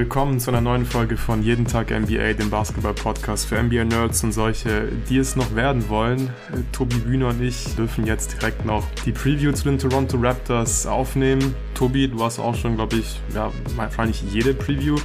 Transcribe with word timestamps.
willkommen 0.00 0.40
zu 0.40 0.50
einer 0.50 0.62
neuen 0.62 0.86
Folge 0.86 1.18
von 1.18 1.42
Jeden 1.42 1.66
Tag 1.66 1.90
NBA, 1.90 2.32
dem 2.32 2.48
Basketball-Podcast 2.48 3.44
für 3.44 3.62
NBA-Nerds 3.62 4.24
und 4.24 4.32
solche, 4.32 4.88
die 5.10 5.18
es 5.18 5.36
noch 5.36 5.54
werden 5.54 5.90
wollen. 5.90 6.30
Tobi 6.72 6.96
Bühner 6.96 7.28
und 7.28 7.42
ich 7.42 7.76
dürfen 7.76 8.06
jetzt 8.06 8.40
direkt 8.40 8.64
noch 8.64 8.86
die 9.04 9.12
Preview 9.12 9.52
zu 9.52 9.64
den 9.64 9.78
Toronto 9.78 10.16
Raptors 10.16 10.86
aufnehmen. 10.86 11.54
Tobi, 11.74 12.08
du 12.08 12.24
hast 12.24 12.38
auch 12.38 12.54
schon, 12.54 12.76
glaube 12.76 12.96
ich, 12.96 13.20
ja, 13.34 13.52
wahrscheinlich 13.76 14.22
jede 14.22 14.54
Preview 14.54 14.96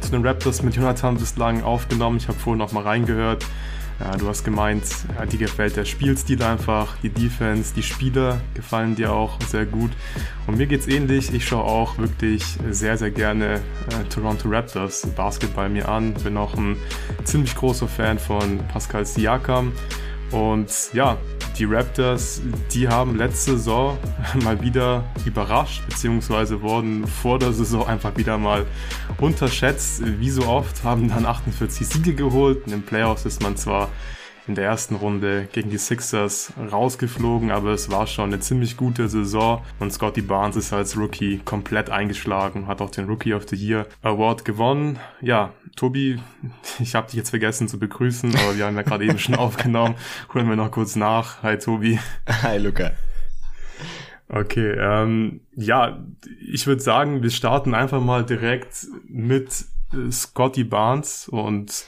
zu 0.00 0.10
den 0.10 0.26
Raptors 0.26 0.64
mit 0.64 0.74
Jonathan 0.74 1.16
bislang 1.16 1.62
aufgenommen. 1.62 2.16
Ich 2.16 2.26
habe 2.26 2.36
vorhin 2.36 2.58
noch 2.58 2.72
mal 2.72 2.82
reingehört. 2.82 3.46
Ja, 4.00 4.16
du 4.16 4.28
hast 4.28 4.44
gemeint, 4.44 4.84
ja, 5.14 5.26
dir 5.26 5.38
gefällt 5.38 5.76
der 5.76 5.84
Spielstil 5.84 6.42
einfach, 6.42 6.96
die 7.02 7.10
Defense, 7.10 7.74
die 7.74 7.82
Spieler 7.82 8.40
gefallen 8.54 8.96
dir 8.96 9.12
auch 9.12 9.38
sehr 9.46 9.66
gut. 9.66 9.90
Und 10.46 10.56
mir 10.56 10.66
geht's 10.66 10.88
ähnlich. 10.88 11.34
Ich 11.34 11.46
schaue 11.46 11.64
auch 11.64 11.98
wirklich 11.98 12.42
sehr, 12.70 12.96
sehr 12.96 13.10
gerne 13.10 13.56
äh, 13.56 14.04
Toronto 14.08 14.48
Raptors 14.48 15.06
Basketball 15.14 15.68
mir 15.68 15.86
an. 15.86 16.14
Bin 16.14 16.38
auch 16.38 16.54
ein 16.54 16.76
ziemlich 17.24 17.54
großer 17.54 17.88
Fan 17.88 18.18
von 18.18 18.58
Pascal 18.68 19.04
Siakam. 19.04 19.72
Und 20.30 20.70
ja, 20.92 21.16
die 21.58 21.64
Raptors, 21.64 22.40
die 22.72 22.88
haben 22.88 23.16
letzte 23.16 23.52
Saison 23.52 23.98
mal 24.44 24.60
wieder 24.60 25.04
überrascht, 25.24 25.82
beziehungsweise 25.88 26.62
wurden 26.62 27.06
vor 27.06 27.38
der 27.38 27.52
Saison 27.52 27.86
einfach 27.86 28.16
wieder 28.16 28.38
mal 28.38 28.64
unterschätzt. 29.18 30.02
Wie 30.04 30.30
so 30.30 30.46
oft 30.46 30.84
haben 30.84 31.08
dann 31.08 31.26
48 31.26 31.86
Siege 31.86 32.14
geholt. 32.14 32.62
In 32.66 32.72
den 32.72 32.82
Playoffs 32.82 33.26
ist 33.26 33.42
man 33.42 33.56
zwar 33.56 33.88
in 34.50 34.56
der 34.56 34.64
ersten 34.64 34.96
Runde 34.96 35.48
gegen 35.52 35.70
die 35.70 35.78
Sixers 35.78 36.52
rausgeflogen, 36.72 37.52
aber 37.52 37.70
es 37.70 37.88
war 37.88 38.08
schon 38.08 38.32
eine 38.32 38.40
ziemlich 38.40 38.76
gute 38.76 39.08
Saison 39.08 39.62
und 39.78 39.92
Scotty 39.92 40.22
Barnes 40.22 40.56
ist 40.56 40.72
als 40.72 40.96
Rookie 40.96 41.38
komplett 41.44 41.88
eingeschlagen, 41.88 42.66
hat 42.66 42.80
auch 42.80 42.90
den 42.90 43.04
Rookie 43.04 43.32
of 43.32 43.48
the 43.48 43.54
Year 43.54 43.86
Award 44.02 44.44
gewonnen. 44.44 44.98
Ja, 45.20 45.52
Tobi, 45.76 46.18
ich 46.80 46.96
habe 46.96 47.06
dich 47.06 47.14
jetzt 47.14 47.30
vergessen 47.30 47.68
zu 47.68 47.78
begrüßen, 47.78 48.34
aber 48.34 48.56
wir 48.56 48.66
haben 48.66 48.74
ja 48.74 48.82
gerade 48.82 49.04
eben 49.04 49.20
schon 49.20 49.34
aufgenommen. 49.36 49.94
Holen 50.34 50.48
wir 50.48 50.56
noch 50.56 50.72
kurz 50.72 50.96
nach. 50.96 51.44
Hi 51.44 51.56
Tobi. 51.56 52.00
Hi 52.42 52.58
Luca. 52.58 52.90
Okay, 54.28 54.72
ähm, 54.76 55.42
ja, 55.54 56.04
ich 56.52 56.66
würde 56.66 56.82
sagen, 56.82 57.22
wir 57.22 57.30
starten 57.30 57.72
einfach 57.72 58.00
mal 58.00 58.24
direkt 58.24 58.88
mit 59.06 59.64
äh, 59.92 60.10
Scotty 60.10 60.64
Barnes 60.64 61.28
und 61.28 61.84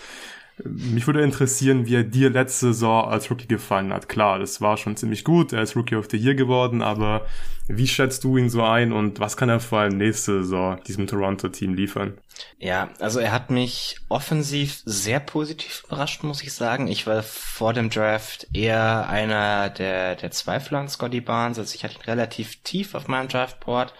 mich 0.64 1.06
würde 1.06 1.22
interessieren, 1.22 1.86
wie 1.86 1.96
er 1.96 2.04
dir 2.04 2.30
letzte 2.30 2.66
Saison 2.68 3.08
als 3.08 3.30
Rookie 3.30 3.48
gefallen 3.48 3.92
hat. 3.92 4.08
Klar, 4.08 4.38
das 4.38 4.60
war 4.60 4.76
schon 4.76 4.96
ziemlich 4.96 5.24
gut. 5.24 5.52
Er 5.52 5.62
ist 5.62 5.76
Rookie 5.76 5.96
of 5.96 6.08
the 6.10 6.16
Year 6.16 6.34
geworden, 6.34 6.82
aber 6.82 7.26
wie 7.68 7.86
schätzt 7.86 8.24
du 8.24 8.36
ihn 8.36 8.50
so 8.50 8.62
ein 8.62 8.92
und 8.92 9.20
was 9.20 9.36
kann 9.36 9.48
er 9.48 9.60
vor 9.60 9.80
allem 9.80 9.96
nächste 9.96 10.42
Saison 10.42 10.80
diesem 10.86 11.06
Toronto-Team 11.06 11.74
liefern? 11.74 12.18
Ja, 12.58 12.90
also 12.98 13.20
er 13.20 13.32
hat 13.32 13.50
mich 13.50 13.96
offensiv 14.08 14.82
sehr 14.84 15.20
positiv 15.20 15.84
überrascht, 15.86 16.22
muss 16.24 16.42
ich 16.42 16.52
sagen. 16.52 16.88
Ich 16.88 17.06
war 17.06 17.22
vor 17.22 17.72
dem 17.72 17.88
Draft 17.88 18.48
eher 18.52 19.08
einer 19.08 19.70
der, 19.70 20.16
der 20.16 20.30
Zweifler 20.30 20.80
an 20.80 20.88
Scotty 20.88 21.20
Barnes. 21.20 21.58
Also 21.58 21.74
ich 21.74 21.84
hatte 21.84 21.94
ihn 21.94 22.02
relativ 22.02 22.62
tief 22.62 22.94
auf 22.94 23.08
meinem 23.08 23.28
Draftboard 23.28 23.94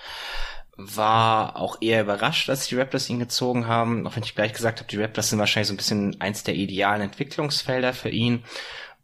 war 0.77 1.57
auch 1.57 1.79
eher 1.81 2.03
überrascht, 2.03 2.49
als 2.49 2.67
die 2.67 2.77
Raptors 2.77 3.11
ihn 3.11 3.19
gezogen 3.19 3.67
haben. 3.67 4.07
Auch 4.07 4.17
wenn 4.17 4.23
ich 4.23 4.35
gleich 4.35 4.53
gesagt 4.53 4.81
habe, 4.81 4.89
die 4.89 5.01
Raptors 5.01 5.31
sind 5.31 5.39
wahrscheinlich 5.39 5.69
so 5.69 5.75
ein 5.75 5.77
bisschen 5.77 6.21
eins 6.21 6.45
der 6.45 6.55
idealen 6.55 7.03
Entwicklungsfelder 7.03 7.93
für 7.93 8.09
ihn. 8.09 8.45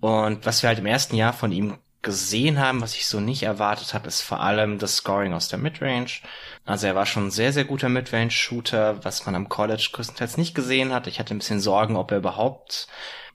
Und 0.00 0.47
was 0.47 0.62
wir 0.62 0.69
halt 0.69 0.78
im 0.78 0.86
ersten 0.86 1.16
Jahr 1.16 1.33
von 1.33 1.52
ihm 1.52 1.78
gesehen 2.02 2.58
haben, 2.60 2.80
was 2.80 2.94
ich 2.94 3.06
so 3.06 3.20
nicht 3.20 3.42
erwartet 3.42 3.92
habe, 3.92 4.06
ist 4.06 4.20
vor 4.20 4.41
allem 4.41 4.78
das 4.78 4.97
Scoring 4.97 5.34
aus 5.34 5.48
der 5.48 5.59
Midrange. 5.59 6.20
Also 6.64 6.86
er 6.86 6.94
war 6.94 7.06
schon 7.06 7.26
ein 7.26 7.31
sehr, 7.31 7.53
sehr 7.53 7.64
guter 7.64 7.88
Midrange-Shooter, 7.88 9.04
was 9.04 9.26
man 9.26 9.34
am 9.34 9.48
College 9.48 9.91
größtenteils 9.92 10.36
nicht 10.36 10.54
gesehen 10.54 10.92
hat. 10.92 11.06
Ich 11.06 11.19
hatte 11.19 11.34
ein 11.34 11.38
bisschen 11.38 11.60
Sorgen, 11.60 11.97
ob 11.97 12.10
er 12.10 12.19
überhaupt 12.19 12.86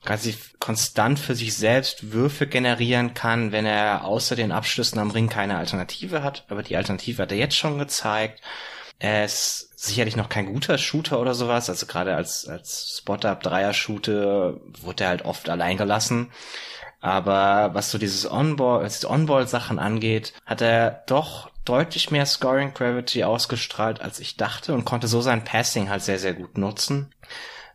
quasi 0.05 0.35
konstant 0.59 1.19
für 1.19 1.35
sich 1.35 1.55
selbst 1.55 2.11
Würfe 2.11 2.47
generieren 2.47 3.13
kann, 3.13 3.51
wenn 3.51 3.65
er 3.65 4.05
außer 4.05 4.35
den 4.35 4.51
Abschlüssen 4.51 4.99
am 4.99 5.11
Ring 5.11 5.29
keine 5.29 5.57
Alternative 5.57 6.23
hat. 6.23 6.45
Aber 6.49 6.63
die 6.63 6.75
Alternative 6.77 7.21
hat 7.21 7.31
er 7.31 7.37
jetzt 7.37 7.57
schon 7.57 7.79
gezeigt. 7.79 8.41
Er 8.99 9.25
ist 9.25 9.71
sicherlich 9.77 10.15
noch 10.15 10.29
kein 10.29 10.45
guter 10.45 10.77
Shooter 10.77 11.19
oder 11.19 11.33
sowas. 11.35 11.69
Also 11.69 11.85
gerade 11.85 12.15
als, 12.15 12.47
als 12.47 12.97
Spot-Up-Dreier-Shooter 12.99 14.57
wurde 14.81 15.03
er 15.03 15.09
halt 15.09 15.25
oft 15.25 15.49
allein 15.49 15.77
gelassen. 15.77 16.31
Aber 17.03 17.73
was 17.73 17.91
so 17.91 17.97
dieses 17.97 18.31
On-Ball, 18.31 18.85
diese 18.85 19.09
On-Ball-Sachen 19.09 19.77
angeht, 19.77 20.31
hat 20.45 20.61
er 20.61 21.03
doch 21.05 21.49
deutlich 21.65 22.11
mehr 22.11 22.25
Scoring 22.25 22.73
Gravity 22.73 23.25
ausgestrahlt, 23.25 23.99
als 23.99 24.21
ich 24.21 24.37
dachte 24.37 24.73
und 24.73 24.85
konnte 24.85 25.09
so 25.09 25.19
sein 25.19 25.43
Passing 25.43 25.89
halt 25.89 26.01
sehr, 26.01 26.17
sehr 26.17 26.33
gut 26.33 26.57
nutzen. 26.57 27.13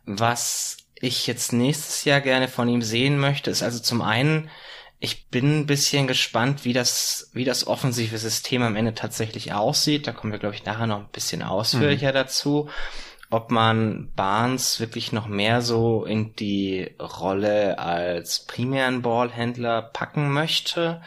Was 0.03 0.77
ich 0.95 1.27
jetzt 1.27 1.53
nächstes 1.53 2.05
Jahr 2.05 2.21
gerne 2.21 2.47
von 2.47 2.67
ihm 2.67 2.81
sehen 2.81 3.19
möchte, 3.19 3.51
ist 3.51 3.61
also 3.61 3.77
zum 3.77 4.01
einen, 4.01 4.49
ich 4.97 5.27
bin 5.27 5.59
ein 5.59 5.67
bisschen 5.67 6.07
gespannt, 6.07 6.65
wie 6.65 6.73
das, 6.73 7.29
wie 7.31 7.45
das 7.45 7.67
offensive 7.67 8.17
System 8.17 8.63
am 8.63 8.75
Ende 8.75 8.95
tatsächlich 8.95 9.53
aussieht. 9.53 10.07
Da 10.07 10.11
kommen 10.11 10.33
wir, 10.33 10.39
glaube 10.39 10.55
ich, 10.55 10.65
nachher 10.65 10.87
noch 10.87 11.01
ein 11.01 11.11
bisschen 11.11 11.43
ausführlicher 11.43 12.09
mhm. 12.09 12.15
dazu. 12.15 12.69
Ob 13.31 13.51
man 13.51 14.11
Barnes 14.15 14.79
wirklich 14.79 15.11
noch 15.11 15.27
mehr 15.27 15.61
so 15.61 16.03
in 16.03 16.35
die 16.35 16.95
Rolle 16.99 17.77
als 17.77 18.45
primären 18.45 19.03
Ballhändler 19.03 19.83
packen 19.83 20.31
möchte 20.31 21.01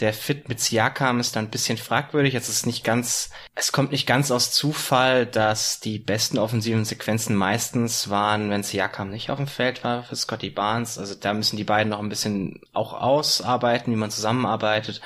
der 0.00 0.12
Fit 0.12 0.48
mit 0.48 0.60
Siakam 0.60 1.20
ist 1.20 1.36
dann 1.36 1.46
ein 1.46 1.50
bisschen 1.50 1.78
fragwürdig. 1.78 2.34
Es 2.34 2.48
ist 2.48 2.66
nicht 2.66 2.84
ganz, 2.84 3.30
es 3.54 3.72
kommt 3.72 3.92
nicht 3.92 4.06
ganz 4.06 4.30
aus 4.30 4.50
Zufall, 4.52 5.26
dass 5.26 5.80
die 5.80 5.98
besten 5.98 6.38
offensiven 6.38 6.84
Sequenzen 6.84 7.34
meistens 7.34 8.10
waren, 8.10 8.50
wenn 8.50 8.62
Siakam 8.62 9.10
nicht 9.10 9.30
auf 9.30 9.38
dem 9.38 9.46
Feld 9.46 9.84
war 9.84 10.02
für 10.02 10.16
Scotty 10.16 10.50
Barnes. 10.50 10.98
Also 10.98 11.14
da 11.14 11.32
müssen 11.32 11.56
die 11.56 11.64
beiden 11.64 11.90
noch 11.90 12.00
ein 12.00 12.08
bisschen 12.08 12.60
auch 12.72 12.92
ausarbeiten, 12.92 13.92
wie 13.92 13.96
man 13.96 14.10
zusammenarbeitet. 14.10 15.00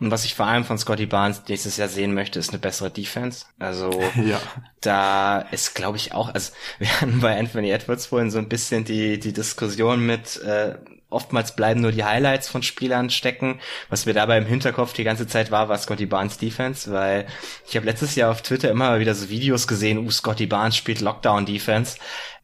Und 0.00 0.10
was 0.10 0.24
ich 0.24 0.34
vor 0.34 0.46
allem 0.46 0.64
von 0.64 0.78
Scotty 0.78 1.06
Barnes 1.06 1.42
nächstes 1.48 1.76
Jahr 1.76 1.88
sehen 1.88 2.14
möchte, 2.14 2.38
ist 2.38 2.50
eine 2.50 2.58
bessere 2.58 2.90
Defense. 2.90 3.46
Also 3.58 3.90
ja. 4.16 4.40
da 4.80 5.38
ist, 5.38 5.74
glaube 5.74 5.96
ich, 5.96 6.12
auch, 6.12 6.32
also 6.34 6.52
wir 6.78 7.00
hatten 7.00 7.20
bei 7.20 7.38
Anthony 7.38 7.70
Edwards 7.70 8.06
vorhin 8.06 8.30
so 8.30 8.38
ein 8.38 8.48
bisschen 8.48 8.84
die, 8.84 9.18
die 9.18 9.32
Diskussion 9.32 10.04
mit, 10.04 10.40
äh, 10.42 10.74
oftmals 11.14 11.56
bleiben 11.56 11.80
nur 11.80 11.92
die 11.92 12.04
Highlights 12.04 12.48
von 12.48 12.62
Spielern 12.62 13.10
stecken. 13.10 13.60
Was 13.88 14.06
mir 14.06 14.14
dabei 14.14 14.38
im 14.38 14.46
Hinterkopf 14.46 14.92
die 14.92 15.04
ganze 15.04 15.26
Zeit 15.26 15.50
war, 15.50 15.68
war 15.68 15.78
Scotty 15.78 16.06
Barnes 16.06 16.38
Defense, 16.38 16.92
weil 16.92 17.26
ich 17.66 17.76
habe 17.76 17.86
letztes 17.86 18.14
Jahr 18.14 18.30
auf 18.30 18.42
Twitter 18.42 18.70
immer 18.70 18.98
wieder 19.00 19.14
so 19.14 19.28
Videos 19.28 19.66
gesehen, 19.66 19.98
uh, 19.98 20.10
Scotty 20.10 20.46
Barnes 20.46 20.76
spielt 20.76 21.00
Lockdown 21.00 21.46
Defense. 21.46 21.96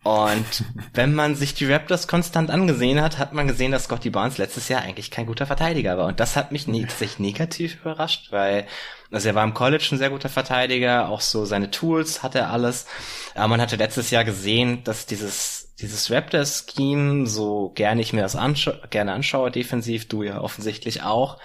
Und 0.03 0.65
wenn 0.95 1.15
man 1.15 1.35
sich 1.35 1.55
die 1.55 1.71
Raptors 1.71 2.09
konstant 2.09 2.51
angesehen 2.51 3.03
hat, 3.03 3.19
hat 3.19 3.33
man 3.35 3.47
gesehen, 3.47 3.73
dass 3.73 3.85
Scotty 3.85 4.11
Barnes 4.11 4.39
letztes 4.39 4.69
Jahr 4.69 4.83
eigentlich 4.83 5.11
kein 5.11 5.27
guter 5.27 5.47
Verteidiger 5.47 5.99
war. 5.99 6.07
Und 6.07 6.21
das 6.21 6.37
hat 6.37 6.53
mich 6.53 6.67
ne 6.67 6.83
tatsächlich 6.83 7.19
negativ 7.19 7.77
überrascht, 7.83 8.33
weil 8.33 8.67
also 9.13 9.29
er 9.29 9.35
war 9.35 9.45
im 9.45 9.55
College 9.55 9.89
ein 9.93 9.99
sehr 9.99 10.11
guter 10.11 10.29
Verteidiger, 10.29 11.09
auch 11.09 11.21
so 11.21 11.45
seine 11.45 11.71
Tools 11.71 12.23
hat 12.23 12.35
er 12.35 12.51
alles. 12.51 12.87
Aber 13.35 13.49
man 13.49 13.61
hatte 13.61 13.77
letztes 13.77 14.11
Jahr 14.11 14.25
gesehen, 14.25 14.85
dass 14.85 15.07
dieses 15.07 15.60
dieses 15.81 16.11
Raptor-Scheme, 16.11 17.27
so 17.27 17.73
gerne 17.75 18.01
ich 18.01 18.13
mir 18.13 18.23
das 18.23 18.37
anscha 18.37 18.75
gerne 18.91 19.13
anschaue, 19.13 19.51
defensiv, 19.51 20.09
du 20.09 20.23
ja 20.23 20.41
offensichtlich 20.41 21.03
auch, 21.03 21.39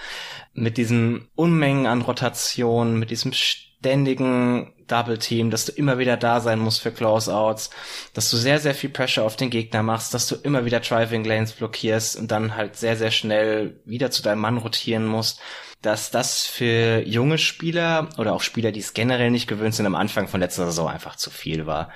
mit 0.54 0.78
diesen 0.78 1.28
Unmengen 1.36 1.86
an 1.86 2.02
Rotationen, 2.02 2.98
mit 2.98 3.12
diesem 3.12 3.34
ständigen 3.34 4.74
Double 4.88 5.18
Team, 5.18 5.50
dass 5.50 5.66
du 5.66 5.72
immer 5.72 5.98
wieder 5.98 6.18
da 6.18 6.40
sein 6.42 6.60
musst 6.60 6.82
für 6.82 6.92
Closeouts, 6.92 7.72
dass 8.14 8.30
du 8.30 8.38
sehr, 8.38 8.60
sehr 8.60 8.76
viel 8.76 8.90
Pressure 8.90 9.24
auf 9.24 9.36
den 9.36 9.50
Gegner 9.50 9.84
machst, 9.84 10.14
dass 10.14 10.28
du 10.28 10.36
immer 10.36 10.66
wieder 10.66 10.80
Driving 10.80 11.24
Lanes 11.24 11.54
blockierst 11.54 12.16
und 12.16 12.32
dann 12.32 12.56
halt 12.56 12.76
sehr, 12.76 12.96
sehr 12.96 13.12
schnell 13.12 13.80
wieder 13.86 14.12
zu 14.12 14.22
deinem 14.22 14.42
Mann 14.42 14.58
rotieren 14.58 15.06
musst, 15.06 15.40
dass 15.82 16.12
das 16.12 16.46
für 16.46 17.04
junge 17.06 17.38
Spieler 17.38 18.10
oder 18.18 18.34
auch 18.34 18.42
Spieler, 18.42 18.72
die 18.72 18.80
es 18.80 18.94
generell 18.94 19.32
nicht 19.32 19.48
gewöhnt 19.48 19.76
sind, 19.76 19.86
am 19.86 19.96
Anfang 19.96 20.28
von 20.28 20.40
letzter 20.40 20.66
Saison 20.66 20.88
einfach 20.90 21.16
zu 21.16 21.30
viel 21.30 21.66
war. 21.66 21.90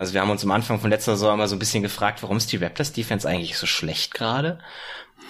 Also 0.00 0.14
wir 0.14 0.22
haben 0.22 0.30
uns 0.30 0.42
am 0.44 0.50
Anfang 0.50 0.80
von 0.80 0.88
letzter 0.88 1.12
Saison 1.12 1.34
immer 1.34 1.46
so 1.46 1.54
ein 1.54 1.58
bisschen 1.58 1.82
gefragt, 1.82 2.22
warum 2.22 2.38
ist 2.38 2.50
die 2.50 2.56
Raptors 2.56 2.94
Defense 2.94 3.28
eigentlich 3.28 3.58
so 3.58 3.66
schlecht 3.66 4.14
gerade? 4.14 4.58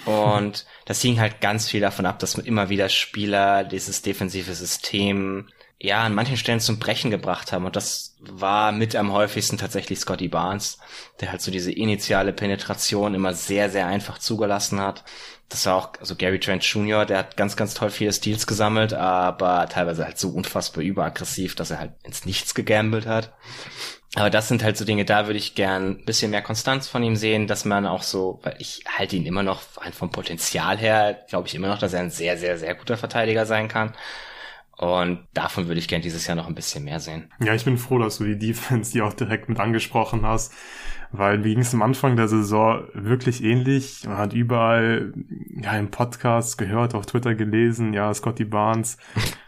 Und 0.05 0.65
das 0.85 1.03
hing 1.03 1.19
halt 1.19 1.41
ganz 1.41 1.69
viel 1.69 1.81
davon 1.81 2.07
ab, 2.07 2.21
dass 2.21 2.37
immer 2.37 2.69
wieder 2.69 2.89
Spieler 2.89 3.65
dieses 3.65 4.03
defensive 4.03 4.55
System 4.55 5.49
ja 5.81 6.05
an 6.05 6.15
manchen 6.15 6.37
Stellen 6.37 6.61
zum 6.61 6.79
Brechen 6.79 7.11
gebracht 7.11 7.51
haben. 7.51 7.65
Und 7.65 7.75
das 7.75 8.15
war 8.21 8.71
mit 8.71 8.95
am 8.95 9.13
häufigsten 9.13 9.59
tatsächlich 9.59 9.99
Scotty 9.99 10.29
Barnes, 10.29 10.79
der 11.21 11.33
halt 11.33 11.43
so 11.43 11.51
diese 11.51 11.73
initiale 11.73 12.33
Penetration 12.33 13.15
immer 13.15 13.35
sehr, 13.35 13.71
sehr 13.71 13.89
einfach 13.89 14.19
zugelassen 14.19 14.79
hat. 14.79 15.03
Das 15.51 15.67
war 15.67 15.75
auch, 15.75 15.93
also 16.01 16.15
Gary 16.15 16.41
Trent 16.41 16.65
Jr., 16.65 17.05
der 17.05 17.19
hat 17.19 17.37
ganz, 17.37 17.57
ganz 17.57 17.75
toll 17.75 17.91
viele 17.91 18.13
Steals 18.13 18.47
gesammelt, 18.47 18.95
aber 18.95 19.69
teilweise 19.69 20.05
halt 20.05 20.17
so 20.17 20.31
unfassbar 20.31 20.83
überaggressiv, 20.83 21.57
dass 21.57 21.73
er 21.73 21.81
halt 21.81 21.93
ins 22.05 22.25
Nichts 22.25 22.55
gegambelt 22.55 23.07
hat. 23.07 23.35
Aber 24.15 24.31
das 24.31 24.49
sind 24.49 24.63
halt 24.63 24.77
so 24.77 24.85
Dinge, 24.85 25.05
da 25.05 25.27
würde 25.27 25.39
ich 25.39 25.55
gern 25.55 25.91
ein 25.91 26.05
bisschen 26.05 26.31
mehr 26.31 26.43
Konstanz 26.43 26.89
von 26.89 27.03
ihm 27.03 27.17
sehen, 27.17 27.47
dass 27.47 27.65
man 27.65 27.87
auch 27.87 28.03
so, 28.03 28.41
weil 28.43 28.57
ich 28.59 28.85
halte 28.89 29.17
ihn 29.17 29.27
immer 29.27 29.43
noch, 29.43 29.61
vom 29.93 30.11
Potenzial 30.11 30.79
her, 30.79 31.19
glaube 31.29 31.47
ich 31.47 31.55
immer 31.55 31.69
noch, 31.69 31.79
dass 31.79 31.93
er 31.93 32.01
ein 32.01 32.11
sehr, 32.11 32.39
sehr, 32.39 32.59
sehr 32.59 32.75
guter 32.75 32.97
Verteidiger 32.97 33.45
sein 33.45 33.69
kann. 33.69 33.93
Und 34.77 35.29
davon 35.35 35.69
würde 35.69 35.79
ich 35.79 35.89
gerne 35.89 36.03
dieses 36.03 36.27
Jahr 36.27 36.37
noch 36.37 36.47
ein 36.47 36.55
bisschen 36.55 36.85
mehr 36.85 37.01
sehen. 37.01 37.31
Ja, 37.45 37.55
ich 37.55 37.65
bin 37.65 37.77
froh, 37.77 37.99
dass 37.99 38.17
du 38.17 38.25
die 38.25 38.39
Defense, 38.39 38.93
die 38.93 39.03
auch 39.03 39.13
direkt 39.13 39.49
mit 39.49 39.61
angesprochen 39.61 40.25
hast, 40.25 40.55
weil 41.13 41.39
mir 41.39 41.49
ging 41.49 41.61
es 41.61 41.75
am 41.75 41.83
Anfang 41.83 42.17
der 42.17 42.29
Saison 42.29 42.85
wirklich 42.95 43.43
ähnlich. 43.43 44.05
Man 44.07 44.19
hat 44.19 44.33
überall 44.33 45.13
ja 45.61 45.77
im 45.77 45.91
Podcast 45.91 46.59
gehört, 46.59 46.95
auf 46.95 47.07
Twitter 47.07 47.35
gelesen, 47.35 47.93
ja, 47.93 48.13
Scotty 48.15 48.45
Barnes, 48.45 48.97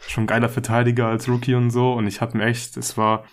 schon 0.08 0.26
geiler 0.26 0.48
Verteidiger 0.48 1.06
als 1.06 1.28
Rookie 1.28 1.54
und 1.54 1.70
so. 1.70 1.92
Und 1.92 2.06
ich 2.06 2.20
habe 2.20 2.36
mir 2.36 2.44
echt, 2.44 2.76
es 2.76 2.96
war, 2.96 3.24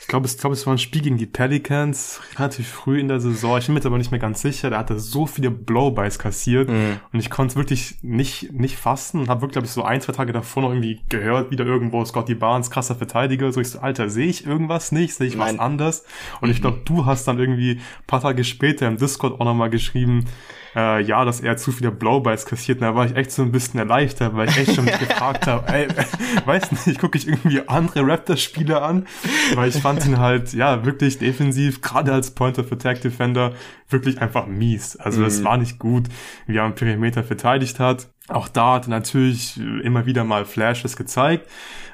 ich 0.00 0.08
glaube, 0.08 0.26
es, 0.26 0.36
glaub, 0.36 0.52
es 0.52 0.66
war 0.66 0.74
ein 0.74 0.78
Spiel 0.78 1.02
gegen 1.02 1.18
die 1.18 1.26
Pelicans, 1.26 2.20
relativ 2.36 2.68
früh 2.68 3.00
in 3.00 3.08
der 3.08 3.20
Saison. 3.20 3.58
Ich 3.58 3.66
bin 3.66 3.74
mir 3.74 3.84
aber 3.84 3.98
nicht 3.98 4.10
mehr 4.10 4.20
ganz 4.20 4.42
sicher. 4.42 4.70
Da 4.70 4.78
hat 4.78 4.90
er 4.90 4.98
so 4.98 5.26
viele 5.26 5.50
Blowbys 5.50 6.18
kassiert 6.18 6.68
mhm. 6.68 7.00
und 7.12 7.20
ich 7.20 7.30
konnte 7.30 7.52
es 7.52 7.56
wirklich 7.56 7.96
nicht, 8.02 8.52
nicht 8.52 8.76
fassen 8.76 9.20
und 9.20 9.28
habe 9.28 9.42
wirklich, 9.42 9.54
glaube 9.54 9.66
ich, 9.66 9.72
so 9.72 9.82
ein, 9.82 10.00
zwei 10.00 10.12
Tage 10.12 10.32
davor 10.32 10.62
noch 10.62 10.70
irgendwie 10.70 11.00
gehört, 11.08 11.50
wieder 11.50 11.64
irgendwo 11.64 12.04
Scotty 12.04 12.34
Barnes, 12.34 12.70
krasser 12.70 12.94
Verteidiger. 12.94 13.52
So 13.52 13.60
ich 13.60 13.70
so, 13.70 13.80
Alter, 13.80 14.08
sehe 14.08 14.26
ich 14.26 14.46
irgendwas 14.46 14.92
nicht? 14.92 15.14
Sehe 15.14 15.26
ich 15.26 15.36
Nein. 15.36 15.54
was 15.54 15.60
anders? 15.60 16.04
Und 16.40 16.48
mhm. 16.48 16.54
ich 16.54 16.60
glaube, 16.60 16.80
du 16.84 17.06
hast 17.06 17.26
dann 17.26 17.38
irgendwie 17.38 17.80
paar 18.06 18.20
Tage 18.20 18.44
später 18.44 18.88
im 18.88 18.96
Discord 18.96 19.40
auch 19.40 19.44
nochmal 19.44 19.70
geschrieben, 19.70 20.26
äh, 20.74 21.02
ja, 21.02 21.24
dass 21.24 21.40
er 21.40 21.56
zu 21.56 21.72
viele 21.72 21.90
Blowbys 21.90 22.46
kassiert. 22.46 22.78
Und 22.78 22.86
da 22.86 22.94
war 22.94 23.06
ich 23.06 23.16
echt 23.16 23.30
so 23.30 23.42
ein 23.42 23.52
bisschen 23.52 23.78
erleichtert, 23.78 24.34
weil 24.34 24.48
ich 24.48 24.56
echt 24.56 24.74
schon 24.74 24.84
mich 24.84 24.98
gefragt 24.98 25.46
habe, 25.46 25.72
ey, 25.72 25.88
weiß 26.46 26.86
nicht, 26.86 27.00
gucke 27.00 27.18
ich 27.18 27.28
irgendwie 27.28 27.66
andere 27.68 28.06
Raptor-Spiele 28.06 28.80
an, 28.80 29.06
weil 29.54 29.68
ich 29.68 29.76
fand 29.76 30.04
ihn 30.06 30.18
halt, 30.18 30.52
ja, 30.52 30.84
wirklich 30.84 31.18
defensiv, 31.18 31.80
gerade 31.80 32.12
als 32.12 32.32
Point 32.32 32.58
of 32.58 32.70
Attack 32.72 33.00
Defender, 33.02 33.52
wirklich 33.88 34.20
einfach 34.20 34.46
mies. 34.46 34.96
Also 34.96 35.24
es 35.24 35.40
mhm. 35.40 35.44
war 35.44 35.56
nicht 35.58 35.78
gut, 35.78 36.08
wie 36.46 36.56
er 36.56 36.64
am 36.64 36.74
Perimeter 36.74 37.22
verteidigt 37.22 37.78
hat. 37.78 38.08
Auch 38.28 38.48
da 38.48 38.74
hat 38.74 38.86
er 38.86 38.90
natürlich 38.90 39.58
immer 39.58 40.06
wieder 40.06 40.24
mal 40.24 40.44
Flashes 40.44 40.96
gezeigt. 40.96 41.48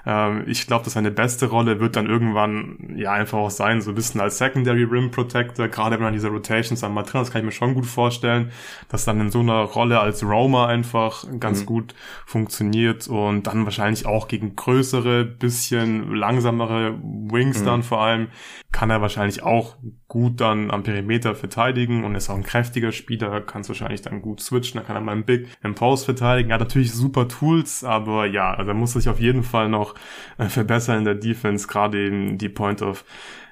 Ähm, 0.09 0.45
ich 0.47 0.67
glaube, 0.67 0.85
dass 0.85 0.95
seine 0.95 1.11
beste 1.11 1.47
Rolle 1.47 1.81
wird 1.81 1.95
dann 1.95 2.07
irgendwann 2.07 2.95
ja 2.97 3.13
einfach 3.13 3.37
auch 3.37 3.51
sein, 3.51 3.83
so 3.83 3.91
ein 3.91 3.95
bisschen 3.95 4.23
als 4.23 4.39
Secondary 4.39 4.85
Rim 4.85 5.11
Protector, 5.11 5.69
gerade 5.69 5.97
wenn 5.97 6.03
man 6.03 6.15
diese 6.15 6.29
Rotations 6.29 6.83
einmal 6.83 7.05
drin 7.05 7.21
das 7.21 7.31
kann 7.31 7.41
ich 7.41 7.45
mir 7.45 7.53
schon 7.53 7.75
gut 7.75 7.85
vorstellen, 7.85 8.51
dass 8.89 9.05
dann 9.05 9.21
in 9.21 9.31
so 9.31 9.41
einer 9.41 9.61
Rolle 9.61 10.01
als 10.01 10.25
Roamer 10.25 10.67
einfach 10.67 11.27
ganz 11.39 11.61
mhm. 11.61 11.67
gut 11.67 11.95
funktioniert 12.25 13.07
und 13.07 13.47
dann 13.47 13.65
wahrscheinlich 13.65 14.07
auch 14.07 14.29
gegen 14.29 14.57
größere, 14.57 15.27
bisschen 15.27 16.15
langsamere 16.15 16.99
Wings 17.03 17.61
mhm. 17.61 17.67
dann 17.67 17.83
vor 17.83 18.01
allem, 18.01 18.29
kann 18.73 18.89
er 18.89 19.03
wahrscheinlich 19.03 19.43
auch 19.43 19.77
gut 20.09 20.41
dann 20.41 20.71
am 20.71 20.83
Perimeter 20.83 21.35
verteidigen 21.35 22.03
und 22.03 22.15
ist 22.15 22.31
auch 22.31 22.35
ein 22.35 22.43
kräftiger 22.43 22.93
Spieler, 22.93 23.43
kann 23.43 23.61
es 23.61 23.69
wahrscheinlich 23.69 24.01
dann 24.01 24.23
gut 24.23 24.41
switchen, 24.41 24.81
da 24.81 24.87
kann 24.87 24.97
er 24.97 25.03
mal 25.03 25.13
einen 25.13 25.25
Big 25.25 25.49
im 25.63 25.75
Post 25.75 26.07
verteidigen. 26.07 26.51
Er 26.51 26.55
hat 26.55 26.61
natürlich 26.61 26.93
super 26.93 27.29
Tools, 27.29 27.85
aber 27.85 28.25
ja, 28.27 28.55
also 28.55 28.71
er 28.71 28.75
muss 28.75 28.95
sich 28.95 29.09
auf 29.09 29.21
jeden 29.21 29.43
Fall 29.43 29.69
noch 29.69 29.95
äh, 30.39 30.47
verbessern 30.47 30.99
in 30.99 31.05
der 31.05 31.15
Defense, 31.15 31.67
gerade 31.67 32.07
eben 32.07 32.39
die 32.39 32.49
Point 32.49 32.81
of 32.81 33.05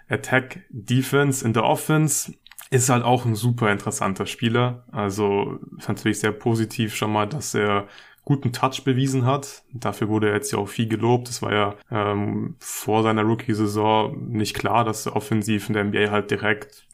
Attack 0.09 0.61
Defense 0.71 1.45
in 1.45 1.53
der 1.53 1.65
Offense 1.65 2.33
ist 2.71 2.89
halt 2.89 3.05
auch 3.05 3.25
ein 3.25 3.35
super 3.35 3.71
interessanter 3.71 4.27
Spieler. 4.27 4.85
Also 4.91 5.61
ist 5.79 5.89
natürlich 5.89 6.21
sehr 6.21 6.33
positiv 6.33 6.95
schon 6.97 7.13
mal, 7.13 7.27
dass 7.27 7.55
er 7.55 7.87
guten 8.27 8.53
Touch 8.53 8.83
bewiesen 8.83 9.25
hat. 9.25 9.63
Dafür 9.73 10.09
wurde 10.09 10.29
er 10.29 10.35
jetzt 10.35 10.51
ja 10.51 10.59
auch 10.59 10.69
viel 10.69 10.89
gelobt. 10.89 11.29
Es 11.29 11.43
war 11.43 11.53
ja 11.53 11.75
ähm, 11.93 12.57
vor 12.59 13.05
seiner 13.05 13.23
Rookie-Saison 13.23 14.31
nicht 14.31 14.55
klar, 14.55 14.85
dass 14.85 15.07
er 15.07 15.15
offensiv 15.15 15.69
in 15.69 15.75
der 15.75 15.85
NBA 15.85 16.11
halt 16.11 16.33
direkt 16.33 16.89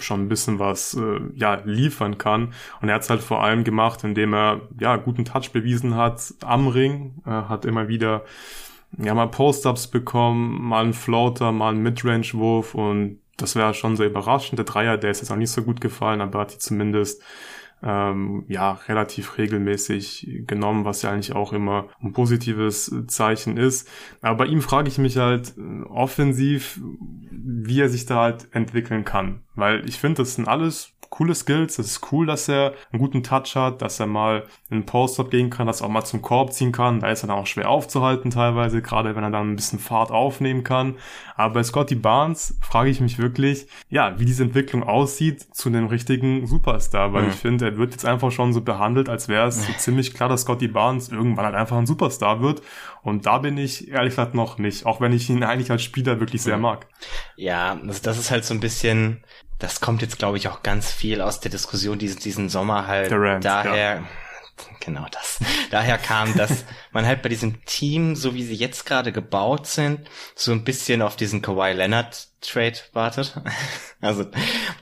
schon 0.00 0.22
ein 0.22 0.28
bisschen 0.30 0.58
was 0.58 0.94
äh, 0.94 1.20
ja 1.34 1.60
liefern 1.66 2.16
kann. 2.16 2.54
Und 2.80 2.88
er 2.88 2.94
hat 2.94 3.02
es 3.02 3.10
halt 3.10 3.20
vor 3.20 3.44
allem 3.44 3.62
gemacht, 3.62 4.04
indem 4.04 4.32
er 4.32 4.62
ja 4.80 4.96
guten 4.96 5.26
Touch 5.26 5.52
bewiesen 5.52 5.96
hat 5.96 6.32
am 6.42 6.66
Ring, 6.66 7.16
äh, 7.26 7.30
hat 7.30 7.66
immer 7.66 7.88
wieder 7.88 8.24
ja 8.96 9.12
mal 9.12 9.28
Post-ups 9.28 9.88
bekommen, 9.88 10.62
mal 10.62 10.82
einen 10.82 10.94
Floater, 10.94 11.52
mal 11.52 11.74
einen 11.74 11.82
Midrange-Wurf 11.82 12.74
und 12.74 13.18
das 13.36 13.54
wäre 13.54 13.74
schon 13.74 13.96
sehr 13.96 14.06
überraschend. 14.06 14.58
Der 14.58 14.64
Dreier, 14.64 14.96
der 14.96 15.10
ist 15.10 15.20
jetzt 15.20 15.30
auch 15.30 15.36
nicht 15.36 15.50
so 15.50 15.62
gut 15.62 15.82
gefallen, 15.82 16.22
aber 16.22 16.40
hat 16.40 16.54
die 16.54 16.58
zumindest 16.58 17.22
ähm, 17.82 18.44
ja 18.48 18.72
relativ 18.88 19.38
regelmäßig 19.38 20.44
genommen, 20.46 20.84
was 20.84 21.02
ja 21.02 21.10
eigentlich 21.10 21.34
auch 21.34 21.52
immer 21.52 21.88
ein 22.02 22.12
positives 22.12 22.94
Zeichen 23.06 23.56
ist. 23.56 23.88
Aber 24.20 24.38
bei 24.38 24.46
ihm 24.46 24.60
frage 24.60 24.88
ich 24.88 24.98
mich 24.98 25.16
halt 25.16 25.54
äh, 25.56 25.82
offensiv, 25.84 26.80
wie 27.30 27.80
er 27.80 27.88
sich 27.88 28.06
da 28.06 28.22
halt 28.22 28.48
entwickeln 28.52 29.04
kann, 29.04 29.40
weil 29.60 29.88
ich 29.88 29.98
finde, 29.98 30.22
das 30.22 30.34
sind 30.34 30.48
alles 30.48 30.92
coole 31.10 31.34
Skills. 31.34 31.78
Es 31.78 31.86
ist 31.86 32.12
cool, 32.12 32.24
dass 32.24 32.48
er 32.48 32.72
einen 32.92 33.00
guten 33.00 33.22
Touch 33.22 33.56
hat, 33.56 33.82
dass 33.82 34.00
er 34.00 34.06
mal 34.06 34.44
in 34.70 34.76
einen 34.76 34.86
Post-Up 34.86 35.30
gehen 35.30 35.50
kann, 35.50 35.66
dass 35.66 35.80
er 35.80 35.86
auch 35.86 35.90
mal 35.90 36.04
zum 36.04 36.22
Korb 36.22 36.52
ziehen 36.52 36.72
kann. 36.72 37.00
Da 37.00 37.10
ist 37.10 37.24
er 37.24 37.26
dann 37.26 37.36
auch 37.36 37.46
schwer 37.46 37.68
aufzuhalten 37.68 38.30
teilweise, 38.30 38.80
gerade 38.80 39.14
wenn 39.14 39.24
er 39.24 39.30
dann 39.30 39.50
ein 39.50 39.56
bisschen 39.56 39.80
Fahrt 39.80 40.10
aufnehmen 40.10 40.64
kann. 40.64 40.94
Aber 41.36 41.54
bei 41.54 41.62
Scotty 41.62 41.96
Barnes 41.96 42.56
frage 42.62 42.90
ich 42.90 43.00
mich 43.00 43.18
wirklich, 43.18 43.66
ja, 43.90 44.18
wie 44.18 44.24
diese 44.24 44.44
Entwicklung 44.44 44.82
aussieht 44.82 45.40
zu 45.54 45.68
einem 45.68 45.86
richtigen 45.86 46.46
Superstar, 46.46 47.12
weil 47.12 47.24
mhm. 47.24 47.30
ich 47.30 47.36
finde, 47.36 47.66
er 47.66 47.76
wird 47.76 47.92
jetzt 47.92 48.06
einfach 48.06 48.30
schon 48.30 48.52
so 48.52 48.60
behandelt, 48.60 49.08
als 49.08 49.28
wäre 49.28 49.48
es 49.48 49.66
so 49.66 49.72
ziemlich 49.78 50.14
klar, 50.14 50.28
dass 50.28 50.42
Scotty 50.42 50.68
Barnes 50.68 51.08
irgendwann 51.08 51.46
halt 51.46 51.56
einfach 51.56 51.76
ein 51.76 51.86
Superstar 51.86 52.40
wird. 52.40 52.62
Und 53.02 53.26
da 53.26 53.38
bin 53.38 53.56
ich 53.56 53.88
ehrlich 53.88 54.12
gesagt 54.12 54.34
noch 54.34 54.58
nicht, 54.58 54.86
auch 54.86 55.00
wenn 55.00 55.12
ich 55.12 55.28
ihn 55.30 55.42
eigentlich 55.42 55.70
als 55.70 55.82
Spieler 55.82 56.20
wirklich 56.20 56.42
sehr 56.42 56.56
mhm. 56.56 56.62
mag. 56.62 56.86
Ja, 57.36 57.76
das, 57.84 58.02
das 58.02 58.18
ist 58.18 58.30
halt 58.30 58.44
so 58.44 58.54
ein 58.54 58.60
bisschen, 58.60 59.24
das 59.58 59.80
kommt 59.80 60.02
jetzt, 60.02 60.18
glaube 60.18 60.36
ich, 60.36 60.48
auch 60.48 60.62
ganz 60.62 60.90
viel 60.90 61.20
aus 61.20 61.40
der 61.40 61.50
Diskussion 61.50 61.98
diesen, 61.98 62.20
diesen 62.20 62.48
Sommer 62.48 62.86
halt. 62.86 63.10
Rams, 63.12 63.42
daher, 63.42 63.96
ja. 63.96 64.02
genau 64.80 65.06
das. 65.10 65.40
Daher 65.70 65.98
kam, 65.98 66.34
dass 66.36 66.64
man 66.92 67.06
halt 67.06 67.22
bei 67.22 67.28
diesem 67.28 67.64
Team, 67.64 68.16
so 68.16 68.34
wie 68.34 68.42
sie 68.42 68.54
jetzt 68.54 68.84
gerade 68.84 69.12
gebaut 69.12 69.66
sind, 69.66 70.08
so 70.34 70.52
ein 70.52 70.64
bisschen 70.64 71.02
auf 71.02 71.16
diesen 71.16 71.42
Kawhi 71.42 71.72
Leonard 71.72 72.29
Trade 72.40 72.78
wartet. 72.92 73.34
Also 74.02 74.24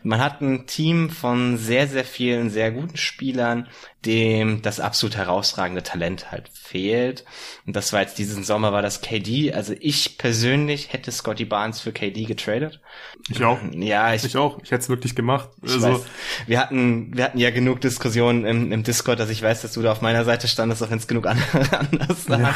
man 0.04 0.20
hat 0.20 0.40
ein 0.42 0.68
Team 0.68 1.10
von 1.10 1.58
sehr, 1.58 1.88
sehr 1.88 2.04
vielen 2.04 2.50
sehr 2.50 2.70
guten 2.70 2.96
Spielern, 2.96 3.66
dem 4.06 4.62
das 4.62 4.78
absolut 4.78 5.16
herausragende 5.16 5.82
Talent 5.82 6.30
halt 6.30 6.48
fehlt. 6.52 7.24
Und 7.66 7.74
das 7.74 7.92
war 7.92 8.00
jetzt 8.00 8.18
diesen 8.18 8.44
Sommer 8.44 8.70
war 8.70 8.80
das 8.80 9.00
KD. 9.00 9.52
Also 9.52 9.74
ich 9.80 10.18
persönlich 10.18 10.92
hätte 10.92 11.10
Scotty 11.10 11.46
Barnes 11.46 11.80
für 11.80 11.90
KD 11.90 12.26
getradet. 12.26 12.80
Ich 13.28 13.42
auch. 13.42 13.58
Ja, 13.72 14.14
ich, 14.14 14.22
ich 14.22 14.36
auch. 14.36 14.60
Ich 14.62 14.70
hätte 14.70 14.82
es 14.82 14.88
wirklich 14.88 15.16
gemacht. 15.16 15.48
Also 15.62 15.94
weiß, 15.94 16.06
wir 16.46 16.60
hatten, 16.60 17.16
wir 17.16 17.24
hatten 17.24 17.38
ja 17.38 17.50
genug 17.50 17.80
Diskussionen 17.80 18.44
im, 18.44 18.70
im 18.70 18.84
Discord, 18.84 19.18
dass 19.18 19.30
ich 19.30 19.42
weiß, 19.42 19.62
dass 19.62 19.72
du 19.72 19.82
da 19.82 19.90
auf 19.90 20.00
meiner 20.00 20.24
Seite 20.24 20.46
standest, 20.46 20.80
auch 20.80 20.90
wenn 20.90 20.98
es 20.98 21.08
genug 21.08 21.26
andere 21.26 21.76
anders 21.76 22.28
war. 22.28 22.40
Ja. 22.40 22.54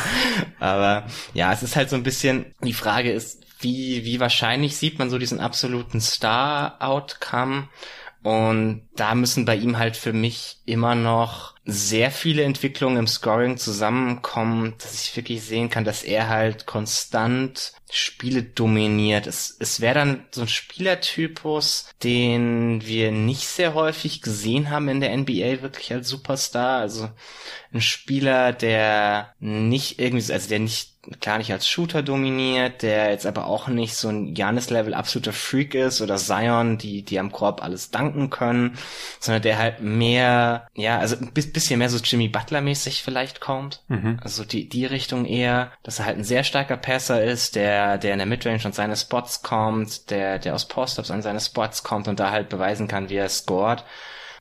Aber 0.60 1.06
ja, 1.34 1.52
es 1.52 1.64
ist 1.64 1.74
halt 1.74 1.90
so 1.90 1.96
ein 1.96 2.04
bisschen, 2.04 2.54
die 2.62 2.72
Frage 2.72 3.10
ist, 3.10 3.42
wie, 3.62 4.04
wie 4.04 4.20
wahrscheinlich 4.20 4.76
sieht 4.76 4.98
man 4.98 5.10
so 5.10 5.18
diesen 5.18 5.40
absoluten 5.40 6.00
Star-Outcome? 6.00 7.68
Und 8.22 8.88
da 8.94 9.14
müssen 9.14 9.44
bei 9.44 9.56
ihm 9.56 9.78
halt 9.78 9.96
für 9.96 10.12
mich 10.12 10.58
immer 10.64 10.94
noch 10.94 11.54
sehr 11.64 12.10
viele 12.10 12.42
Entwicklungen 12.42 12.96
im 12.96 13.06
Scoring 13.06 13.56
zusammenkommen, 13.56 14.74
dass 14.78 15.04
ich 15.04 15.16
wirklich 15.16 15.42
sehen 15.42 15.70
kann, 15.70 15.84
dass 15.84 16.02
er 16.02 16.28
halt 16.28 16.66
konstant 16.66 17.72
Spiele 17.90 18.42
dominiert. 18.42 19.26
Es, 19.26 19.56
es 19.60 19.80
wäre 19.80 19.94
dann 19.94 20.24
so 20.32 20.42
ein 20.42 20.48
Spielertypus, 20.48 21.90
den 22.02 22.84
wir 22.84 23.12
nicht 23.12 23.46
sehr 23.46 23.74
häufig 23.74 24.22
gesehen 24.22 24.70
haben 24.70 24.88
in 24.88 25.00
der 25.00 25.16
NBA 25.16 25.62
wirklich 25.62 25.92
als 25.92 26.08
Superstar. 26.08 26.80
Also 26.80 27.10
ein 27.72 27.80
Spieler, 27.80 28.52
der 28.52 29.34
nicht 29.38 30.00
irgendwie, 30.00 30.32
also 30.32 30.48
der 30.48 30.58
nicht 30.58 30.92
klar 31.20 31.38
nicht 31.38 31.52
als 31.52 31.68
Shooter 31.68 32.02
dominiert, 32.02 32.82
der 32.82 33.10
jetzt 33.10 33.26
aber 33.26 33.46
auch 33.46 33.66
nicht 33.66 33.94
so 33.96 34.08
ein 34.08 34.34
Janis-Level 34.36 34.94
absoluter 34.94 35.32
Freak 35.32 35.74
ist 35.74 36.00
oder 36.00 36.16
Zion, 36.16 36.78
die, 36.78 37.02
die 37.02 37.18
am 37.18 37.32
Korb 37.32 37.62
alles 37.62 37.90
danken 37.90 38.30
können, 38.30 38.78
sondern 39.18 39.42
der 39.42 39.58
halt 39.58 39.80
mehr, 39.80 40.68
ja, 40.74 40.98
also 40.98 41.16
ein 41.16 41.32
bisschen 41.52 41.78
mehr 41.78 41.90
so 41.90 41.98
Jimmy 41.98 42.28
Butler-mäßig 42.28 43.02
vielleicht 43.02 43.40
kommt. 43.40 43.82
Mhm. 43.88 44.18
Also 44.22 44.44
die, 44.44 44.68
die 44.68 44.86
Richtung 44.86 45.24
eher, 45.24 45.72
dass 45.82 45.98
er 45.98 46.06
halt 46.06 46.18
ein 46.18 46.24
sehr 46.24 46.44
starker 46.44 46.76
Passer 46.76 47.22
ist, 47.22 47.56
der, 47.56 47.98
der 47.98 48.12
in 48.12 48.18
der 48.18 48.26
Midrange 48.26 48.64
an 48.64 48.72
seine 48.72 48.96
Spots 48.96 49.42
kommt, 49.42 50.10
der, 50.10 50.38
der 50.38 50.54
aus 50.54 50.68
Post-Ups 50.68 51.10
an 51.10 51.22
seine 51.22 51.40
Spots 51.40 51.82
kommt 51.82 52.08
und 52.08 52.20
da 52.20 52.30
halt 52.30 52.48
beweisen 52.48 52.88
kann, 52.88 53.08
wie 53.08 53.16
er 53.16 53.28
scored 53.28 53.84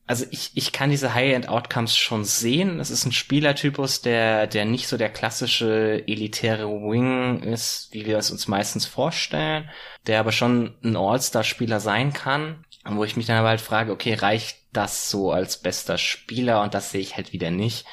also 0.06 0.26
ich, 0.30 0.50
ich 0.54 0.72
kann 0.72 0.90
diese 0.90 1.14
High-End-Outcomes 1.14 1.96
schon 1.96 2.24
sehen. 2.24 2.80
Es 2.80 2.90
ist 2.90 3.06
ein 3.06 3.12
Spielertypus, 3.12 4.02
der, 4.02 4.46
der 4.46 4.64
nicht 4.64 4.88
so 4.88 4.96
der 4.96 5.08
klassische 5.08 6.02
elitäre 6.06 6.68
Wing 6.68 7.42
ist, 7.42 7.88
wie 7.92 8.04
wir 8.04 8.18
es 8.18 8.30
uns 8.30 8.48
meistens 8.48 8.84
vorstellen, 8.84 9.70
der 10.06 10.20
aber 10.20 10.32
schon 10.32 10.74
ein 10.82 10.96
All-Star-Spieler 10.96 11.80
sein 11.80 12.12
kann. 12.12 12.64
Wo 12.84 13.04
ich 13.04 13.16
mich 13.16 13.26
dann 13.26 13.36
aber 13.36 13.48
halt 13.48 13.60
frage, 13.60 13.92
okay, 13.92 14.14
reicht 14.14 14.58
das 14.72 15.08
so 15.08 15.30
als 15.30 15.58
bester 15.58 15.98
Spieler? 15.98 16.62
Und 16.62 16.74
das 16.74 16.90
sehe 16.90 17.00
ich 17.00 17.16
halt 17.16 17.32
wieder 17.32 17.50
nicht. 17.50 17.86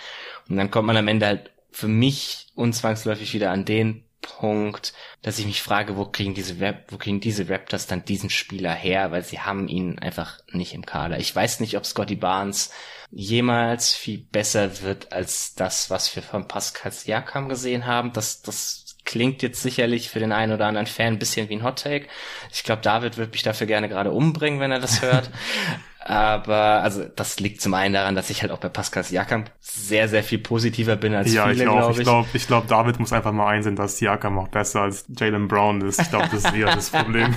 Und 0.50 0.58
dann 0.58 0.72
kommt 0.72 0.88
man 0.88 0.98
am 0.98 1.08
Ende 1.08 1.28
halt 1.28 1.52
für 1.72 1.88
mich 1.88 2.48
unzwangsläufig 2.56 3.34
wieder 3.34 3.52
an 3.52 3.66
den 3.66 4.04
Punkt, 4.22 4.94
dass 5.22 5.40
ich 5.40 5.46
mich 5.46 5.62
frage, 5.62 5.96
wo 5.96 6.06
kriegen 6.06 6.34
diese 6.34 6.60
wo 6.60 6.98
kriegen 6.98 7.22
diese 7.22 7.50
Raptors 7.50 7.88
dann 7.88 8.04
diesen 8.04 8.30
Spieler 8.30 8.74
her, 8.74 9.12
weil 9.12 9.24
sie 9.24 9.40
haben 9.40 9.68
ihn 9.68 9.98
einfach 10.00 10.40
nicht 10.52 10.74
im 10.74 10.86
Kader. 10.86 11.20
Ich 11.20 11.34
weiß 11.34 11.62
nicht, 11.62 11.78
ob 11.78 11.86
Scotty 11.86 12.16
Barnes 12.16 12.72
jemals 13.12 13.94
viel 13.94 14.20
besser 14.20 14.82
wird 14.82 15.14
als 15.14 15.56
das, 15.56 15.90
was 15.90 16.14
wir 16.16 16.24
von 16.24 16.48
Pascal 16.48 16.92
Siakam 16.92 17.50
gesehen 17.50 17.86
haben. 17.86 18.12
Das, 18.14 18.42
das 18.42 18.89
klingt 19.10 19.42
jetzt 19.42 19.64
sicherlich 19.64 20.12
für 20.12 20.20
den 20.20 20.32
einen 20.32 20.54
oder 20.54 20.68
anderen 20.68 20.86
Fan 20.86 21.14
ein 21.14 21.20
bisschen 21.20 21.50
wie 21.50 21.56
ein 21.56 21.64
Hot 21.64 21.82
Take. 21.82 22.06
Ich 22.52 22.64
glaube, 22.64 22.84
David 22.84 23.18
wird 23.18 23.32
mich 23.32 23.42
dafür 23.42 23.66
gerne 23.66 23.90
gerade 23.90 24.12
umbringen, 24.12 24.60
wenn 24.60 24.72
er 24.72 24.80
das 24.80 25.02
hört. 25.02 25.32
Aber 26.00 26.84
also 26.84 27.06
das 27.16 27.40
liegt 27.40 27.60
zum 27.60 27.74
einen 27.74 27.96
daran, 27.96 28.14
dass 28.14 28.30
ich 28.30 28.44
halt 28.44 28.52
auch 28.52 28.60
bei 28.60 28.70
Pascal 28.70 29.04
Siakam 29.04 29.46
sehr, 29.60 30.08
sehr 30.08 30.24
viel 30.24 30.38
positiver 30.38 30.96
bin 30.96 31.16
als 31.16 31.34
ja, 31.34 31.48
viele, 31.48 31.64
glaube 31.64 31.80
glaub 31.80 31.92
ich. 31.92 31.98
ich. 31.98 32.04
glaube, 32.04 32.28
ich 32.34 32.48
glaub, 32.48 32.68
David 32.68 33.00
muss 33.00 33.12
einfach 33.12 33.32
mal 33.32 33.48
einsehen, 33.48 33.76
dass 33.76 33.98
Siakam 33.98 34.38
auch 34.38 34.48
besser 34.48 34.82
als 34.82 35.06
Jalen 35.18 35.48
Brown 35.48 35.82
ist. 35.82 36.00
Ich 36.00 36.10
glaube, 36.10 36.30
das 36.32 36.46
ist 36.46 36.54
eher 36.54 36.68
das 36.68 36.92
Problem. 36.92 37.36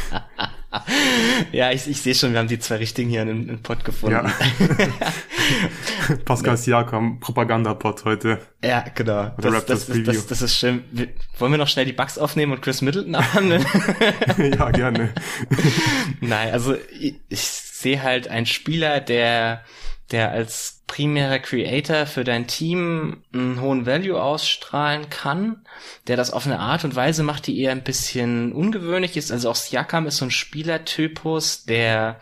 ja, 1.52 1.70
ich, 1.70 1.86
ich 1.88 2.00
sehe 2.00 2.14
schon, 2.14 2.32
wir 2.32 2.38
haben 2.38 2.48
die 2.48 2.58
zwei 2.58 2.76
Richtigen 2.76 3.10
hier 3.10 3.22
in 3.22 3.46
den 3.46 3.62
Pod 3.62 3.84
gefunden. 3.84 4.26
Ja. 4.26 6.16
Pascal 6.24 6.56
Siakam, 6.56 7.20
Propaganda-Pod 7.20 8.04
heute. 8.04 8.38
Ja, 8.64 8.84
genau. 8.94 9.34
Das, 9.38 9.66
das, 9.66 9.86
das, 9.86 10.02
das, 10.04 10.26
das 10.26 10.42
ist 10.42 10.56
schön. 10.56 10.84
Wir, 10.90 11.08
wollen 11.38 11.52
wir 11.52 11.58
noch 11.58 11.68
schnell 11.68 11.86
die 11.86 11.92
Bugs 11.92 12.18
aufnehmen 12.18 12.52
und 12.52 12.62
Chris 12.62 12.82
Middleton 12.82 13.14
abhandeln? 13.14 13.64
ja, 14.38 14.70
gerne. 14.70 15.12
Nein, 16.20 16.52
also 16.52 16.76
ich, 16.98 17.20
ich 17.28 17.40
sehe 17.40 18.02
halt 18.02 18.28
einen 18.28 18.46
Spieler, 18.46 19.00
der 19.00 19.62
der 20.12 20.30
als 20.30 20.81
primärer 20.92 21.38
Creator 21.38 22.04
für 22.04 22.22
dein 22.22 22.46
Team 22.46 23.22
einen 23.32 23.62
hohen 23.62 23.86
Value 23.86 24.22
ausstrahlen 24.22 25.08
kann, 25.08 25.64
der 26.06 26.18
das 26.18 26.30
auf 26.30 26.44
eine 26.44 26.58
Art 26.58 26.84
und 26.84 26.94
Weise 26.94 27.22
macht, 27.22 27.46
die 27.46 27.58
eher 27.58 27.72
ein 27.72 27.82
bisschen 27.82 28.52
ungewöhnlich 28.52 29.16
ist. 29.16 29.32
Also 29.32 29.48
auch 29.48 29.54
Siakam 29.54 30.06
ist 30.06 30.18
so 30.18 30.26
ein 30.26 30.30
Spielertypus, 30.30 31.64
der 31.64 32.20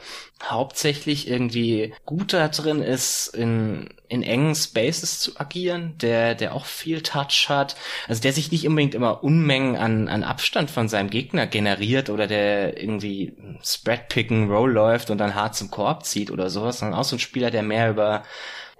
hauptsächlich 0.49 1.29
irgendwie 1.29 1.93
gut 2.07 2.33
da 2.33 2.47
drin 2.47 2.81
ist, 2.81 3.27
in, 3.35 3.91
in 4.09 4.23
engen 4.23 4.55
Spaces 4.55 5.19
zu 5.19 5.39
agieren, 5.39 5.97
der, 6.01 6.37
der 6.37 6.55
auch 6.55 6.65
viel 6.65 7.03
Touch 7.03 7.47
hat, 7.49 7.75
also 8.07 8.23
der 8.23 8.33
sich 8.33 8.53
nicht 8.53 8.69
unbedingt 8.69 8.95
immer 8.95 9.25
Unmengen 9.25 9.77
an, 9.77 10.07
an 10.07 10.23
Abstand 10.23 10.71
von 10.71 10.89
seinem 10.89 11.11
Gegner 11.11 11.49
generiert 11.49 12.09
oder 12.09 12.29
der 12.29 12.81
irgendwie 12.81 13.35
Spread 13.65 14.09
Picken, 14.09 14.49
Roll 14.49 14.71
läuft 14.71 15.11
und 15.11 15.19
dann 15.19 15.35
hart 15.35 15.57
zum 15.57 15.73
Korb 15.73 16.05
zieht 16.05 16.31
oder 16.31 16.49
sowas, 16.51 16.79
sondern 16.79 16.99
auch 16.99 17.05
so 17.05 17.17
ein 17.17 17.21
Spieler, 17.21 17.51
der 17.51 17.65
mehr 17.65 17.91
über, 17.91 18.23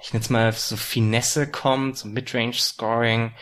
ich 0.03 0.13
nenne 0.13 0.23
es 0.23 0.31
mal 0.31 0.53
so 0.53 0.77
Finesse 0.77 1.51
kommt, 1.51 1.99
so 1.99 2.09
Midrange 2.09 2.55
Scoring, 2.55 3.33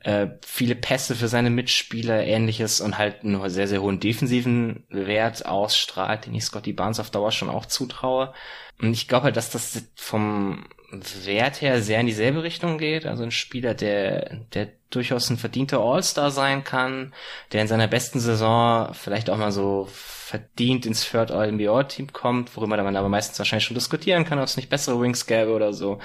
äh, 0.00 0.28
viele 0.46 0.74
Pässe 0.74 1.14
für 1.14 1.28
seine 1.28 1.50
Mitspieler, 1.50 2.24
ähnliches 2.24 2.80
und 2.80 2.98
halt 2.98 3.24
einen 3.24 3.48
sehr, 3.50 3.68
sehr 3.68 3.82
hohen 3.82 4.00
defensiven 4.00 4.84
Wert 4.88 5.46
ausstrahlt, 5.46 6.26
den 6.26 6.34
ich 6.34 6.44
Scotty 6.44 6.72
Barnes 6.72 7.00
auf 7.00 7.10
Dauer 7.10 7.32
schon 7.32 7.50
auch 7.50 7.66
zutraue. 7.66 8.32
Und 8.80 8.92
ich 8.92 9.08
glaube 9.08 9.24
halt, 9.24 9.36
dass 9.36 9.50
das 9.50 9.82
vom 9.96 10.66
Wert 10.90 11.60
her 11.60 11.82
sehr 11.82 12.00
in 12.00 12.06
dieselbe 12.06 12.42
Richtung 12.42 12.78
geht. 12.78 13.06
Also 13.06 13.22
ein 13.22 13.30
Spieler, 13.30 13.74
der, 13.74 14.36
der 14.54 14.68
durchaus 14.90 15.28
ein 15.28 15.36
verdienter 15.36 15.80
All-Star 15.80 16.30
sein 16.30 16.64
kann, 16.64 17.12
der 17.52 17.62
in 17.62 17.68
seiner 17.68 17.88
besten 17.88 18.20
Saison 18.20 18.94
vielleicht 18.94 19.28
auch 19.28 19.36
mal 19.36 19.52
so 19.52 19.88
verdient 20.28 20.84
ins 20.84 21.08
Third 21.08 21.30
All-NBA-Team 21.30 22.12
kommt, 22.12 22.54
worüber 22.54 22.82
man 22.82 22.96
aber 22.96 23.08
meistens 23.08 23.38
wahrscheinlich 23.38 23.64
schon 23.64 23.74
diskutieren 23.74 24.26
kann, 24.26 24.38
ob 24.38 24.44
es 24.44 24.58
nicht 24.58 24.68
bessere 24.68 25.00
Wings 25.00 25.26
gäbe 25.26 25.52
oder 25.52 25.72
so. 25.72 26.00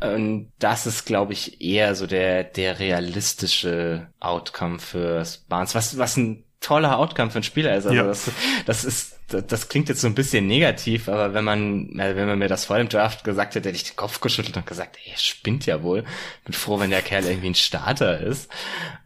Und 0.00 0.52
das 0.58 0.86
ist, 0.86 1.04
glaube 1.04 1.34
ich, 1.34 1.60
eher 1.60 1.94
so 1.94 2.06
der, 2.06 2.44
der 2.44 2.78
realistische 2.78 4.08
Outcome 4.20 4.78
für 4.78 5.22
Barnes, 5.50 5.74
was, 5.74 5.98
was 5.98 6.16
ein 6.16 6.45
toller 6.66 6.98
Outcome 6.98 7.30
für 7.30 7.36
einen 7.36 7.44
Spieler 7.44 7.76
ist. 7.76 7.86
Also 7.86 7.96
ja. 7.96 8.02
das, 8.02 8.28
das 8.66 8.84
ist, 8.84 9.20
das, 9.28 9.46
das 9.46 9.68
klingt 9.68 9.88
jetzt 9.88 10.00
so 10.00 10.08
ein 10.08 10.16
bisschen 10.16 10.48
negativ, 10.48 11.08
aber 11.08 11.32
wenn 11.32 11.44
man, 11.44 11.90
wenn 11.94 12.26
man 12.26 12.40
mir 12.40 12.48
das 12.48 12.64
vor 12.64 12.76
dem 12.78 12.88
Draft 12.88 13.22
gesagt 13.22 13.54
hätte, 13.54 13.68
hätte 13.68 13.76
ich 13.76 13.84
den 13.84 13.94
Kopf 13.94 14.20
geschüttelt 14.20 14.56
und 14.56 14.66
gesagt, 14.66 14.98
ey, 15.04 15.12
spinnt 15.16 15.64
ja 15.66 15.84
wohl. 15.84 16.02
Bin 16.44 16.54
froh, 16.54 16.80
wenn 16.80 16.90
der 16.90 17.02
Kerl 17.02 17.24
irgendwie 17.24 17.50
ein 17.50 17.54
Starter 17.54 18.20
ist. 18.20 18.50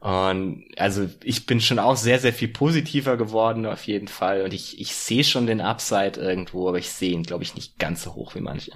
Und 0.00 0.64
also 0.78 1.06
ich 1.22 1.44
bin 1.44 1.60
schon 1.60 1.78
auch 1.78 1.96
sehr, 1.96 2.18
sehr 2.18 2.32
viel 2.32 2.48
positiver 2.48 3.18
geworden 3.18 3.66
auf 3.66 3.86
jeden 3.86 4.08
Fall. 4.08 4.42
Und 4.42 4.54
ich, 4.54 4.80
ich 4.80 4.94
sehe 4.94 5.24
schon 5.24 5.46
den 5.46 5.60
Upside 5.60 6.18
irgendwo, 6.18 6.66
aber 6.66 6.78
ich 6.78 6.88
sehe 6.88 7.12
ihn, 7.12 7.24
glaube 7.24 7.44
ich, 7.44 7.54
nicht 7.54 7.78
ganz 7.78 8.02
so 8.02 8.14
hoch 8.14 8.34
wie 8.34 8.40
manche. 8.40 8.72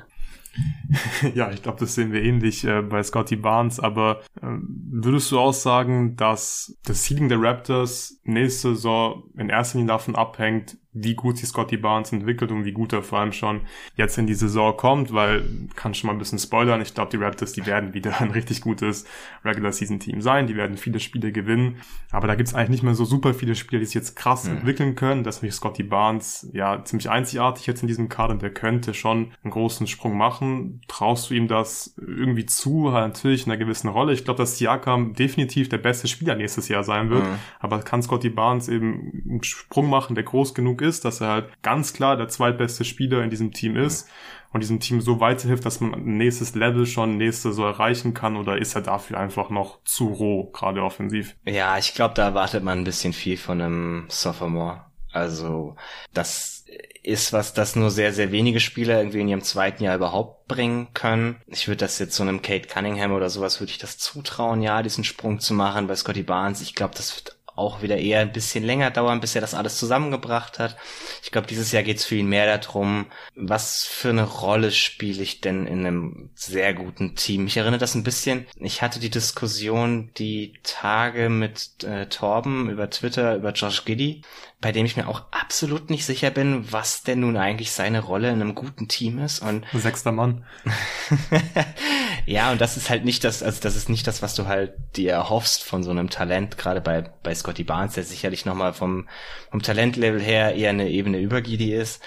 ja, 1.35 1.51
ich 1.51 1.63
glaube, 1.63 1.81
das 1.81 1.95
sehen 1.95 2.13
wir 2.13 2.23
ähnlich 2.23 2.65
äh, 2.65 2.83
bei 2.83 3.03
Scotty 3.03 3.37
Barnes, 3.37 3.81
aber 3.81 4.21
äh, 4.41 4.47
würdest 4.47 5.31
du 5.33 5.39
auch 5.39 5.53
sagen, 5.53 6.17
dass 6.17 6.79
das 6.85 7.05
Seeding 7.05 7.29
der 7.29 7.41
Raptors 7.41 8.21
nächste 8.25 8.75
Saison 8.75 9.25
in 9.37 9.49
erster 9.49 9.79
Linie 9.79 9.95
davon 9.95 10.17
abhängt, 10.17 10.77
wie 10.95 11.15
gut 11.15 11.39
sich 11.39 11.49
Scotty 11.49 11.77
Barnes 11.77 12.13
entwickelt 12.13 12.53
und 12.53 12.65
wie 12.65 12.73
gut 12.73 12.93
er 12.93 13.03
vor 13.03 13.19
allem 13.19 13.33
schon 13.33 13.63
jetzt 13.97 14.17
in 14.17 14.27
die 14.27 14.35
Saison 14.35 14.77
kommt, 14.77 15.13
weil 15.13 15.45
kann 15.75 15.93
schon 15.93 16.07
mal 16.07 16.15
ein 16.15 16.19
bisschen 16.19 16.39
spoilern. 16.39 16.81
Ich 16.81 16.95
glaube, 16.95 17.11
die 17.11 17.23
Raptors, 17.23 17.53
die 17.53 17.67
werden 17.67 17.95
wieder 17.95 18.21
ein 18.21 18.31
richtig 18.31 18.61
gutes 18.61 19.05
Regular 19.45 19.73
Season 19.73 19.99
Team 19.99 20.23
sein. 20.23 20.47
Die 20.47 20.57
werden 20.57 20.77
viele 20.77 21.01
Spiele 21.01 21.33
gewinnen. 21.33 21.79
Aber 22.13 22.29
da 22.29 22.37
gibt's 22.37 22.55
eigentlich 22.55 22.71
nicht 22.71 22.83
mehr 22.85 22.95
so 22.95 23.05
super 23.05 23.35
viele 23.35 23.57
Spieler, 23.57 23.81
die 23.81 23.87
sich 23.87 23.95
jetzt 23.95 24.15
krass 24.15 24.45
mhm. 24.45 24.59
entwickeln 24.59 24.95
können. 24.95 25.25
Das 25.25 25.43
ist 25.43 25.57
Scotty 25.57 25.83
Barnes 25.83 26.49
ja 26.53 26.85
ziemlich 26.85 27.11
einzigartig 27.11 27.67
jetzt 27.67 27.83
in 27.83 27.89
diesem 27.89 28.09
Kader 28.09 28.35
und 28.35 28.43
der 28.43 28.55
könnte 28.55 28.95
schon 28.95 29.33
einen 29.43 29.51
großen 29.51 29.89
Sprung 29.89 30.17
machen. 30.17 30.81
Traust 30.87 31.29
du 31.29 31.35
ihm 31.35 31.49
das 31.49 31.95
irgendwie 31.99 32.47
zu? 32.47 32.91
Natürlich 32.91 33.47
in 33.47 33.53
einer 33.53 33.59
gewissen 33.59 33.89
Rolle. 33.89 34.13
Ich 34.13 34.25
glaube, 34.25 34.39
dass 34.39 34.59
Siakam 34.59 35.15
definitiv 35.15 35.69
der 35.69 35.79
beste 35.79 36.07
Spieler 36.07 36.37
nächstes 36.37 36.69
Jahr 36.69 36.85
sein 36.85 37.11
wird. 37.11 37.25
Mhm. 37.25 37.39
Aber 37.59 37.81
kann 37.81 38.03
Scotty 38.03 38.31
Barnes 38.31 38.69
eben 38.69 39.23
einen 39.29 39.43
Sprung 39.43 39.91
machen, 39.91 40.15
der 40.15 40.25
groß 40.25 40.55
genug 40.55 40.83
ist, 40.83 40.84
dass 40.85 41.21
er 41.21 41.29
halt 41.29 41.63
ganz 41.63 41.93
klar 41.93 42.17
der 42.17 42.29
zweitbeste 42.29 42.85
Spieler 42.85 43.23
in 43.23 43.31
diesem 43.31 43.53
Team 43.53 43.77
ist 43.77 44.09
und 44.53 44.61
diesem 44.61 44.81
Team 44.81 45.01
so 45.01 45.21
weiterhilft, 45.21 45.67
dass 45.67 45.81
man 45.81 46.05
nächstes 46.05 46.55
Level 46.55 46.87
schon 46.87 47.17
nächste 47.17 47.53
so 47.53 47.65
erreichen 47.65 48.15
kann 48.15 48.37
oder 48.37 48.59
ist 48.59 48.75
er 48.75 48.83
dafür 48.83 49.19
einfach 49.19 49.51
noch 49.51 49.83
zu 49.85 50.09
roh, 50.09 50.51
gerade 50.53 50.83
offensiv? 50.83 51.37
Ja, 51.45 51.77
ich 51.77 51.95
glaube, 51.95 52.15
da 52.15 52.25
erwartet 52.25 52.63
man 52.63 52.79
ein 52.79 52.85
bisschen 52.85 53.13
viel 53.13 53.37
von 53.37 53.61
einem 53.61 54.05
Sophomore. 54.09 54.85
Also 55.13 55.77
das 56.13 56.65
ist 57.03 57.33
was, 57.33 57.53
das 57.53 57.77
nur 57.77 57.91
sehr, 57.91 58.13
sehr 58.13 58.33
wenige 58.33 58.61
Spieler 58.61 58.99
irgendwie 58.99 59.21
in 59.21 59.29
ihrem 59.29 59.43
zweiten 59.43 59.85
Jahr 59.85 59.97
überhaupt 59.97 60.49
bringen 60.49 60.89
können. 60.95 61.37
Ich 61.47 61.69
würde 61.69 61.79
das 61.79 61.99
jetzt 61.99 62.17
so 62.17 62.23
einem 62.23 62.41
Kate 62.41 62.67
Cunningham 62.67 63.13
oder 63.13 63.29
sowas, 63.29 63.61
würde 63.61 63.71
ich 63.71 63.79
das 63.79 63.99
zutrauen, 63.99 64.63
ja, 64.63 64.83
diesen 64.83 65.05
Sprung 65.05 65.39
zu 65.39 65.53
machen 65.53 65.87
bei 65.87 65.95
Scotty 65.95 66.23
Barnes. 66.23 66.63
Ich 66.63 66.75
glaube, 66.75 66.95
das 66.97 67.15
wird 67.17 67.37
auch 67.57 67.83
wieder 67.83 67.99
eher 67.99 68.21
ein 68.21 68.33
bisschen 68.33 68.65
länger 68.65 68.91
dauern, 68.91 69.21
bis 69.21 69.35
er 69.35 69.41
das 69.41 69.55
alles 69.55 69.77
zusammengebracht 69.77 70.59
hat. 70.59 70.77
Ich 71.23 71.31
glaube, 71.31 71.47
dieses 71.47 71.73
Jahr 71.73 71.83
geht 71.83 71.99
es 71.99 72.05
für 72.05 72.17
ihn 72.17 72.29
mehr 72.29 72.59
darum, 72.59 73.07
was 73.35 73.85
für 73.85 74.11
eine 74.11 74.25
Rolle 74.25 74.71
spiele 74.71 75.23
ich 75.23 75.41
denn 75.41 75.67
in 75.67 75.87
einem 75.87 76.31
sehr 76.35 76.75
guten 76.75 77.15
Team. 77.15 77.47
Ich 77.47 77.57
erinnere 77.57 77.79
das 77.79 77.95
ein 77.95 78.05
bisschen, 78.05 78.47
ich 78.57 78.83
hatte 78.83 79.01
die 79.01 79.11
Diskussion 79.11 80.11
die 80.17 80.55
Tage 80.63 81.29
mit 81.29 81.85
äh, 81.85 82.07
Torben 82.07 82.71
über 82.71 82.91
Twitter, 82.91 83.37
über 83.37 83.53
Josh 83.53 83.85
Giddy, 83.85 84.23
bei 84.61 84.73
dem 84.73 84.87
ich 84.87 84.97
mir 84.97 85.09
auch 85.09 85.25
absolut 85.31 85.91
nicht 85.91 86.07
sicher 86.07 86.31
bin, 86.31 86.73
was 86.73 87.03
denn 87.03 87.21
nun 87.21 87.37
eigentlich 87.37 87.73
seine 87.73 88.01
Rolle 88.01 88.31
in 88.31 88.41
einem 88.41 88.55
guten 88.55 88.89
Team 88.89 89.19
ist. 89.19 89.41
Und 89.41 89.67
sechster 89.75 90.11
Mann. 90.11 90.47
ja, 92.27 92.51
und 92.51 92.61
das 92.63 92.79
ist 92.79 92.89
halt 92.89 93.05
nicht 93.05 93.25
das, 93.25 93.43
also 93.43 93.61
das 93.61 93.77
ist 93.77 93.91
nicht 93.91 94.07
das, 94.07 94.23
was 94.23 94.35
du 94.35 94.47
halt 94.47 94.73
dir 94.97 95.13
erhoffst 95.13 95.65
von 95.65 95.83
so 95.83 95.91
einem 95.91 96.09
Talent, 96.09 96.57
gerade 96.57 96.81
bei, 96.81 97.03
bei 97.23 97.35
Scotty 97.35 97.63
Barnes, 97.63 97.93
der 97.93 98.05
sicherlich 98.05 98.47
nochmal 98.47 98.73
vom, 98.73 99.07
vom 99.51 99.61
Talentlevel 99.61 100.23
her 100.23 100.55
eher 100.55 100.71
eine 100.71 100.89
Ebene 100.89 101.19
über 101.19 101.43
Gidi 101.43 101.75
ist. 101.75 102.03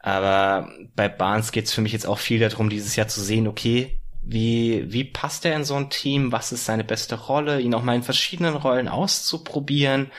Aber 0.00 0.68
bei 0.96 1.08
Barnes 1.08 1.52
geht's 1.52 1.72
für 1.72 1.80
mich 1.80 1.92
jetzt 1.92 2.06
auch 2.06 2.18
viel 2.18 2.40
darum, 2.40 2.70
dieses 2.70 2.96
Jahr 2.96 3.06
zu 3.06 3.20
sehen, 3.20 3.46
okay, 3.46 4.00
wie, 4.22 4.84
wie 4.92 5.04
passt 5.04 5.44
er 5.44 5.54
in 5.54 5.64
so 5.64 5.76
ein 5.76 5.90
Team? 5.90 6.32
Was 6.32 6.50
ist 6.50 6.64
seine 6.64 6.84
beste 6.84 7.14
Rolle? 7.14 7.60
Ihn 7.60 7.74
auch 7.74 7.82
mal 7.82 7.94
in 7.94 8.02
verschiedenen 8.02 8.56
Rollen 8.56 8.88
auszuprobieren 8.88 10.10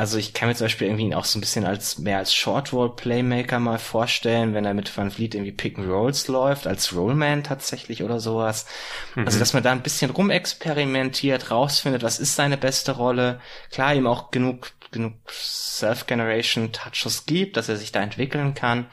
also 0.00 0.16
ich 0.16 0.32
kann 0.32 0.48
mir 0.48 0.54
zum 0.54 0.64
Beispiel 0.64 0.86
irgendwie 0.86 1.14
auch 1.14 1.26
so 1.26 1.36
ein 1.38 1.42
bisschen 1.42 1.66
als 1.66 1.98
mehr 1.98 2.16
als 2.16 2.34
Short-Roll-Playmaker 2.34 3.58
mal 3.58 3.78
vorstellen, 3.78 4.54
wenn 4.54 4.64
er 4.64 4.72
mit 4.72 4.96
Van 4.96 5.10
Vliet 5.10 5.34
irgendwie 5.34 5.52
Pick-and-Rolls 5.52 6.28
läuft, 6.28 6.66
als 6.66 6.96
Rollman 6.96 7.44
tatsächlich 7.44 8.02
oder 8.02 8.18
sowas. 8.18 8.64
Mhm. 9.14 9.26
Also 9.26 9.38
dass 9.38 9.52
man 9.52 9.62
da 9.62 9.72
ein 9.72 9.82
bisschen 9.82 10.10
rumexperimentiert, 10.10 11.50
rausfindet, 11.50 12.02
was 12.02 12.18
ist 12.18 12.34
seine 12.34 12.56
beste 12.56 12.92
Rolle. 12.92 13.42
Klar, 13.70 13.94
ihm 13.94 14.06
auch 14.06 14.30
genug, 14.30 14.72
genug 14.90 15.12
Self-Generation-Touches 15.28 17.26
gibt, 17.26 17.58
dass 17.58 17.68
er 17.68 17.76
sich 17.76 17.92
da 17.92 18.00
entwickeln 18.00 18.54
kann 18.54 18.86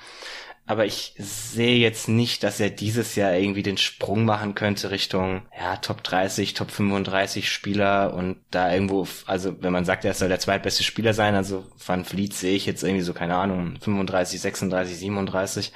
aber 0.67 0.85
ich 0.85 1.13
sehe 1.17 1.77
jetzt 1.77 2.09
nicht, 2.09 2.43
dass 2.43 2.59
er 2.59 2.69
dieses 2.69 3.15
Jahr 3.15 3.33
irgendwie 3.33 3.63
den 3.63 3.77
Sprung 3.77 4.25
machen 4.25 4.53
könnte 4.53 4.91
Richtung 4.91 5.43
ja, 5.57 5.77
Top 5.77 6.03
30, 6.03 6.53
Top 6.53 6.71
35 6.71 7.49
Spieler 7.49 8.13
und 8.13 8.35
da 8.51 8.73
irgendwo, 8.73 9.07
also 9.25 9.55
wenn 9.61 9.71
man 9.71 9.85
sagt, 9.85 10.03
er 10.03 10.13
soll 10.13 10.27
der 10.27 10.41
zweitbeste 10.41 10.83
Spieler 10.83 11.13
sein, 11.13 11.35
also 11.35 11.65
Van 11.83 12.03
Vliet 12.03 12.33
sehe 12.33 12.57
ich 12.57 12.65
jetzt 12.65 12.83
irgendwie 12.83 13.03
so, 13.03 13.13
keine 13.13 13.37
Ahnung, 13.37 13.77
35, 13.79 14.41
36, 14.41 14.97
37, 14.97 15.71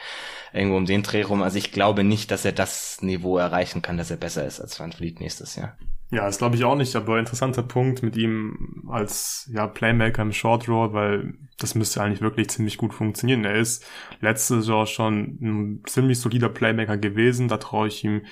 irgendwo 0.52 0.76
um 0.76 0.86
den 0.86 1.04
Dreh 1.04 1.22
rum. 1.22 1.42
Also 1.42 1.58
ich 1.58 1.72
glaube 1.72 2.04
nicht, 2.04 2.30
dass 2.30 2.44
er 2.44 2.52
das 2.52 3.02
Niveau 3.02 3.38
erreichen 3.38 3.82
kann, 3.82 3.98
dass 3.98 4.12
er 4.12 4.18
besser 4.18 4.46
ist 4.46 4.60
als 4.60 4.78
Van 4.78 4.92
Vliet 4.92 5.22
nächstes 5.22 5.56
Jahr. 5.56 5.78
Ja, 6.12 6.26
das 6.26 6.40
glaube 6.40 6.58
ich 6.58 6.66
auch 6.66 6.76
nicht, 6.76 6.94
aber 6.98 7.20
interessanter 7.20 7.64
Punkt 7.64 8.04
mit 8.04 8.18
ihm 8.18 8.84
als 8.90 9.50
ja, 9.54 9.66
Playmaker 9.66 10.22
im 10.22 10.34
Short 10.34 10.68
Roll, 10.68 10.92
weil 10.92 11.34
das 11.58 11.74
müsste 11.74 12.02
eigentlich 12.02 12.20
wirklich 12.20 12.50
ziemlich 12.50 12.78
gut 12.78 12.94
funktionieren. 12.94 13.46
Er 13.46 13.56
ist 13.56 13.86
letzte 14.20 14.56
Saison 14.56 14.86
schon 14.86 15.38
ein 15.42 15.84
ziemlich 15.88 16.20
solider 16.20 16.50
Playmaker 16.50 16.98
gewesen, 16.98 17.48
da 17.48 17.58
traue 17.58 17.88
ich 17.88 18.04
ihm 18.04 18.24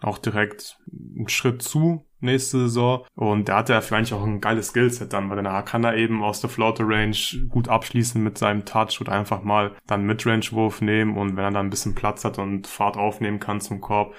auch 0.00 0.16
direkt 0.16 0.78
einen 1.16 1.28
Schritt 1.28 1.62
zu 1.62 2.06
nächste 2.20 2.60
Saison. 2.60 3.04
Und 3.14 3.48
der 3.48 3.56
hatte 3.56 3.74
ja 3.74 3.80
vielleicht 3.82 4.12
auch 4.12 4.22
ein 4.22 4.40
geiles 4.40 4.68
Skillset 4.68 5.12
dann, 5.12 5.28
weil 5.28 5.42
dann 5.42 5.64
kann 5.64 5.84
er 5.84 5.96
eben 5.96 6.22
aus 6.22 6.40
der 6.40 6.50
Floater 6.50 6.84
Range 6.86 7.16
gut 7.48 7.68
abschließen 7.68 8.22
mit 8.22 8.38
seinem 8.38 8.64
Touch 8.64 9.00
und 9.00 9.08
einfach 9.08 9.42
mal 9.42 9.76
dann 9.86 10.04
Midrange-Wurf 10.04 10.80
nehmen 10.80 11.16
und 11.16 11.36
wenn 11.36 11.44
er 11.44 11.50
dann 11.50 11.66
ein 11.66 11.70
bisschen 11.70 11.94
Platz 11.94 12.24
hat 12.24 12.38
und 12.38 12.66
Fahrt 12.66 12.96
aufnehmen 12.96 13.40
kann 13.40 13.60
zum 13.60 13.80
Korb, 13.80 14.14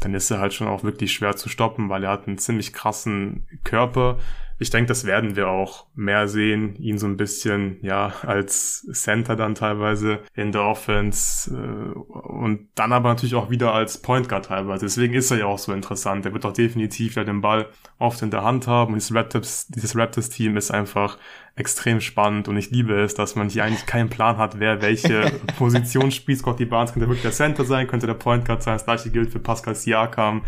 dann 0.00 0.14
ist 0.14 0.30
er 0.30 0.40
halt 0.40 0.54
schon 0.54 0.68
auch 0.68 0.82
wirklich 0.82 1.12
schwer 1.12 1.36
zu 1.36 1.48
stoppen, 1.48 1.88
weil 1.88 2.04
er 2.04 2.10
hat 2.10 2.26
einen 2.26 2.38
ziemlich 2.38 2.72
krassen 2.72 3.46
Körper, 3.64 4.18
ich 4.60 4.68
denke, 4.68 4.88
das 4.88 5.06
werden 5.06 5.36
wir 5.36 5.48
auch 5.48 5.86
mehr 5.94 6.28
sehen, 6.28 6.76
ihn 6.76 6.98
so 6.98 7.06
ein 7.06 7.16
bisschen, 7.16 7.78
ja, 7.80 8.12
als 8.26 8.86
Center 8.92 9.34
dann 9.34 9.54
teilweise 9.54 10.20
in 10.34 10.52
der 10.52 10.64
Offense 10.64 11.50
äh, 11.50 11.98
und 11.98 12.68
dann 12.74 12.92
aber 12.92 13.08
natürlich 13.08 13.34
auch 13.36 13.48
wieder 13.48 13.72
als 13.72 14.02
Point 14.02 14.28
Guard 14.28 14.44
teilweise. 14.44 14.84
Deswegen 14.84 15.14
ist 15.14 15.30
er 15.30 15.38
ja 15.38 15.46
auch 15.46 15.58
so 15.58 15.72
interessant. 15.72 16.26
Er 16.26 16.34
wird 16.34 16.44
auch 16.44 16.52
definitiv 16.52 17.16
ja 17.16 17.24
den 17.24 17.40
Ball 17.40 17.68
oft 17.98 18.20
in 18.20 18.30
der 18.30 18.44
Hand 18.44 18.66
haben 18.66 18.92
und 18.92 18.96
dieses 18.96 19.14
Raptors, 19.14 19.68
dieses 19.68 19.96
Raptors-Team 19.96 20.58
ist 20.58 20.70
einfach 20.70 21.16
extrem 21.56 22.02
spannend 22.02 22.46
und 22.46 22.58
ich 22.58 22.70
liebe 22.70 23.00
es, 23.00 23.14
dass 23.14 23.36
man 23.36 23.48
hier 23.48 23.64
eigentlich 23.64 23.86
keinen 23.86 24.10
Plan 24.10 24.36
hat, 24.36 24.60
wer 24.60 24.82
welche 24.82 25.32
Position 25.58 26.10
spielt. 26.10 26.38
Scotty 26.38 26.66
Barnes 26.66 26.92
könnte 26.92 27.08
wirklich 27.08 27.22
der 27.22 27.32
Center 27.32 27.64
sein, 27.64 27.86
könnte 27.86 28.06
der 28.06 28.14
Point 28.14 28.44
Guard 28.44 28.62
sein. 28.62 28.74
Das 28.74 28.84
gleiche 28.84 29.10
gilt 29.10 29.30
für 29.32 29.38
Pascal 29.38 29.74
Siakam. 29.74 30.42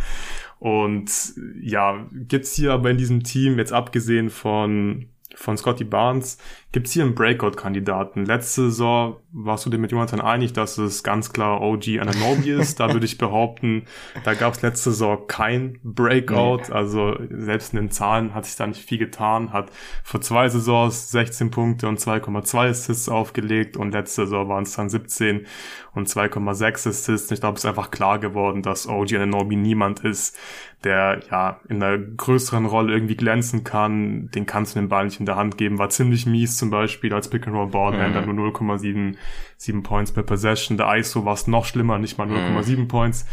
Und 0.62 1.34
ja, 1.60 2.06
gibt's 2.12 2.54
hier 2.54 2.72
aber 2.72 2.88
in 2.88 2.96
diesem 2.96 3.24
Team, 3.24 3.58
jetzt 3.58 3.72
abgesehen 3.72 4.30
von 4.30 5.08
von 5.34 5.56
Scotty 5.56 5.82
Barnes. 5.82 6.38
Gibt 6.72 6.86
es 6.86 6.94
hier 6.94 7.04
einen 7.04 7.14
Breakout-Kandidaten? 7.14 8.24
Letzte 8.24 8.62
Saison 8.62 9.16
warst 9.30 9.66
du 9.66 9.70
dir 9.70 9.76
mit 9.76 9.92
Jonathan 9.92 10.22
einig, 10.22 10.54
dass 10.54 10.78
es 10.78 11.02
ganz 11.02 11.34
klar 11.34 11.60
OG 11.60 11.98
Ananobi 12.00 12.50
ist. 12.60 12.80
Da 12.80 12.90
würde 12.94 13.04
ich 13.04 13.18
behaupten, 13.18 13.84
da 14.24 14.32
gab 14.32 14.54
es 14.54 14.62
letzte 14.62 14.90
Saison 14.90 15.26
kein 15.26 15.78
Breakout. 15.82 16.68
Nee. 16.68 16.72
Also 16.72 17.18
selbst 17.28 17.74
in 17.74 17.78
den 17.78 17.90
Zahlen 17.90 18.32
hat 18.32 18.46
sich 18.46 18.56
da 18.56 18.66
nicht 18.66 18.82
viel 18.82 18.96
getan. 18.96 19.52
Hat 19.52 19.70
vor 20.02 20.22
zwei 20.22 20.48
Saisons 20.48 21.10
16 21.10 21.50
Punkte 21.50 21.88
und 21.88 22.00
2,2 22.00 22.70
Assists 22.70 23.10
aufgelegt 23.10 23.76
und 23.76 23.92
letzte 23.92 24.22
Saison 24.22 24.48
waren 24.48 24.62
es 24.62 24.74
dann 24.74 24.88
17 24.88 25.46
und 25.94 26.08
2,6 26.08 26.88
Assists. 26.88 27.30
Ich 27.30 27.40
glaube, 27.40 27.58
es 27.58 27.64
ist 27.64 27.68
einfach 27.68 27.90
klar 27.90 28.18
geworden, 28.18 28.62
dass 28.62 28.88
OG 28.88 29.12
Ananobi 29.16 29.56
niemand 29.56 30.00
ist, 30.00 30.38
der 30.84 31.20
ja 31.30 31.60
in 31.68 31.82
einer 31.82 31.98
größeren 31.98 32.64
Rolle 32.64 32.94
irgendwie 32.94 33.16
glänzen 33.16 33.62
kann. 33.62 34.30
Den 34.30 34.46
kannst 34.46 34.74
du 34.74 34.80
den 34.80 34.88
Ball 34.88 35.04
nicht 35.04 35.20
in 35.20 35.26
der 35.26 35.36
Hand 35.36 35.58
geben. 35.58 35.78
War 35.78 35.90
ziemlich 35.90 36.24
mies 36.24 36.61
zum 36.62 36.70
Beispiel 36.70 37.12
als 37.12 37.28
Pick-and-Roll-Ballhändler, 37.28 38.24
mhm. 38.24 38.36
nur 38.36 38.52
0,7 38.52 39.82
Points 39.82 40.12
per 40.12 40.22
Possession. 40.22 40.76
Der 40.76 40.96
ISO 40.96 41.24
war 41.24 41.34
es 41.34 41.48
noch 41.48 41.64
schlimmer, 41.64 41.98
nicht 41.98 42.18
mal 42.18 42.28
0,7 42.28 42.76
mhm. 42.76 42.86
Points 42.86 43.26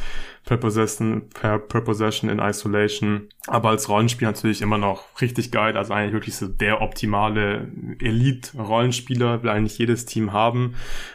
per 0.45 0.57
Possession, 0.57 1.29
per, 1.29 1.59
per 1.59 1.81
Possession 1.81 2.27
in 2.27 2.39
Isolation. 2.39 3.27
Aber 3.45 3.69
als 3.69 3.87
Rollenspiel 3.87 4.27
natürlich 4.27 4.63
immer 4.63 4.79
noch 4.79 5.21
richtig 5.21 5.51
geil. 5.51 5.77
Also 5.77 5.93
eigentlich 5.93 6.13
wirklich 6.13 6.37
so 6.37 6.47
der 6.47 6.81
optimale 6.81 7.71
Elite-Rollenspieler, 8.01 9.43
will 9.43 9.51
eigentlich 9.51 9.77
jedes 9.77 10.07
Team 10.07 10.33
haben. 10.33 10.73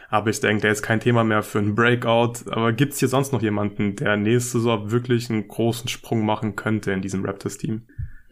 Aber 0.09 0.29
ich 0.29 0.39
denke, 0.39 0.61
der 0.61 0.71
ist 0.71 0.83
kein 0.83 1.01
Thema 1.01 1.25
mehr 1.25 1.43
für 1.43 1.59
einen 1.59 1.75
Breakout. 1.75 2.49
Aber 2.49 2.71
gibt's 2.71 2.99
hier 2.99 3.09
sonst 3.09 3.33
noch 3.33 3.41
jemanden, 3.41 3.97
der 3.97 4.15
nächste 4.15 4.59
Saison 4.59 4.89
wirklich 4.89 5.29
einen 5.29 5.49
großen 5.49 5.89
Sprung 5.89 6.25
machen 6.25 6.55
könnte 6.55 6.93
in 6.93 7.01
diesem 7.01 7.25
Raptors-Team? 7.25 7.81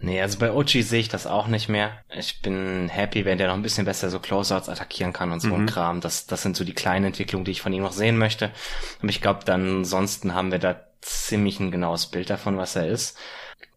Nee, 0.04 0.22
also 0.22 0.38
bei 0.38 0.52
Ochi 0.52 0.84
sehe 0.84 1.00
ich 1.00 1.08
das 1.08 1.26
auch 1.28 1.48
nicht 1.48 1.70
mehr. 1.70 1.92
Ich 2.14 2.42
bin 2.42 2.90
happy, 2.90 3.24
wenn 3.24 3.38
der 3.38 3.48
noch 3.48 3.54
ein 3.54 3.62
bisschen 3.62 3.86
besser 3.86 4.10
so 4.10 4.20
Closeouts 4.20 4.68
attackieren 4.68 5.14
kann 5.14 5.32
und 5.32 5.40
so 5.40 5.48
mhm. 5.48 5.62
ein 5.62 5.66
Kram. 5.66 6.02
Das, 6.02 6.28
das 6.28 6.42
sind 6.42 6.58
so 6.58 6.66
die 6.66 6.74
kleinen 6.74 7.06
Entwicklungen, 7.06 7.46
die 7.46 7.52
ich 7.52 7.62
von 7.62 7.72
ihm 7.72 7.84
noch 7.84 7.94
sehen 7.94 8.18
möchte. 8.18 8.52
Aber 9.00 9.10
ich 9.10 9.22
glaube, 9.22 9.46
dann 9.46 9.78
ansonsten 9.78 10.34
haben 10.34 10.52
wir 10.52 10.60
da 10.60 10.76
ziemlich 11.00 11.62
ein 11.62 11.72
genaues 11.72 12.08
Bild 12.08 12.30
davon, 12.30 12.58
was 12.58 12.76
er 12.76 12.88
ist. 12.88 13.18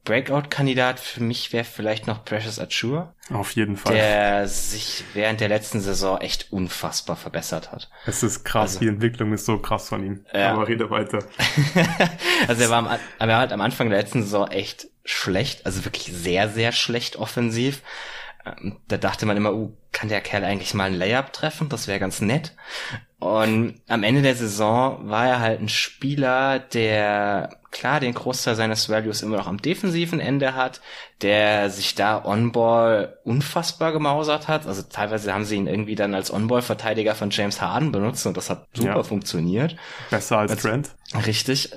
Breakout-Kandidat 0.02 0.98
für 0.98 1.22
mich 1.22 1.52
wäre 1.52 1.64
vielleicht 1.64 2.08
noch 2.08 2.24
Precious 2.24 2.58
Achua. 2.58 3.14
Auf 3.30 3.52
jeden 3.52 3.76
Fall. 3.76 3.94
Der 3.94 4.48
sich 4.48 5.04
während 5.14 5.40
der 5.40 5.48
letzten 5.48 5.80
Saison 5.80 6.20
echt 6.20 6.52
unfassbar 6.52 7.14
verbessert 7.14 7.70
hat. 7.70 7.88
Es 8.06 8.24
ist 8.24 8.44
krass, 8.44 8.70
also, 8.70 8.80
die 8.80 8.88
Entwicklung 8.88 9.32
ist 9.32 9.46
so 9.46 9.58
krass 9.58 9.88
von 9.88 10.04
ihm. 10.04 10.24
Ja. 10.32 10.54
Aber 10.54 10.66
rede 10.66 10.90
weiter. 10.90 11.18
also 12.48 12.62
er 12.62 12.70
war 12.70 12.78
am, 12.78 12.98
er 13.28 13.36
halt 13.36 13.52
am 13.52 13.60
Anfang 13.60 13.90
der 13.90 13.98
letzten 14.00 14.22
Saison 14.22 14.48
echt 14.48 14.88
schlecht, 15.06 15.64
also 15.66 15.84
wirklich 15.84 16.12
sehr, 16.12 16.48
sehr 16.48 16.72
schlecht 16.72 17.16
offensiv. 17.16 17.82
Ähm, 18.44 18.76
da 18.88 18.96
dachte 18.96 19.26
man 19.26 19.36
immer, 19.36 19.54
uh, 19.54 19.76
kann 19.92 20.08
der 20.08 20.20
Kerl 20.20 20.44
eigentlich 20.44 20.74
mal 20.74 20.84
ein 20.84 20.94
Layup 20.94 21.32
treffen? 21.32 21.68
Das 21.68 21.88
wäre 21.88 21.98
ganz 22.00 22.20
nett. 22.20 22.54
Und 23.18 23.80
am 23.88 24.02
Ende 24.02 24.22
der 24.22 24.36
Saison 24.36 25.08
war 25.08 25.26
er 25.26 25.40
halt 25.40 25.60
ein 25.60 25.68
Spieler, 25.68 26.58
der 26.58 27.60
klar 27.76 28.00
den 28.00 28.14
Großteil 28.14 28.54
seines 28.54 28.88
Values 28.88 29.22
immer 29.22 29.36
noch 29.36 29.46
am 29.46 29.60
defensiven 29.60 30.18
Ende 30.18 30.54
hat, 30.54 30.80
der 31.20 31.68
sich 31.68 31.94
da 31.94 32.24
On-Ball 32.24 33.18
unfassbar 33.24 33.92
gemausert 33.92 34.48
hat. 34.48 34.66
Also 34.66 34.82
teilweise 34.82 35.32
haben 35.32 35.44
sie 35.44 35.56
ihn 35.56 35.66
irgendwie 35.66 35.94
dann 35.94 36.14
als 36.14 36.32
On-Ball-Verteidiger 36.32 37.14
von 37.14 37.30
James 37.30 37.60
Harden 37.60 37.92
benutzt 37.92 38.26
und 38.26 38.36
das 38.36 38.48
hat 38.48 38.66
super 38.72 38.96
ja. 38.96 39.02
funktioniert. 39.02 39.76
Besser 40.10 40.38
als 40.38 40.52
also, 40.52 40.68
Trent. 40.68 40.90
Richtig. 41.26 41.70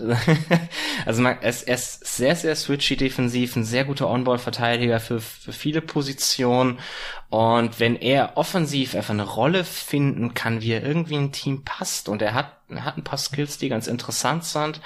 also 1.05 1.21
man, 1.21 1.38
er, 1.41 1.49
ist, 1.49 1.67
er 1.67 1.75
ist 1.75 2.05
sehr, 2.05 2.35
sehr 2.35 2.55
switchy 2.55 2.95
defensiv, 2.95 3.57
ein 3.57 3.65
sehr 3.65 3.83
guter 3.83 4.09
On-Ball-Verteidiger 4.09 5.01
für, 5.01 5.19
für 5.19 5.51
viele 5.53 5.81
Positionen. 5.81 6.79
Und 7.29 7.81
wenn 7.81 7.97
er 7.97 8.38
offensiv 8.38 8.95
einfach 8.95 9.13
eine 9.13 9.27
Rolle 9.27 9.65
finden 9.65 10.33
kann, 10.33 10.62
wie 10.62 10.71
er 10.71 10.83
irgendwie 10.83 11.17
ein 11.17 11.33
Team 11.33 11.65
passt 11.65 12.07
und 12.07 12.21
er 12.21 12.33
hat, 12.33 12.53
er 12.69 12.85
hat 12.85 12.97
ein 12.97 13.03
paar 13.03 13.19
Skills, 13.19 13.57
die 13.57 13.67
ganz 13.67 13.88
interessant 13.88 14.45
sind, 14.45 14.79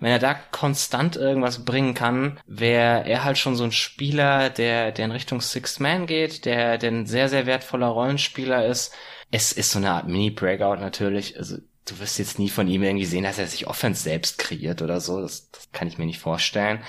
wenn 0.00 0.12
er 0.12 0.18
da 0.18 0.34
konstant 0.34 1.16
irgendwas 1.16 1.64
bringen 1.64 1.94
kann, 1.94 2.38
wäre 2.46 3.06
er 3.06 3.24
halt 3.24 3.38
schon 3.38 3.56
so 3.56 3.64
ein 3.64 3.72
Spieler, 3.72 4.50
der, 4.50 4.92
der 4.92 5.04
in 5.06 5.12
Richtung 5.12 5.40
Sixth 5.40 5.80
Man 5.80 6.06
geht, 6.06 6.44
der, 6.44 6.78
der 6.78 6.90
ein 6.90 7.06
sehr, 7.06 7.28
sehr 7.28 7.46
wertvoller 7.46 7.88
Rollenspieler 7.88 8.66
ist. 8.66 8.94
Es 9.30 9.52
ist 9.52 9.70
so 9.70 9.78
eine 9.78 9.90
Art 9.90 10.06
Mini-Breakout 10.06 10.76
natürlich. 10.76 11.36
Also 11.38 11.56
du 11.86 11.98
wirst 11.98 12.18
jetzt 12.18 12.38
nie 12.38 12.48
von 12.48 12.68
ihm 12.68 12.82
irgendwie 12.82 13.06
sehen, 13.06 13.24
dass 13.24 13.38
er 13.38 13.46
sich 13.46 13.66
Offense 13.66 14.02
selbst 14.02 14.38
kreiert 14.38 14.82
oder 14.82 15.00
so. 15.00 15.20
Das, 15.20 15.50
das 15.50 15.70
kann 15.72 15.88
ich 15.88 15.98
mir 15.98 16.06
nicht 16.06 16.20
vorstellen. 16.20 16.80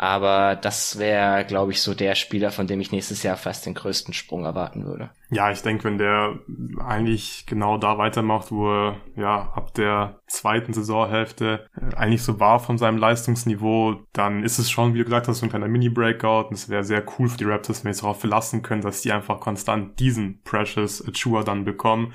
Aber 0.00 0.54
das 0.54 1.00
wäre, 1.00 1.44
glaube 1.44 1.72
ich, 1.72 1.82
so 1.82 1.92
der 1.92 2.14
Spieler, 2.14 2.52
von 2.52 2.68
dem 2.68 2.80
ich 2.80 2.92
nächstes 2.92 3.24
Jahr 3.24 3.36
fast 3.36 3.66
den 3.66 3.74
größten 3.74 4.14
Sprung 4.14 4.44
erwarten 4.44 4.86
würde. 4.86 5.10
Ja, 5.28 5.50
ich 5.50 5.60
denke, 5.60 5.84
wenn 5.84 5.98
der 5.98 6.38
eigentlich 6.78 7.46
genau 7.46 7.78
da 7.78 7.98
weitermacht, 7.98 8.52
wo 8.52 8.70
er 8.70 8.96
ja 9.16 9.52
ab 9.54 9.74
der 9.74 10.20
zweiten 10.28 10.72
Saisonhälfte 10.72 11.66
äh, 11.76 11.96
eigentlich 11.96 12.22
so 12.22 12.38
war 12.38 12.60
von 12.60 12.78
seinem 12.78 12.96
Leistungsniveau, 12.96 13.96
dann 14.12 14.44
ist 14.44 14.58
es 14.58 14.70
schon, 14.70 14.94
wie 14.94 14.98
du 14.98 15.04
gesagt 15.04 15.26
hast, 15.26 15.40
so 15.40 15.46
ein 15.46 15.50
kleiner 15.50 15.66
Mini-Breakout 15.66 16.48
und 16.48 16.54
es 16.54 16.68
wäre 16.68 16.84
sehr 16.84 17.04
cool 17.18 17.28
für 17.28 17.36
die 17.36 17.44
Raptors, 17.44 17.84
wenn 17.84 17.92
sie 17.92 18.02
darauf 18.02 18.20
verlassen 18.20 18.62
können, 18.62 18.82
dass 18.82 19.02
die 19.02 19.10
einfach 19.10 19.40
konstant 19.40 19.98
diesen 19.98 20.40
Precious 20.44 21.04
Achua 21.06 21.42
dann 21.42 21.64
bekommen. 21.64 22.14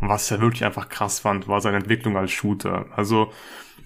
Und 0.00 0.08
was 0.08 0.26
ich 0.26 0.30
ja 0.30 0.40
wirklich 0.40 0.64
einfach 0.64 0.88
krass 0.88 1.18
fand, 1.18 1.48
war 1.48 1.60
seine 1.60 1.78
Entwicklung 1.78 2.16
als 2.16 2.30
Shooter. 2.30 2.86
Also 2.94 3.32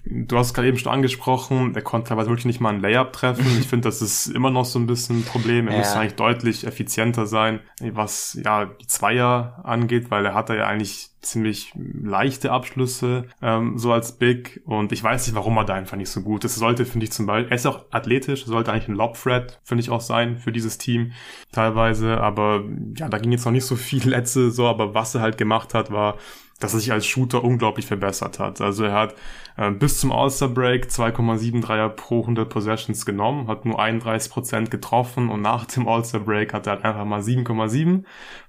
Du 0.05 0.37
hast 0.37 0.47
es 0.47 0.53
gerade 0.53 0.67
eben 0.67 0.77
schon 0.77 0.91
angesprochen, 0.91 1.75
er 1.75 1.81
konnte 1.81 2.09
teilweise 2.09 2.29
wirklich 2.29 2.45
nicht 2.45 2.61
mal 2.61 2.73
ein 2.73 2.81
Layup 2.81 3.13
treffen. 3.13 3.45
Ich 3.59 3.67
finde, 3.67 3.87
das 3.87 4.01
ist 4.01 4.27
immer 4.27 4.49
noch 4.49 4.65
so 4.65 4.79
ein 4.79 4.87
bisschen 4.87 5.19
ein 5.19 5.23
Problem. 5.25 5.67
Er 5.67 5.73
ja. 5.73 5.79
müsste 5.79 5.99
eigentlich 5.99 6.15
deutlich 6.15 6.65
effizienter 6.65 7.25
sein, 7.25 7.59
was 7.81 8.39
ja 8.43 8.65
die 8.65 8.87
Zweier 8.87 9.61
angeht, 9.63 10.09
weil 10.11 10.25
er 10.25 10.33
hatte 10.33 10.55
ja 10.55 10.67
eigentlich 10.67 11.09
ziemlich 11.21 11.73
leichte 11.75 12.51
Abschlüsse, 12.51 13.25
ähm, 13.41 13.77
so 13.77 13.91
als 13.91 14.13
Big. 14.13 14.61
Und 14.65 14.91
ich 14.91 15.03
weiß 15.03 15.27
nicht, 15.27 15.35
warum 15.35 15.57
er 15.57 15.65
da 15.65 15.73
einfach 15.73 15.97
nicht 15.97 16.09
so 16.09 16.21
gut 16.21 16.45
ist. 16.45 16.53
Es 16.53 16.59
sollte, 16.59 16.85
finde 16.85 17.05
ich, 17.05 17.11
zum 17.11 17.25
Beispiel, 17.25 17.51
er 17.51 17.55
ist 17.55 17.65
auch 17.65 17.85
athletisch, 17.91 18.45
sollte 18.45 18.71
eigentlich 18.71 18.87
ein 18.87 18.95
Lob-Thread, 18.95 19.59
finde 19.63 19.81
ich 19.81 19.89
auch 19.89 20.01
sein, 20.01 20.37
für 20.37 20.51
dieses 20.51 20.77
Team 20.77 21.11
teilweise. 21.51 22.21
Aber 22.21 22.63
ja, 22.95 23.09
da 23.09 23.17
ging 23.17 23.31
jetzt 23.31 23.45
noch 23.45 23.51
nicht 23.51 23.65
so 23.65 23.75
viel 23.75 24.07
letzte 24.07 24.51
so, 24.51 24.67
aber 24.67 24.93
was 24.93 25.13
er 25.13 25.21
halt 25.21 25.37
gemacht 25.37 25.73
hat, 25.73 25.91
war 25.91 26.17
dass 26.59 26.73
er 26.73 26.79
sich 26.79 26.91
als 26.91 27.05
Shooter 27.05 27.43
unglaublich 27.43 27.85
verbessert 27.85 28.39
hat. 28.39 28.61
Also 28.61 28.83
er 28.83 28.93
hat 28.93 29.15
bis 29.77 29.99
zum 29.99 30.11
All-Star-Break 30.13 30.85
2,7 30.85 31.61
Dreier 31.61 31.89
pro 31.89 32.21
100 32.21 32.49
Possessions 32.49 33.05
genommen, 33.05 33.47
hat 33.47 33.65
nur 33.65 33.79
31% 33.79 34.69
getroffen 34.69 35.29
und 35.29 35.41
nach 35.41 35.65
dem 35.65 35.87
All-Star-Break 35.87 36.53
hat 36.53 36.67
er 36.67 36.73
halt 36.73 36.85
einfach 36.85 37.03
mal 37.03 37.19
7,7 37.19 38.03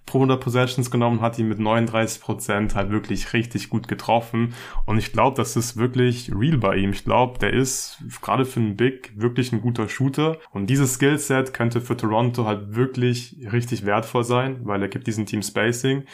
pro 0.06 0.18
100 0.18 0.40
Possessions 0.40 0.90
genommen, 0.90 1.20
hat 1.20 1.38
ihn 1.38 1.48
mit 1.48 1.58
39% 1.58 2.74
halt 2.74 2.90
wirklich 2.90 3.32
richtig 3.32 3.70
gut 3.70 3.88
getroffen 3.88 4.54
und 4.86 4.98
ich 4.98 5.12
glaube, 5.12 5.36
das 5.36 5.56
ist 5.56 5.76
wirklich 5.76 6.30
real 6.32 6.58
bei 6.58 6.76
ihm. 6.76 6.90
Ich 6.92 7.04
glaube, 7.04 7.38
der 7.38 7.52
ist 7.52 8.02
gerade 8.22 8.44
für 8.44 8.60
einen 8.60 8.76
Big 8.76 9.12
wirklich 9.16 9.52
ein 9.52 9.60
guter 9.60 9.88
Shooter 9.88 10.38
und 10.52 10.70
dieses 10.70 10.94
Skillset 10.94 11.52
könnte 11.52 11.80
für 11.80 11.96
Toronto 11.96 12.44
halt 12.44 12.74
wirklich 12.76 13.36
richtig 13.52 13.84
wertvoll 13.84 14.24
sein, 14.24 14.60
weil 14.64 14.80
er 14.82 14.88
gibt 14.88 15.06
diesen 15.06 15.26
Team 15.26 15.42
Spacing. 15.42 16.04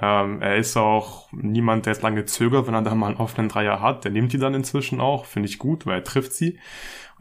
Ähm, 0.00 0.40
er 0.40 0.56
ist 0.56 0.76
auch 0.76 1.28
niemand, 1.32 1.86
der 1.86 1.92
jetzt 1.92 2.02
lange 2.02 2.24
zögert, 2.24 2.66
wenn 2.66 2.74
er 2.74 2.82
da 2.82 2.94
mal 2.94 3.08
einen 3.08 3.16
offenen 3.18 3.48
Dreier 3.48 3.80
hat. 3.80 4.04
Der 4.04 4.10
nimmt 4.10 4.32
die 4.32 4.38
dann 4.42 4.54
inzwischen 4.54 5.00
auch, 5.00 5.24
finde 5.24 5.48
ich 5.48 5.58
gut, 5.58 5.86
weil 5.86 6.00
er 6.00 6.04
trifft 6.04 6.34
sie. 6.34 6.58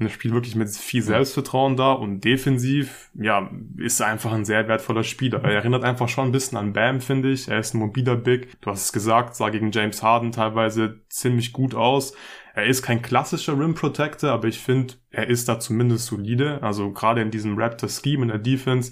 und 0.02 0.08
er 0.08 0.12
spielt 0.12 0.34
wirklich 0.34 0.56
mit 0.56 0.70
viel 0.70 1.04
Selbstvertrauen 1.04 1.78
da 1.78 1.92
und 1.92 2.22
defensiv, 2.24 3.12
ja, 3.14 3.52
ist 3.78 4.00
er 4.00 4.08
einfach 4.08 4.32
ein 4.32 4.46
sehr 4.46 4.68
wertvoller 4.68 5.04
Spieler. 5.04 5.44
Er 5.44 5.52
erinnert 5.52 5.84
einfach 5.84 6.10
schon 6.10 6.26
ein 6.26 6.32
bisschen 6.32 6.58
an 6.58 6.74
Bam, 6.74 7.02
finde 7.02 7.32
ich. 7.32 7.48
Er 7.48 7.60
ist 7.60 7.76
ein 7.76 7.80
mobiler 7.80 8.16
Big. 8.16 8.60
Du 8.62 8.72
hast 8.72 8.86
es 8.86 8.94
gesagt, 8.94 9.36
sah 9.36 9.50
gegen 9.50 9.72
James 9.72 10.02
Harden 10.02 10.32
teilweise 10.32 11.02
ziemlich 11.10 11.54
gut 11.54 11.76
aus. 11.76 12.14
Er 12.54 12.66
ist 12.66 12.82
kein 12.82 13.04
klassischer 13.04 13.58
Rim 13.58 13.76
Protector, 13.76 14.32
aber 14.32 14.48
ich 14.48 14.60
finde, 14.60 14.96
er 15.12 15.28
ist 15.28 15.48
da 15.48 15.60
zumindest 15.60 16.08
solide. 16.08 16.64
Also 16.64 16.92
gerade 16.92 17.22
in 17.22 17.32
diesem 17.32 17.58
Raptor-Scheme 17.58 18.24
in 18.24 18.28
der 18.30 18.40
Defense, 18.40 18.92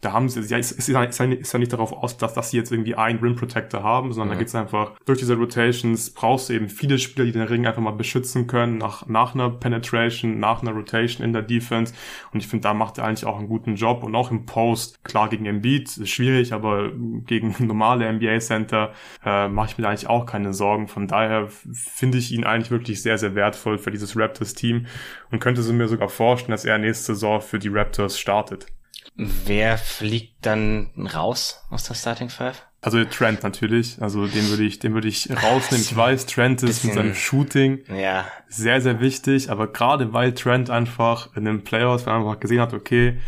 da 0.00 0.12
haben 0.12 0.30
sie, 0.30 0.40
ja, 0.40 0.56
ist, 0.56 0.72
ist, 0.72 0.88
ja, 0.88 1.02
ist 1.04 1.18
ja 1.18 1.58
nicht 1.58 1.72
darauf 1.72 1.92
aus, 1.92 2.16
dass, 2.16 2.32
dass 2.32 2.50
sie 2.50 2.56
jetzt 2.56 2.72
irgendwie 2.72 2.94
einen 2.94 3.18
Rim 3.18 3.36
Protector 3.36 3.82
haben, 3.82 4.12
sondern 4.12 4.28
mhm. 4.28 4.32
da 4.32 4.38
geht's 4.38 4.54
einfach, 4.54 4.92
durch 5.04 5.18
diese 5.18 5.36
Rotations 5.36 6.10
brauchst 6.10 6.48
du 6.48 6.54
eben 6.54 6.70
viele 6.70 6.98
Spieler, 6.98 7.26
die 7.26 7.32
den 7.32 7.42
Ring 7.42 7.66
einfach 7.66 7.82
mal 7.82 7.90
beschützen 7.90 8.46
können, 8.46 8.78
nach, 8.78 9.06
nach 9.06 9.34
einer 9.34 9.50
Penetration, 9.50 10.38
nach 10.38 10.62
einer 10.62 10.72
Rotation 10.72 11.22
in 11.24 11.34
der 11.34 11.42
Defense. 11.42 11.92
Und 12.32 12.40
ich 12.40 12.48
finde, 12.48 12.62
da 12.62 12.72
macht 12.72 12.96
er 12.96 13.04
eigentlich 13.04 13.26
auch 13.26 13.38
einen 13.38 13.48
guten 13.48 13.74
Job. 13.74 14.02
Und 14.02 14.14
auch 14.14 14.30
im 14.30 14.46
Post, 14.46 15.04
klar 15.04 15.28
gegen 15.28 15.44
Embiid, 15.44 15.94
ist 15.98 16.08
schwierig, 16.08 16.54
aber 16.54 16.92
gegen 17.26 17.54
normale 17.66 18.10
NBA-Center 18.10 18.92
äh, 19.24 19.48
mache 19.48 19.70
ich 19.70 19.78
mir 19.78 19.82
da 19.82 19.90
eigentlich 19.90 20.08
auch 20.08 20.24
keine 20.24 20.54
Sorgen. 20.54 20.88
Von 20.88 21.08
daher 21.08 21.48
finde 21.48 22.16
ich 22.16 22.32
ihn 22.32 22.44
eigentlich 22.44 22.70
wirklich 22.70 23.02
sehr, 23.02 23.18
sehr 23.18 23.34
wertvoll 23.34 23.76
für 23.76 23.90
dieses 23.90 24.16
Raptors-Team 24.16 24.86
und 25.30 25.40
könnte 25.40 25.62
sie 25.62 25.74
mir 25.74 25.88
sogar 25.88 26.08
vorstellen, 26.08 26.52
dass 26.52 26.64
er 26.64 26.78
nächste 26.78 27.14
Saison 27.14 27.42
für 27.42 27.58
die 27.58 27.68
Raptors 27.68 28.18
startet. 28.18 28.66
Wer 29.16 29.78
fliegt 29.78 30.46
dann 30.46 30.90
raus 31.14 31.64
aus 31.70 31.84
der 31.84 31.94
Starting 31.94 32.30
Five? 32.30 32.62
Also 32.82 33.04
Trent 33.04 33.42
natürlich, 33.42 34.00
also 34.00 34.26
den 34.26 34.48
würde 34.48 34.62
ich, 34.62 34.78
den 34.78 34.94
würde 34.94 35.08
ich 35.08 35.28
rausnehmen. 35.30 35.84
Ich 35.84 35.94
weiß, 35.94 36.24
Trent 36.24 36.62
ist 36.62 36.82
mit 36.82 36.94
seinem 36.94 37.14
Shooting 37.14 37.80
ja. 37.94 38.26
sehr, 38.48 38.80
sehr 38.80 39.00
wichtig, 39.00 39.50
aber 39.50 39.70
gerade 39.70 40.14
weil 40.14 40.32
Trent 40.32 40.70
einfach 40.70 41.36
in 41.36 41.44
den 41.44 41.62
Playoffs 41.62 42.08
einfach 42.08 42.40
gesehen 42.40 42.60
hat, 42.60 42.72
okay, 42.72 43.18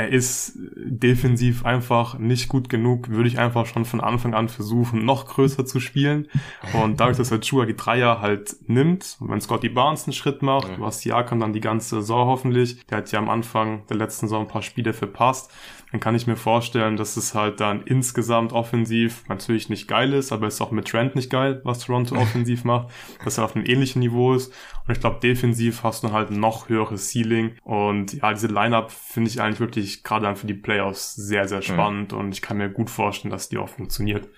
er 0.00 0.08
ist 0.08 0.52
defensiv 0.56 1.64
einfach 1.64 2.18
nicht 2.18 2.48
gut 2.48 2.68
genug, 2.68 3.10
würde 3.10 3.28
ich 3.28 3.38
einfach 3.38 3.66
schon 3.66 3.84
von 3.84 4.00
Anfang 4.00 4.34
an 4.34 4.48
versuchen, 4.48 5.04
noch 5.04 5.26
größer 5.26 5.66
zu 5.66 5.78
spielen. 5.78 6.28
Und 6.72 7.00
dadurch, 7.00 7.18
dass 7.18 7.30
er 7.30 7.40
Chua 7.40 7.66
die 7.66 7.76
Dreier 7.76 8.20
halt 8.20 8.56
nimmt, 8.66 9.18
wenn 9.20 9.40
Scotty 9.40 9.68
Barnes 9.68 10.04
einen 10.04 10.14
Schritt 10.14 10.42
macht, 10.42 10.78
du 10.78 10.84
hast 10.86 11.04
Jakan 11.04 11.40
dann 11.40 11.52
die 11.52 11.60
ganze 11.60 11.96
Saison 11.96 12.28
hoffentlich, 12.28 12.86
der 12.86 12.98
hat 12.98 13.12
ja 13.12 13.18
am 13.18 13.28
Anfang 13.28 13.86
der 13.88 13.98
letzten 13.98 14.26
Saison 14.26 14.42
ein 14.42 14.48
paar 14.48 14.62
Spiele 14.62 14.92
verpasst, 14.92 15.52
dann 15.90 16.00
kann 16.00 16.14
ich 16.14 16.26
mir 16.26 16.36
vorstellen, 16.36 16.96
dass 16.96 17.16
es 17.16 17.34
halt 17.34 17.60
dann 17.60 17.82
insgesamt 17.82 18.52
offensiv 18.52 19.24
natürlich 19.28 19.68
nicht 19.68 19.88
geil 19.88 20.12
ist, 20.12 20.30
aber 20.30 20.46
es 20.46 20.54
ist 20.54 20.60
auch 20.60 20.70
mit 20.70 20.88
Trent 20.88 21.16
nicht 21.16 21.30
geil, 21.30 21.60
was 21.64 21.80
Toronto 21.80 22.14
offensiv 22.20 22.64
macht, 22.64 22.92
dass 23.24 23.38
er 23.38 23.44
auf 23.44 23.56
einem 23.56 23.66
ähnlichen 23.66 24.00
Niveau 24.00 24.34
ist. 24.34 24.52
Und 24.86 24.92
ich 24.92 25.00
glaube, 25.00 25.20
defensiv 25.20 25.82
hast 25.82 26.04
du 26.04 26.12
halt 26.12 26.30
noch 26.30 26.68
höheres 26.68 27.10
Ceiling. 27.10 27.56
Und 27.64 28.12
ja, 28.14 28.32
diese 28.32 28.46
Lineup 28.46 28.90
finde 28.92 29.30
ich 29.30 29.40
eigentlich 29.40 29.60
wirklich 29.60 30.04
gerade 30.04 30.26
dann 30.26 30.36
für 30.36 30.46
die 30.46 30.54
Playoffs 30.54 31.14
sehr, 31.14 31.48
sehr 31.48 31.62
spannend. 31.62 32.12
Mhm. 32.12 32.18
Und 32.18 32.32
ich 32.32 32.42
kann 32.42 32.58
mir 32.58 32.70
gut 32.70 32.90
vorstellen, 32.90 33.32
dass 33.32 33.48
die 33.48 33.58
auch 33.58 33.68
funktioniert. 33.68 34.28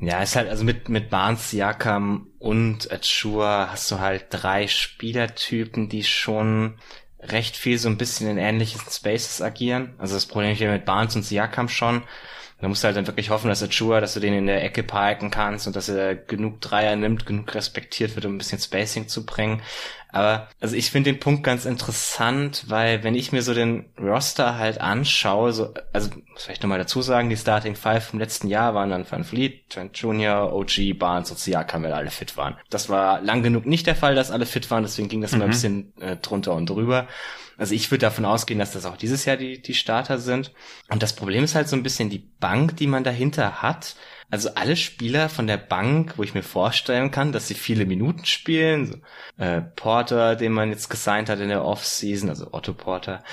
Ja, 0.00 0.22
ist 0.22 0.36
halt, 0.36 0.48
also 0.48 0.64
mit, 0.64 0.88
mit 0.88 1.10
Barnes, 1.10 1.50
Jakam 1.52 2.28
und 2.38 2.92
Achua 2.92 3.68
hast 3.72 3.90
du 3.90 3.98
halt 3.98 4.26
drei 4.30 4.68
Spielertypen, 4.68 5.88
die 5.88 6.04
schon 6.04 6.76
recht 7.20 7.56
viel 7.56 7.78
so 7.78 7.88
ein 7.88 7.98
bisschen 7.98 8.28
in 8.28 8.38
ähnlichen 8.38 8.80
Spaces 8.90 9.42
agieren. 9.42 9.94
Also 9.98 10.14
das 10.14 10.26
Problem 10.26 10.54
hier 10.54 10.70
mit 10.70 10.84
Barnes 10.84 11.16
und 11.16 11.24
Siakam 11.24 11.68
schon. 11.68 12.02
Da 12.60 12.66
musst 12.66 12.82
du 12.82 12.86
halt 12.86 12.96
dann 12.96 13.06
wirklich 13.06 13.30
hoffen, 13.30 13.48
dass 13.48 13.62
Achua, 13.62 14.00
dass 14.00 14.14
du 14.14 14.20
den 14.20 14.34
in 14.34 14.46
der 14.46 14.64
Ecke 14.64 14.82
parken 14.82 15.30
kannst 15.30 15.68
und 15.68 15.76
dass 15.76 15.88
er 15.88 16.16
genug 16.16 16.60
Dreier 16.60 16.96
nimmt, 16.96 17.24
genug 17.24 17.54
respektiert 17.54 18.16
wird, 18.16 18.26
um 18.26 18.34
ein 18.34 18.38
bisschen 18.38 18.58
Spacing 18.58 19.06
zu 19.06 19.24
bringen. 19.24 19.62
Aber 20.10 20.48
also 20.60 20.74
ich 20.74 20.90
finde 20.90 21.12
den 21.12 21.20
Punkt 21.20 21.44
ganz 21.44 21.66
interessant, 21.66 22.64
weil 22.68 23.04
wenn 23.04 23.14
ich 23.14 23.32
mir 23.32 23.42
so 23.42 23.52
den 23.52 23.86
Roster 23.98 24.56
halt 24.56 24.80
anschaue, 24.80 25.52
so, 25.52 25.74
also 25.92 26.10
muss 26.32 26.44
vielleicht 26.44 26.62
nochmal 26.62 26.78
dazu 26.78 27.02
sagen, 27.02 27.28
die 27.28 27.36
Starting 27.36 27.76
Five 27.76 28.04
vom 28.04 28.18
letzten 28.18 28.48
Jahr 28.48 28.74
waren 28.74 28.90
dann 28.90 29.10
Van 29.10 29.24
Fleet, 29.24 29.68
Trent 29.68 29.98
Jr., 29.98 30.52
OG, 30.52 30.98
Barnes 30.98 31.30
und 31.30 31.38
Siakam, 31.38 31.82
weil 31.82 31.92
alle 31.92 32.10
fit 32.10 32.36
waren. 32.36 32.56
Das 32.70 32.88
war 32.88 33.20
lang 33.20 33.42
genug 33.42 33.66
nicht 33.66 33.86
der 33.86 33.96
Fall, 33.96 34.14
dass 34.14 34.30
alle 34.30 34.46
fit 34.46 34.70
waren, 34.70 34.82
deswegen 34.82 35.08
ging 35.08 35.20
das 35.20 35.32
mhm. 35.32 35.38
mal 35.38 35.44
ein 35.44 35.50
bisschen 35.50 35.92
äh, 36.00 36.16
drunter 36.16 36.54
und 36.54 36.70
drüber. 36.70 37.06
Also 37.58 37.74
ich 37.74 37.90
würde 37.90 38.02
davon 38.02 38.24
ausgehen, 38.24 38.60
dass 38.60 38.72
das 38.72 38.86
auch 38.86 38.96
dieses 38.96 39.24
Jahr 39.24 39.36
die, 39.36 39.60
die 39.60 39.74
Starter 39.74 40.18
sind. 40.18 40.52
Und 40.88 41.02
das 41.02 41.14
Problem 41.14 41.42
ist 41.42 41.56
halt 41.56 41.68
so 41.68 41.74
ein 41.74 41.82
bisschen 41.82 42.08
die 42.08 42.24
Bank, 42.40 42.76
die 42.76 42.86
man 42.86 43.02
dahinter 43.02 43.60
hat. 43.62 43.96
Also 44.30 44.50
alle 44.54 44.76
Spieler 44.76 45.28
von 45.28 45.46
der 45.46 45.56
Bank, 45.56 46.14
wo 46.16 46.22
ich 46.22 46.34
mir 46.34 46.42
vorstellen 46.42 47.10
kann, 47.10 47.32
dass 47.32 47.48
sie 47.48 47.54
viele 47.54 47.86
Minuten 47.86 48.26
spielen. 48.26 48.86
So, 48.86 49.42
äh, 49.42 49.62
Porter, 49.62 50.36
den 50.36 50.52
man 50.52 50.70
jetzt 50.70 50.90
gesigned 50.90 51.30
hat 51.30 51.40
in 51.40 51.48
der 51.48 51.64
Offseason, 51.64 52.28
also 52.28 52.52
Otto 52.52 52.74
Porter, 52.74 53.24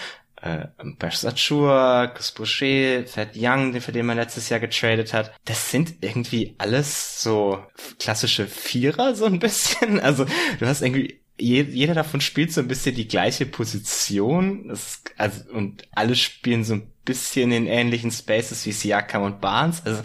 äh, 0.42 0.68
Bash 0.98 1.26
Achua, 1.26 2.08
Chris 2.08 2.32
Boucher, 2.32 3.06
Fat 3.08 3.32
Young, 3.36 3.74
den, 3.74 3.82
für 3.82 3.92
den 3.92 4.06
man 4.06 4.18
letztes 4.18 4.48
Jahr 4.50 4.60
getradet 4.60 5.14
hat. 5.14 5.34
Das 5.44 5.72
sind 5.72 5.96
irgendwie 6.02 6.56
alles 6.60 7.22
so 7.22 7.64
klassische 8.00 8.48
Vierer, 8.48 9.16
so 9.16 9.26
ein 9.26 9.40
bisschen. 9.40 10.00
Also 10.06 10.26
du 10.60 10.66
hast 10.66 10.82
irgendwie 10.82 11.20
jeder 11.38 11.94
davon 11.94 12.22
spielt 12.22 12.54
so 12.54 12.62
ein 12.62 12.68
bisschen 12.68 12.96
die 12.96 13.08
gleiche 13.08 13.46
Position. 13.46 14.70
Ist, 14.70 15.12
also, 15.18 15.50
und 15.52 15.88
alle 15.92 16.16
spielen 16.16 16.64
so 16.64 16.76
ein 16.76 16.92
bisschen 17.04 17.52
in 17.52 17.68
ähnlichen 17.68 18.12
Spaces 18.12 18.66
wie 18.66 18.72
Siakam 18.72 19.24
und 19.24 19.42
Barnes. 19.42 19.86
Also 19.86 20.02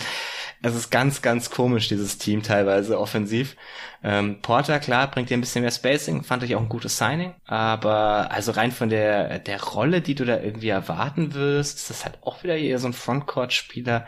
es 0.62 0.74
ist 0.74 0.90
ganz, 0.90 1.22
ganz 1.22 1.50
komisch, 1.50 1.88
dieses 1.88 2.18
Team 2.18 2.42
teilweise 2.42 3.00
offensiv. 3.00 3.56
Ähm, 4.02 4.40
Porter, 4.42 4.78
klar, 4.78 5.10
bringt 5.10 5.30
dir 5.30 5.36
ein 5.36 5.40
bisschen 5.40 5.62
mehr 5.62 5.70
Spacing, 5.70 6.22
fand 6.22 6.42
ich 6.42 6.54
auch 6.54 6.60
ein 6.60 6.68
gutes 6.68 6.98
Signing. 6.98 7.34
Aber 7.46 8.30
also 8.30 8.52
rein 8.52 8.72
von 8.72 8.90
der, 8.90 9.38
der 9.38 9.62
Rolle, 9.62 10.02
die 10.02 10.14
du 10.14 10.24
da 10.24 10.38
irgendwie 10.38 10.68
erwarten 10.68 11.34
wirst, 11.34 11.78
ist 11.78 11.90
das 11.90 12.04
halt 12.04 12.18
auch 12.22 12.42
wieder 12.42 12.56
eher 12.56 12.78
so 12.78 12.88
ein 12.88 12.92
Frontcourt-Spieler. 12.92 14.06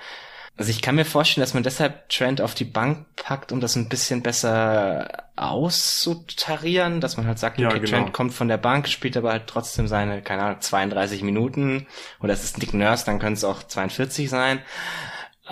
Also 0.59 0.71
ich 0.71 0.83
kann 0.83 0.97
mir 0.97 1.07
vorstellen, 1.07 1.43
dass 1.43 1.55
man 1.55 1.63
deshalb 1.63 2.11
Trent 2.11 2.43
auf 2.43 2.55
die 2.55 2.67
Bank 2.67 3.07
packt, 3.17 3.53
um 3.53 3.61
das 3.61 3.75
ein 3.75 3.89
bisschen 3.89 4.23
besser 4.23 5.09
auszutarieren, 5.37 7.01
dass 7.01 7.17
man 7.17 7.27
halt 7.27 7.39
sagt, 7.39 7.59
okay, 7.59 7.63
ja, 7.63 7.71
genau. 7.71 7.87
Trent 7.87 8.13
kommt 8.13 8.35
von 8.35 8.49
der 8.49 8.59
Bank, 8.59 8.87
spielt 8.89 9.17
aber 9.17 9.33
halt 9.33 9.47
trotzdem 9.47 9.89
seine, 9.89 10.21
keine 10.21 10.43
Ahnung, 10.43 10.61
32 10.61 11.23
Minuten 11.23 11.87
oder 12.21 12.35
es 12.35 12.45
ist 12.45 12.59
Nick 12.59 12.75
Nurse, 12.75 13.07
dann 13.07 13.19
können 13.19 13.33
es 13.33 13.45
auch 13.45 13.63
42 13.63 14.29
sein 14.29 14.61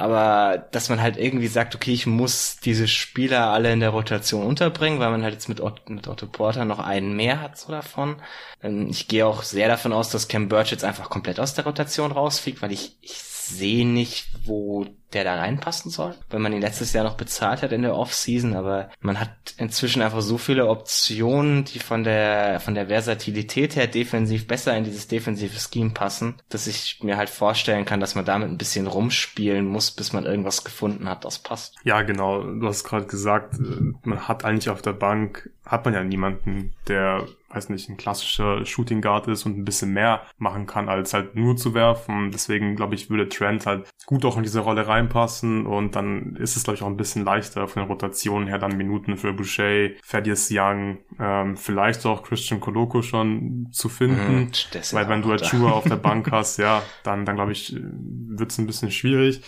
aber 0.00 0.66
dass 0.72 0.88
man 0.88 1.02
halt 1.02 1.16
irgendwie 1.18 1.46
sagt, 1.46 1.74
okay, 1.74 1.92
ich 1.92 2.06
muss 2.06 2.56
diese 2.58 2.88
Spieler 2.88 3.48
alle 3.50 3.72
in 3.72 3.80
der 3.80 3.90
Rotation 3.90 4.46
unterbringen, 4.46 4.98
weil 4.98 5.10
man 5.10 5.22
halt 5.22 5.34
jetzt 5.34 5.48
mit 5.48 5.60
Otto, 5.60 5.92
mit 5.92 6.08
Otto 6.08 6.26
Porter 6.26 6.64
noch 6.64 6.78
einen 6.78 7.14
mehr 7.14 7.40
hat 7.40 7.58
so 7.58 7.70
davon. 7.70 8.16
Ähm, 8.62 8.88
ich 8.88 9.08
gehe 9.08 9.26
auch 9.26 9.42
sehr 9.42 9.68
davon 9.68 9.92
aus, 9.92 10.10
dass 10.10 10.28
Cam 10.28 10.48
Birch 10.48 10.70
jetzt 10.70 10.84
einfach 10.84 11.10
komplett 11.10 11.38
aus 11.38 11.54
der 11.54 11.64
Rotation 11.64 12.12
rausfliegt, 12.12 12.62
weil 12.62 12.72
ich, 12.72 12.96
ich 13.02 13.12
sehe 13.50 13.86
nicht, 13.86 14.28
wo 14.44 14.86
der 15.12 15.24
da 15.24 15.36
reinpassen 15.36 15.90
soll, 15.90 16.14
wenn 16.30 16.42
man 16.42 16.52
ihn 16.52 16.60
letztes 16.60 16.92
Jahr 16.92 17.04
noch 17.04 17.16
bezahlt 17.16 17.62
hat 17.62 17.72
in 17.72 17.82
der 17.82 17.96
Offseason, 17.96 18.54
aber 18.54 18.90
man 19.00 19.18
hat 19.18 19.30
inzwischen 19.58 20.02
einfach 20.02 20.20
so 20.20 20.38
viele 20.38 20.68
Optionen, 20.68 21.64
die 21.64 21.80
von 21.80 22.04
der 22.04 22.60
von 22.60 22.74
der 22.74 22.86
Versatilität 22.86 23.74
her 23.74 23.88
defensiv 23.88 24.46
besser 24.46 24.76
in 24.76 24.84
dieses 24.84 25.08
defensive 25.08 25.58
Scheme 25.58 25.90
passen, 25.90 26.36
dass 26.48 26.66
ich 26.66 27.00
mir 27.02 27.16
halt 27.16 27.28
vorstellen 27.30 27.84
kann, 27.84 28.00
dass 28.00 28.14
man 28.14 28.24
damit 28.24 28.50
ein 28.50 28.58
bisschen 28.58 28.86
rumspielen 28.86 29.66
muss, 29.66 29.90
bis 29.90 30.12
man 30.12 30.26
irgendwas 30.26 30.64
gefunden 30.64 31.08
hat, 31.08 31.24
das 31.24 31.40
passt. 31.40 31.74
Ja, 31.82 32.02
genau. 32.02 32.42
Du 32.42 32.66
hast 32.66 32.84
gerade 32.84 33.06
gesagt, 33.06 33.54
äh, 33.54 33.92
man 34.04 34.28
hat 34.28 34.44
eigentlich 34.44 34.70
auf 34.70 34.82
der 34.82 34.92
Bank 34.92 35.50
hat 35.64 35.84
man 35.84 35.94
ja 35.94 36.02
niemanden, 36.02 36.72
der 36.88 37.26
weiß 37.50 37.68
nicht, 37.68 37.88
ein 37.88 37.96
klassischer 37.96 38.64
Shooting 38.64 39.02
Guard 39.02 39.26
ist 39.28 39.44
und 39.44 39.58
ein 39.58 39.64
bisschen 39.64 39.92
mehr 39.92 40.22
machen 40.38 40.66
kann, 40.66 40.88
als 40.88 41.12
halt 41.12 41.34
nur 41.34 41.56
zu 41.56 41.74
werfen. 41.74 42.30
Deswegen, 42.30 42.76
glaube 42.76 42.94
ich, 42.94 43.10
würde 43.10 43.28
Trent 43.28 43.66
halt 43.66 43.88
gut 44.06 44.24
auch 44.24 44.36
in 44.36 44.44
diese 44.44 44.60
Rolle 44.60 44.86
reinpassen 44.86 45.66
und 45.66 45.96
dann 45.96 46.36
ist 46.36 46.56
es, 46.56 46.64
glaube 46.64 46.76
ich, 46.76 46.82
auch 46.82 46.88
ein 46.88 46.96
bisschen 46.96 47.24
leichter 47.24 47.66
von 47.66 47.82
der 47.82 47.90
Rotation 47.90 48.46
her 48.46 48.58
dann 48.58 48.76
Minuten 48.76 49.16
für 49.16 49.32
Boucher, 49.32 49.90
Thaddeus 50.08 50.48
Young, 50.50 50.98
ähm, 51.18 51.56
vielleicht 51.56 52.06
auch 52.06 52.22
Christian 52.22 52.60
Koloko 52.60 53.02
schon 53.02 53.68
zu 53.72 53.88
finden. 53.88 54.36
Mhm, 54.36 54.50
weil 54.92 55.08
wenn 55.08 55.22
du 55.22 55.32
Achua 55.32 55.72
auf 55.72 55.84
der 55.84 55.96
Bank 55.96 56.30
hast, 56.30 56.58
ja, 56.58 56.82
dann, 57.02 57.24
dann 57.24 57.36
glaube 57.36 57.52
ich, 57.52 57.76
wird 57.76 58.52
es 58.52 58.58
ein 58.58 58.66
bisschen 58.66 58.90
schwierig. 58.90 59.42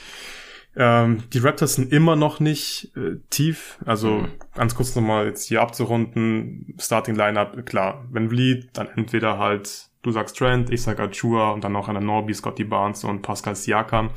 Ähm, 0.75 1.23
die 1.33 1.39
Raptors 1.39 1.75
sind 1.75 1.93
immer 1.93 2.17
noch 2.17 2.41
nicht 2.41 2.93
äh, 2.97 3.17
tief. 3.31 3.79
Also 3.85 4.11
mhm. 4.11 4.29
ganz 4.55 4.75
kurz 4.75 4.95
nochmal 4.95 5.27
jetzt 5.27 5.47
hier 5.47 5.61
abzurunden. 5.61 6.75
Starting 6.79 7.15
Lineup, 7.15 7.67
klar. 7.67 8.05
Wenn 8.11 8.31
Vliet, 8.31 8.71
dann 8.73 8.89
entweder 8.97 9.39
halt, 9.39 9.91
du 10.03 10.11
sagst 10.13 10.39
Trent, 10.39 10.71
ich 10.71 10.83
sag 10.83 10.99
Achua 10.99 11.51
und 11.51 11.65
dann 11.65 11.73
noch 11.73 11.89
einer 11.89 12.01
Norby, 12.01 12.33
Scotty 12.33 12.65
Barnes 12.65 13.05
und 13.05 13.23
Pascal 13.23 13.55
Siakam. 13.55 14.11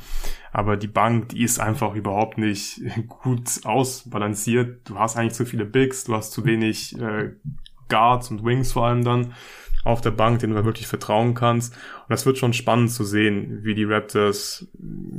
Aber 0.52 0.78
die 0.78 0.88
Bank, 0.88 1.28
die 1.30 1.42
ist 1.42 1.60
einfach 1.60 1.94
überhaupt 1.94 2.38
nicht 2.38 2.80
gut 3.08 3.64
ausbalanciert. 3.64 4.88
Du 4.88 4.98
hast 4.98 5.16
eigentlich 5.16 5.34
zu 5.34 5.44
viele 5.44 5.66
Bigs, 5.66 6.04
du 6.04 6.14
hast 6.14 6.32
zu 6.32 6.44
wenig 6.46 6.98
äh, 6.98 7.32
Guards 7.88 8.30
und 8.30 8.44
Wings 8.44 8.72
vor 8.72 8.86
allem 8.86 9.04
dann 9.04 9.34
auf 9.84 10.00
der 10.00 10.10
Bank, 10.10 10.40
denen 10.40 10.54
du 10.54 10.64
wirklich 10.64 10.88
vertrauen 10.88 11.34
kannst. 11.34 11.76
Und 12.08 12.12
das 12.12 12.24
wird 12.24 12.38
schon 12.38 12.52
spannend 12.52 12.92
zu 12.92 13.04
sehen, 13.04 13.60
wie 13.62 13.74
die 13.74 13.84
Raptors, 13.84 14.68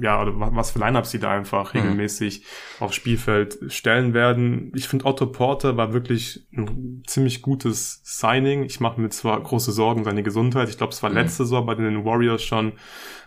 ja, 0.01 0.21
oder 0.21 0.33
was 0.55 0.71
für 0.71 0.79
Lineups 0.79 1.11
sie 1.11 1.19
da 1.19 1.31
einfach 1.31 1.73
mhm. 1.73 1.81
regelmäßig 1.81 2.43
aufs 2.79 2.95
Spielfeld 2.95 3.57
stellen 3.67 4.13
werden. 4.13 4.71
Ich 4.73 4.87
finde 4.87 5.05
Otto 5.05 5.25
Porter 5.25 5.75
war 5.75 5.91
wirklich 5.91 6.47
ein 6.53 7.03
ziemlich 7.05 7.41
gutes 7.41 8.01
Signing. 8.03 8.63
Ich 8.63 8.79
mache 8.79 9.01
mir 9.01 9.09
zwar 9.09 9.41
große 9.41 9.71
Sorgen 9.71 10.01
um 10.01 10.05
seine 10.05 10.23
Gesundheit. 10.23 10.69
Ich 10.69 10.77
glaube, 10.77 10.93
es 10.93 11.03
war 11.03 11.09
mhm. 11.09 11.17
letzte 11.17 11.43
Saison 11.43 11.65
bei 11.65 11.75
den 11.75 12.05
Warriors 12.05 12.43
schon 12.43 12.73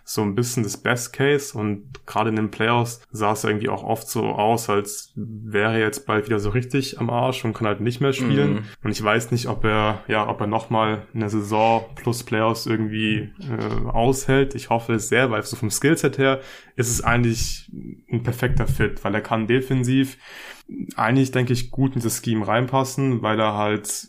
so 0.04 0.22
ein 0.22 0.34
bisschen 0.34 0.62
das 0.62 0.76
Best 0.76 1.12
Case 1.12 1.56
und 1.56 2.04
gerade 2.06 2.30
in 2.30 2.36
den 2.36 2.50
Playoffs 2.50 3.00
sah 3.12 3.32
es 3.32 3.44
irgendwie 3.44 3.68
auch 3.68 3.84
oft 3.84 4.08
so 4.08 4.24
aus, 4.26 4.68
als 4.68 5.12
wäre 5.14 5.74
er 5.74 5.80
jetzt 5.80 6.06
bald 6.06 6.26
wieder 6.26 6.40
so 6.40 6.50
richtig 6.50 6.98
am 6.98 7.10
Arsch 7.10 7.44
und 7.44 7.52
kann 7.52 7.66
halt 7.66 7.80
nicht 7.80 8.00
mehr 8.00 8.12
spielen. 8.12 8.52
Mhm. 8.52 8.62
Und 8.82 8.90
ich 8.90 9.02
weiß 9.02 9.30
nicht, 9.30 9.46
ob 9.48 9.64
er, 9.64 10.02
ja, 10.08 10.28
ob 10.28 10.40
er 10.40 10.46
nochmal 10.46 11.06
eine 11.14 11.30
Saison 11.30 11.84
plus 11.94 12.24
Playoffs 12.24 12.66
irgendwie 12.66 13.30
äh, 13.50 13.88
aushält. 13.88 14.54
Ich 14.54 14.70
hoffe 14.70 14.94
es 14.94 15.08
sehr, 15.08 15.30
weil 15.30 15.42
so 15.42 15.56
vom 15.56 15.70
Skillset 15.70 16.18
her 16.18 16.40
ist 16.76 16.90
es 16.90 17.02
eigentlich 17.02 17.70
ein 18.10 18.22
perfekter 18.22 18.66
Fit, 18.66 19.02
weil 19.04 19.14
er 19.14 19.20
kann 19.20 19.46
defensiv 19.46 20.16
eigentlich, 20.96 21.30
denke 21.30 21.52
ich, 21.52 21.70
gut 21.70 21.96
in 21.96 22.02
das 22.02 22.22
Scheme 22.22 22.46
reinpassen, 22.46 23.22
weil 23.22 23.38
er 23.40 23.54
halt, 23.54 24.08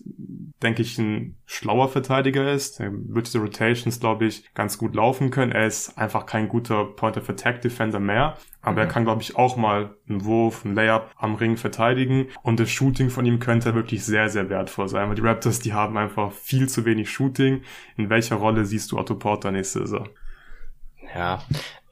denke 0.62 0.82
ich, 0.82 0.98
ein 0.98 1.38
schlauer 1.46 1.90
Verteidiger 1.90 2.52
ist. 2.52 2.80
Er 2.80 2.92
wird 2.92 3.28
diese 3.28 3.40
Rotations, 3.40 4.00
glaube 4.00 4.26
ich, 4.26 4.54
ganz 4.54 4.78
gut 4.78 4.96
laufen 4.96 5.32
können. 5.32 5.52
Er 5.52 5.66
ist 5.66 5.98
einfach 5.98 6.26
kein 6.26 6.48
guter 6.48 6.86
Point 6.86 7.18
of 7.18 7.30
Attack 7.30 7.62
Defender 7.62 8.00
mehr. 8.00 8.38
Aber 8.62 8.74
mhm. 8.74 8.78
er 8.78 8.88
kann, 8.88 9.04
glaube 9.06 9.22
ich, 9.22 9.36
auch 9.36 9.58
mal 9.58 9.96
einen 10.08 10.24
Wurf, 10.26 10.66
einen 10.66 10.76
Layup 10.76 11.12
am 11.18 11.36
Ring 11.36 11.58
verteidigen. 11.58 12.28
Und 12.44 12.60
das 12.60 12.70
Shooting 12.70 13.10
von 13.10 13.26
ihm 13.26 13.40
könnte 13.40 13.74
wirklich 13.74 14.04
sehr, 14.06 14.30
sehr 14.30 14.50
wertvoll 14.50 14.88
sein. 14.88 15.10
Weil 15.10 15.16
die 15.16 15.22
Raptors, 15.22 15.60
die 15.60 15.74
haben 15.74 15.98
einfach 15.98 16.32
viel 16.32 16.70
zu 16.70 16.86
wenig 16.86 17.10
Shooting. 17.10 17.64
In 17.98 18.10
welcher 18.10 18.36
Rolle 18.36 18.66
siehst 18.66 18.92
du 18.92 18.98
Otto 18.98 19.16
Porter 19.16 19.52
nächste 19.52 19.80
Saison? 19.80 20.10
Ja, 21.14 21.44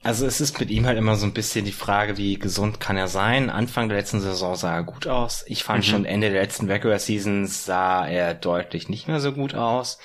also 0.02 0.26
es 0.26 0.40
ist 0.40 0.60
mit 0.60 0.70
ihm 0.70 0.86
halt 0.86 0.98
immer 0.98 1.16
so 1.16 1.26
ein 1.26 1.34
bisschen 1.34 1.66
die 1.66 1.72
Frage, 1.72 2.18
wie 2.18 2.40
gesund 2.40 2.80
kann 2.80 2.96
er 2.96 3.10
sein. 3.10 3.50
Anfang 3.50 3.90
der 3.90 3.98
letzten 3.98 4.22
Saison 4.22 4.56
sah 4.56 4.76
er 4.76 4.84
gut 4.84 5.08
aus. 5.08 5.44
Ich 5.48 5.64
fand 5.64 5.86
mhm. 5.86 5.90
schon 5.90 6.06
Ende 6.06 6.30
der 6.30 6.42
letzten 6.42 6.72
Regular 6.72 7.00
Seasons 7.00 7.66
sah 7.66 8.08
er 8.08 8.34
deutlich 8.34 8.88
nicht 8.88 9.08
mehr 9.08 9.20
so 9.20 9.34
gut 9.34 9.56
aus. 9.56 10.00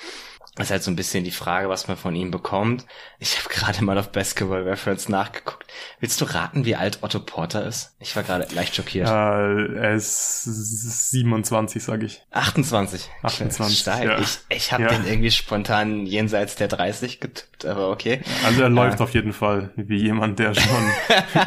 Das 0.55 0.67
ist 0.67 0.71
halt 0.71 0.83
so 0.83 0.91
ein 0.91 0.95
bisschen 0.95 1.25
die 1.25 1.31
Frage, 1.31 1.67
was 1.67 1.89
man 1.89 1.97
von 1.97 2.15
ihm 2.15 2.31
bekommt. 2.31 2.85
Ich 3.19 3.37
habe 3.37 3.49
gerade 3.53 3.83
mal 3.83 3.97
auf 3.97 4.11
Basketball 4.11 4.63
Reference 4.63 5.09
nachgeguckt. 5.09 5.65
Willst 5.99 6.21
du 6.21 6.25
raten, 6.25 6.63
wie 6.63 6.77
alt 6.77 6.99
Otto 7.01 7.19
Porter 7.19 7.65
ist? 7.65 7.93
Ich 7.99 8.15
war 8.15 8.23
gerade 8.23 8.47
leicht 8.55 8.75
schockiert. 8.75 9.09
Äh, 9.09 9.75
er 9.75 9.95
ist 9.95 10.43
27, 10.43 11.83
sage 11.83 12.05
ich. 12.05 12.21
28. 12.31 13.09
28. 13.23 13.77
Stark. 13.77 14.03
Ja. 14.03 14.19
Ich, 14.19 14.39
ich 14.47 14.71
habe 14.71 14.83
ja. 14.83 14.89
den 14.89 15.05
irgendwie 15.05 15.31
spontan 15.31 16.05
jenseits 16.05 16.55
der 16.55 16.69
30 16.69 17.19
getippt, 17.19 17.65
aber 17.65 17.89
okay. 17.89 18.21
Also 18.45 18.61
er 18.61 18.69
läuft 18.69 19.01
auf 19.01 19.13
jeden 19.13 19.33
Fall 19.33 19.71
wie 19.75 19.97
jemand, 19.97 20.39
der 20.39 20.53
schon 20.53 20.63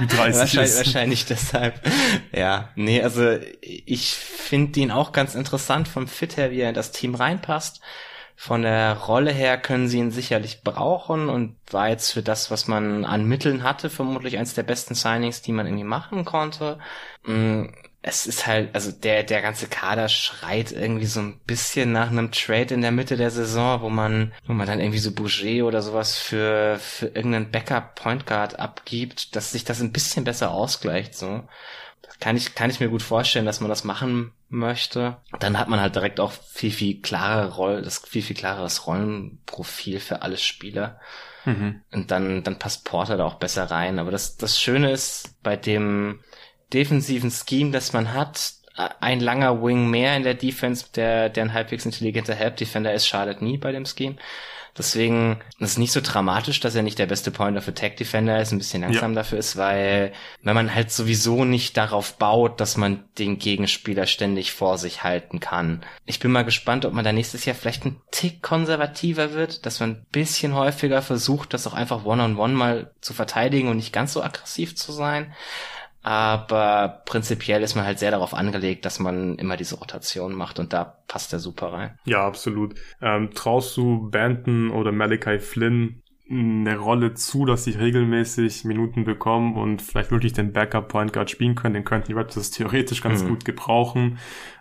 wie 0.00 0.06
30 0.06 0.10
wahrscheinlich, 0.18 0.70
ist. 0.70 0.76
Wahrscheinlich 0.78 1.24
deshalb. 1.24 1.80
Ja, 2.32 2.68
nee, 2.74 3.02
also 3.02 3.38
ich 3.62 4.10
finde 4.10 4.80
ihn 4.80 4.90
auch 4.90 5.12
ganz 5.12 5.34
interessant 5.34 5.88
vom 5.88 6.06
Fit 6.08 6.36
her, 6.36 6.50
wie 6.50 6.60
er 6.60 6.68
in 6.68 6.74
das 6.74 6.92
Team 6.92 7.14
reinpasst. 7.14 7.80
Von 8.40 8.62
der 8.62 8.92
Rolle 8.94 9.32
her 9.32 9.58
können 9.58 9.88
sie 9.88 9.98
ihn 9.98 10.12
sicherlich 10.12 10.62
brauchen 10.62 11.28
und 11.28 11.56
war 11.72 11.88
jetzt 11.88 12.12
für 12.12 12.22
das, 12.22 12.52
was 12.52 12.68
man 12.68 13.04
an 13.04 13.24
Mitteln 13.24 13.64
hatte, 13.64 13.90
vermutlich 13.90 14.38
eines 14.38 14.54
der 14.54 14.62
besten 14.62 14.94
Signings, 14.94 15.42
die 15.42 15.50
man 15.50 15.66
irgendwie 15.66 15.82
machen 15.82 16.24
konnte. 16.24 16.78
Mm, 17.24 17.64
es 18.00 18.28
ist 18.28 18.46
halt, 18.46 18.72
also 18.76 18.92
der, 18.92 19.24
der 19.24 19.42
ganze 19.42 19.66
Kader 19.66 20.08
schreit 20.08 20.70
irgendwie 20.70 21.06
so 21.06 21.18
ein 21.18 21.40
bisschen 21.46 21.90
nach 21.90 22.12
einem 22.12 22.30
Trade 22.30 22.74
in 22.74 22.80
der 22.80 22.92
Mitte 22.92 23.16
der 23.16 23.32
Saison, 23.32 23.80
wo 23.82 23.90
man, 23.90 24.32
wo 24.46 24.52
man 24.52 24.68
dann 24.68 24.78
irgendwie 24.78 25.00
so 25.00 25.10
Bouger 25.10 25.66
oder 25.66 25.82
sowas 25.82 26.16
für, 26.16 26.78
für 26.78 27.06
irgendeinen 27.06 27.50
Backup 27.50 27.96
Point 27.96 28.24
Guard 28.24 28.60
abgibt, 28.60 29.34
dass 29.34 29.50
sich 29.50 29.64
das 29.64 29.80
ein 29.80 29.92
bisschen 29.92 30.22
besser 30.22 30.52
ausgleicht, 30.52 31.16
so 31.16 31.42
kann 32.20 32.36
ich, 32.36 32.54
kann 32.54 32.70
ich 32.70 32.80
mir 32.80 32.88
gut 32.88 33.02
vorstellen, 33.02 33.46
dass 33.46 33.60
man 33.60 33.68
das 33.68 33.84
machen 33.84 34.32
möchte. 34.48 35.18
Dann 35.40 35.58
hat 35.58 35.68
man 35.68 35.80
halt 35.80 35.94
direkt 35.94 36.20
auch 36.20 36.32
viel, 36.32 36.70
viel 36.70 37.00
klarere 37.00 37.54
Roll, 37.54 37.82
das 37.82 37.98
viel, 37.98 38.22
viel 38.22 38.36
klareres 38.36 38.86
Rollenprofil 38.86 40.00
für 40.00 40.22
alle 40.22 40.36
Spieler. 40.36 41.00
Mhm. 41.44 41.82
Und 41.92 42.10
dann, 42.10 42.42
dann 42.42 42.58
passt 42.58 42.84
Porter 42.84 43.16
da 43.16 43.24
auch 43.24 43.34
besser 43.34 43.70
rein. 43.70 43.98
Aber 43.98 44.10
das, 44.10 44.36
das 44.36 44.60
Schöne 44.60 44.90
ist 44.90 45.42
bei 45.42 45.56
dem 45.56 46.20
defensiven 46.72 47.30
Scheme, 47.30 47.70
das 47.70 47.92
man 47.92 48.12
hat, 48.12 48.52
ein 49.00 49.20
langer 49.20 49.62
Wing 49.62 49.90
mehr 49.90 50.16
in 50.16 50.22
der 50.22 50.34
Defense, 50.34 50.86
der, 50.94 51.28
der 51.30 51.44
ein 51.44 51.52
halbwegs 51.52 51.84
intelligenter 51.84 52.34
Help 52.34 52.56
Defender 52.56 52.94
ist, 52.94 53.08
schadet 53.08 53.42
nie 53.42 53.58
bei 53.58 53.72
dem 53.72 53.86
Scheme. 53.86 54.16
Deswegen 54.78 55.40
ist 55.58 55.72
es 55.72 55.78
nicht 55.78 55.92
so 55.92 56.00
dramatisch, 56.00 56.60
dass 56.60 56.74
er 56.74 56.82
nicht 56.82 56.98
der 56.98 57.06
beste 57.06 57.30
Point 57.30 57.58
of 57.58 57.66
Attack 57.66 57.96
Defender 57.96 58.40
ist, 58.40 58.52
ein 58.52 58.58
bisschen 58.58 58.82
langsam 58.82 59.12
ja. 59.12 59.16
dafür 59.16 59.38
ist, 59.38 59.56
weil 59.56 60.12
wenn 60.42 60.54
man 60.54 60.74
halt 60.74 60.92
sowieso 60.92 61.44
nicht 61.44 61.76
darauf 61.76 62.16
baut, 62.16 62.60
dass 62.60 62.76
man 62.76 63.04
den 63.18 63.38
Gegenspieler 63.38 64.06
ständig 64.06 64.52
vor 64.52 64.78
sich 64.78 65.02
halten 65.02 65.40
kann. 65.40 65.84
Ich 66.06 66.20
bin 66.20 66.30
mal 66.30 66.44
gespannt, 66.44 66.84
ob 66.84 66.92
man 66.92 67.04
da 67.04 67.12
nächstes 67.12 67.44
Jahr 67.44 67.56
vielleicht 67.56 67.84
ein 67.84 68.00
Tick 68.12 68.40
konservativer 68.40 69.32
wird, 69.32 69.66
dass 69.66 69.80
man 69.80 69.90
ein 69.90 70.06
bisschen 70.12 70.54
häufiger 70.54 71.02
versucht, 71.02 71.52
das 71.52 71.66
auch 71.66 71.74
einfach 71.74 72.04
One-on-One 72.04 72.34
-on 72.34 72.52
-one 72.52 72.56
mal 72.56 72.90
zu 73.00 73.14
verteidigen 73.14 73.68
und 73.68 73.76
nicht 73.76 73.92
ganz 73.92 74.12
so 74.12 74.22
aggressiv 74.22 74.76
zu 74.76 74.92
sein 74.92 75.34
aber 76.02 77.02
prinzipiell 77.06 77.62
ist 77.62 77.74
man 77.74 77.84
halt 77.84 77.98
sehr 77.98 78.10
darauf 78.10 78.34
angelegt, 78.34 78.84
dass 78.84 78.98
man 78.98 79.36
immer 79.36 79.56
diese 79.56 79.76
Rotation 79.76 80.34
macht 80.34 80.58
und 80.58 80.72
da 80.72 80.98
passt 81.08 81.32
er 81.32 81.38
super 81.38 81.72
rein. 81.72 81.98
Ja, 82.04 82.26
absolut. 82.26 82.74
Ähm, 83.02 83.30
traust 83.34 83.76
du 83.76 84.08
Banton 84.10 84.70
oder 84.70 84.92
Malachi 84.92 85.38
Flynn 85.38 86.02
eine 86.30 86.76
Rolle 86.76 87.14
zu, 87.14 87.46
dass 87.46 87.64
sie 87.64 87.70
regelmäßig 87.70 88.64
Minuten 88.64 89.04
bekommen 89.04 89.56
und 89.56 89.80
vielleicht 89.80 90.10
wirklich 90.10 90.34
den 90.34 90.52
Backup 90.52 90.88
Point 90.88 91.12
Guard 91.12 91.30
spielen 91.30 91.54
können. 91.54 91.74
Den 91.74 91.84
könnten 91.84 92.08
die 92.08 92.12
Raptors 92.12 92.50
theoretisch 92.50 93.02
ganz 93.02 93.22
mhm. 93.22 93.28
gut 93.28 93.44
gebrauchen. 93.44 94.18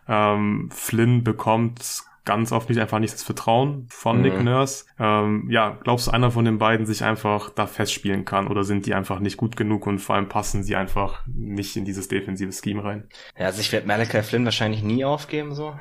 Ähm, 0.08 0.70
Flynn 0.72 1.24
bekommt 1.24 2.04
ganz 2.28 2.52
oft 2.52 2.70
nicht 2.70 2.80
einfach 2.80 3.00
nicht 3.00 3.14
das 3.14 3.24
Vertrauen 3.24 3.88
von 3.90 4.18
mhm. 4.18 4.22
Nick 4.22 4.44
Nurse. 4.44 4.86
Ähm, 5.00 5.48
ja, 5.50 5.80
glaubst 5.82 6.08
du, 6.08 6.12
einer 6.12 6.30
von 6.30 6.44
den 6.46 6.58
beiden 6.58 6.86
sich 6.86 7.04
einfach 7.04 7.50
da 7.50 7.66
festspielen 7.66 8.26
kann 8.26 8.48
oder 8.48 8.64
sind 8.64 8.86
die 8.86 8.94
einfach 8.94 9.20
nicht 9.20 9.38
gut 9.38 9.56
genug 9.56 9.88
und 9.88 10.00
vor 10.00 10.16
allem 10.16 10.28
passen 10.28 10.62
sie 10.62 10.76
einfach 10.76 11.26
nicht 11.26 11.78
in 11.78 11.86
dieses 11.86 12.10
defensive 12.10 12.52
Scheme 12.52 12.84
rein? 12.84 13.08
Ja, 13.40 13.46
also 13.46 13.62
ich 13.62 13.72
werde 13.72 13.88
Malachi 13.88 14.22
Flynn 14.24 14.44
wahrscheinlich 14.44 14.84
nie 14.84 15.06
aufgeben, 15.06 15.56
so. 15.56 15.74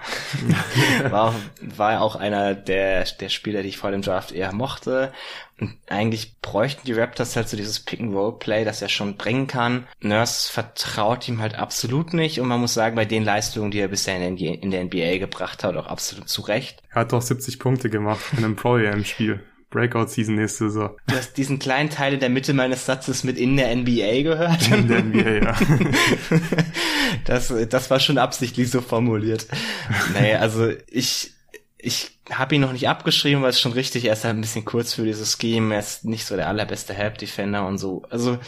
war, 1.11 1.35
war 1.61 2.01
auch 2.01 2.15
einer 2.15 2.55
der, 2.55 3.05
der 3.21 3.29
Spieler, 3.29 3.63
die 3.63 3.69
ich 3.69 3.79
vor 3.79 3.91
dem 3.91 4.03
Draft 4.03 4.31
eher 4.31 4.55
mochte. 4.55 5.13
Und 5.59 5.75
eigentlich 5.89 6.39
bräuchten 6.43 6.87
die 6.87 6.93
Raptors 6.93 7.35
halt 7.35 7.49
so 7.49 7.57
dieses 7.57 7.81
Pick-and-Roll-Play, 7.81 8.65
das 8.65 8.83
er 8.83 8.91
schon 8.91 9.17
bringen 9.17 9.47
kann. 9.47 9.87
Nurse 10.01 10.53
vertraut 10.53 11.27
ihm 11.29 11.41
halt 11.41 11.55
absolut 11.55 12.13
nicht 12.13 12.41
und 12.41 12.49
man 12.49 12.61
muss 12.61 12.75
sagen, 12.75 12.95
bei 12.95 13.07
den 13.07 13.25
Leistungen, 13.25 13.71
die 13.71 13.79
er 13.79 13.89
bisher 13.89 14.17
in 14.17 14.71
der 14.71 14.85
NBA 14.85 15.19
gebracht 15.19 15.65
hat, 15.65 15.77
auch 15.77 15.87
absolut 15.87 16.29
zu 16.29 16.43
Recht. 16.43 16.83
Er 16.91 17.03
hat 17.03 17.13
doch 17.13 17.23
70 17.23 17.59
Punkte 17.59 17.89
gemacht 17.89 18.23
in 18.37 18.45
einem 18.45 18.57
Pro-EM-Spiel. 18.57 19.43
Breakout-Season 19.71 20.35
nächste 20.37 20.71
Saison. 20.71 20.97
Du 21.07 21.17
hast 21.17 21.37
diesen 21.37 21.59
kleinen 21.59 21.91
Teil 21.91 22.15
in 22.15 22.21
der 22.21 22.29
Mitte 22.29 22.55
meines 22.55 22.87
Satzes 22.87 23.25
mit 23.25 23.37
in 23.37 23.57
der 23.57 23.75
NBA 23.75 24.23
gehört. 24.23 24.71
In 24.71 24.89
der 24.89 25.03
NBA, 25.03 25.45
ja. 25.45 25.57
das, 27.25 27.53
das 27.69 27.91
war 27.91 27.99
schon 27.99 28.19
absichtlich 28.19 28.71
so 28.71 28.81
formuliert. 28.81 29.47
Naja, 30.15 30.39
also 30.39 30.73
ich, 30.89 31.33
ich 31.87 32.11
habe 32.33 32.57
ihn 32.57 32.61
noch 32.61 32.73
nicht 32.73 32.89
abgeschrieben, 32.89 33.43
weil 33.43 33.51
es 33.51 33.61
schon 33.61 33.71
richtig, 33.71 34.05
er 34.05 34.15
ist 34.15 34.25
halt 34.25 34.35
ein 34.35 34.41
bisschen 34.41 34.65
kurz 34.65 34.95
für 34.95 35.05
dieses 35.05 35.39
Scheme, 35.41 35.73
er 35.73 35.79
ist 35.79 36.05
nicht 36.05 36.27
so 36.27 36.35
der 36.35 36.49
allerbeste 36.49 36.93
Help-Defender 36.93 37.65
und 37.65 37.79
so. 37.79 38.03
Also, 38.11 38.39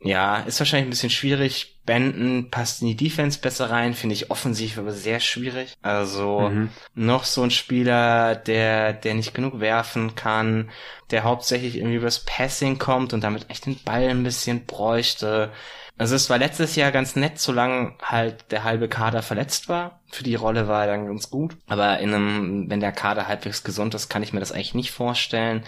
ja, 0.00 0.38
ist 0.40 0.60
wahrscheinlich 0.60 0.86
ein 0.86 0.90
bisschen 0.90 1.10
schwierig. 1.10 1.80
Benton 1.86 2.50
passt 2.52 2.82
in 2.82 2.86
die 2.88 2.96
Defense 2.96 3.40
besser 3.40 3.68
rein, 3.68 3.94
finde 3.94 4.14
ich 4.14 4.30
offensiv 4.30 4.78
aber 4.78 4.92
sehr 4.92 5.18
schwierig. 5.18 5.74
Also, 5.82 6.50
mhm. 6.50 6.68
noch 6.94 7.24
so 7.24 7.42
ein 7.42 7.50
Spieler, 7.50 8.36
der, 8.36 8.92
der 8.92 9.14
nicht 9.14 9.34
genug 9.34 9.58
werfen 9.58 10.14
kann, 10.14 10.70
der 11.10 11.24
hauptsächlich 11.24 11.76
irgendwie 11.76 11.96
übers 11.96 12.20
Passing 12.24 12.78
kommt 12.78 13.12
und 13.12 13.24
damit 13.24 13.50
echt 13.50 13.66
den 13.66 13.82
Ball 13.82 14.08
ein 14.08 14.22
bisschen 14.22 14.66
bräuchte. 14.66 15.50
Also 15.96 16.16
es 16.16 16.28
war 16.28 16.38
letztes 16.38 16.74
Jahr 16.74 16.90
ganz 16.90 17.14
nett, 17.14 17.38
solange 17.38 17.94
halt 18.02 18.50
der 18.50 18.64
halbe 18.64 18.88
Kader 18.88 19.22
verletzt 19.22 19.68
war. 19.68 20.00
Für 20.10 20.24
die 20.24 20.34
Rolle 20.34 20.66
war 20.66 20.82
er 20.82 20.96
dann 20.96 21.06
ganz 21.06 21.30
gut. 21.30 21.56
Aber 21.68 22.00
in 22.00 22.12
einem, 22.12 22.68
wenn 22.68 22.80
der 22.80 22.92
Kader 22.92 23.28
halbwegs 23.28 23.62
gesund 23.62 23.94
ist, 23.94 24.08
kann 24.08 24.22
ich 24.22 24.32
mir 24.32 24.40
das 24.40 24.50
eigentlich 24.50 24.74
nicht 24.74 24.90
vorstellen. 24.90 25.62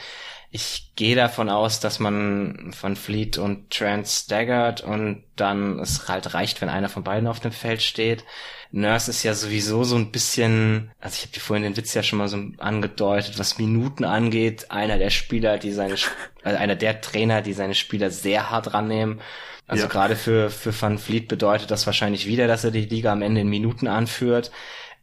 Ich 0.50 0.92
gehe 0.96 1.14
davon 1.14 1.48
aus, 1.48 1.80
dass 1.80 2.00
man 2.00 2.72
von 2.74 2.96
Fleet 2.96 3.38
und 3.38 3.70
Trent 3.70 4.08
staggert 4.08 4.80
und 4.80 5.24
dann 5.36 5.78
es 5.78 6.08
halt 6.08 6.34
reicht, 6.34 6.60
wenn 6.60 6.68
einer 6.68 6.88
von 6.88 7.04
beiden 7.04 7.28
auf 7.28 7.40
dem 7.40 7.52
Feld 7.52 7.82
steht. 7.82 8.24
Nurse 8.72 9.10
ist 9.10 9.22
ja 9.22 9.34
sowieso 9.34 9.84
so 9.84 9.96
ein 9.96 10.12
bisschen, 10.12 10.90
also 11.00 11.16
ich 11.16 11.22
habe 11.22 11.32
dir 11.32 11.40
vorhin 11.40 11.62
den 11.64 11.76
Witz 11.76 11.94
ja 11.94 12.02
schon 12.02 12.18
mal 12.18 12.28
so 12.28 12.38
angedeutet, 12.58 13.38
was 13.38 13.58
Minuten 13.58 14.04
angeht, 14.04 14.70
einer 14.70 14.98
der 14.98 15.10
Spieler, 15.10 15.58
die 15.58 15.72
seine, 15.72 15.94
also 16.42 16.58
einer 16.58 16.76
der 16.76 17.00
Trainer, 17.00 17.42
die 17.42 17.52
seine 17.52 17.74
Spieler 17.74 18.10
sehr 18.10 18.50
hart 18.50 18.72
rannehmen 18.74 19.20
also 19.66 19.84
ja. 19.84 19.88
gerade 19.88 20.16
für, 20.16 20.50
für 20.50 20.72
Van 20.80 20.98
Vliet 20.98 21.28
bedeutet 21.28 21.70
das 21.70 21.86
wahrscheinlich 21.86 22.26
wieder, 22.26 22.46
dass 22.46 22.64
er 22.64 22.70
die 22.70 22.84
Liga 22.84 23.12
am 23.12 23.22
Ende 23.22 23.40
in 23.40 23.48
Minuten 23.48 23.88
anführt. 23.88 24.50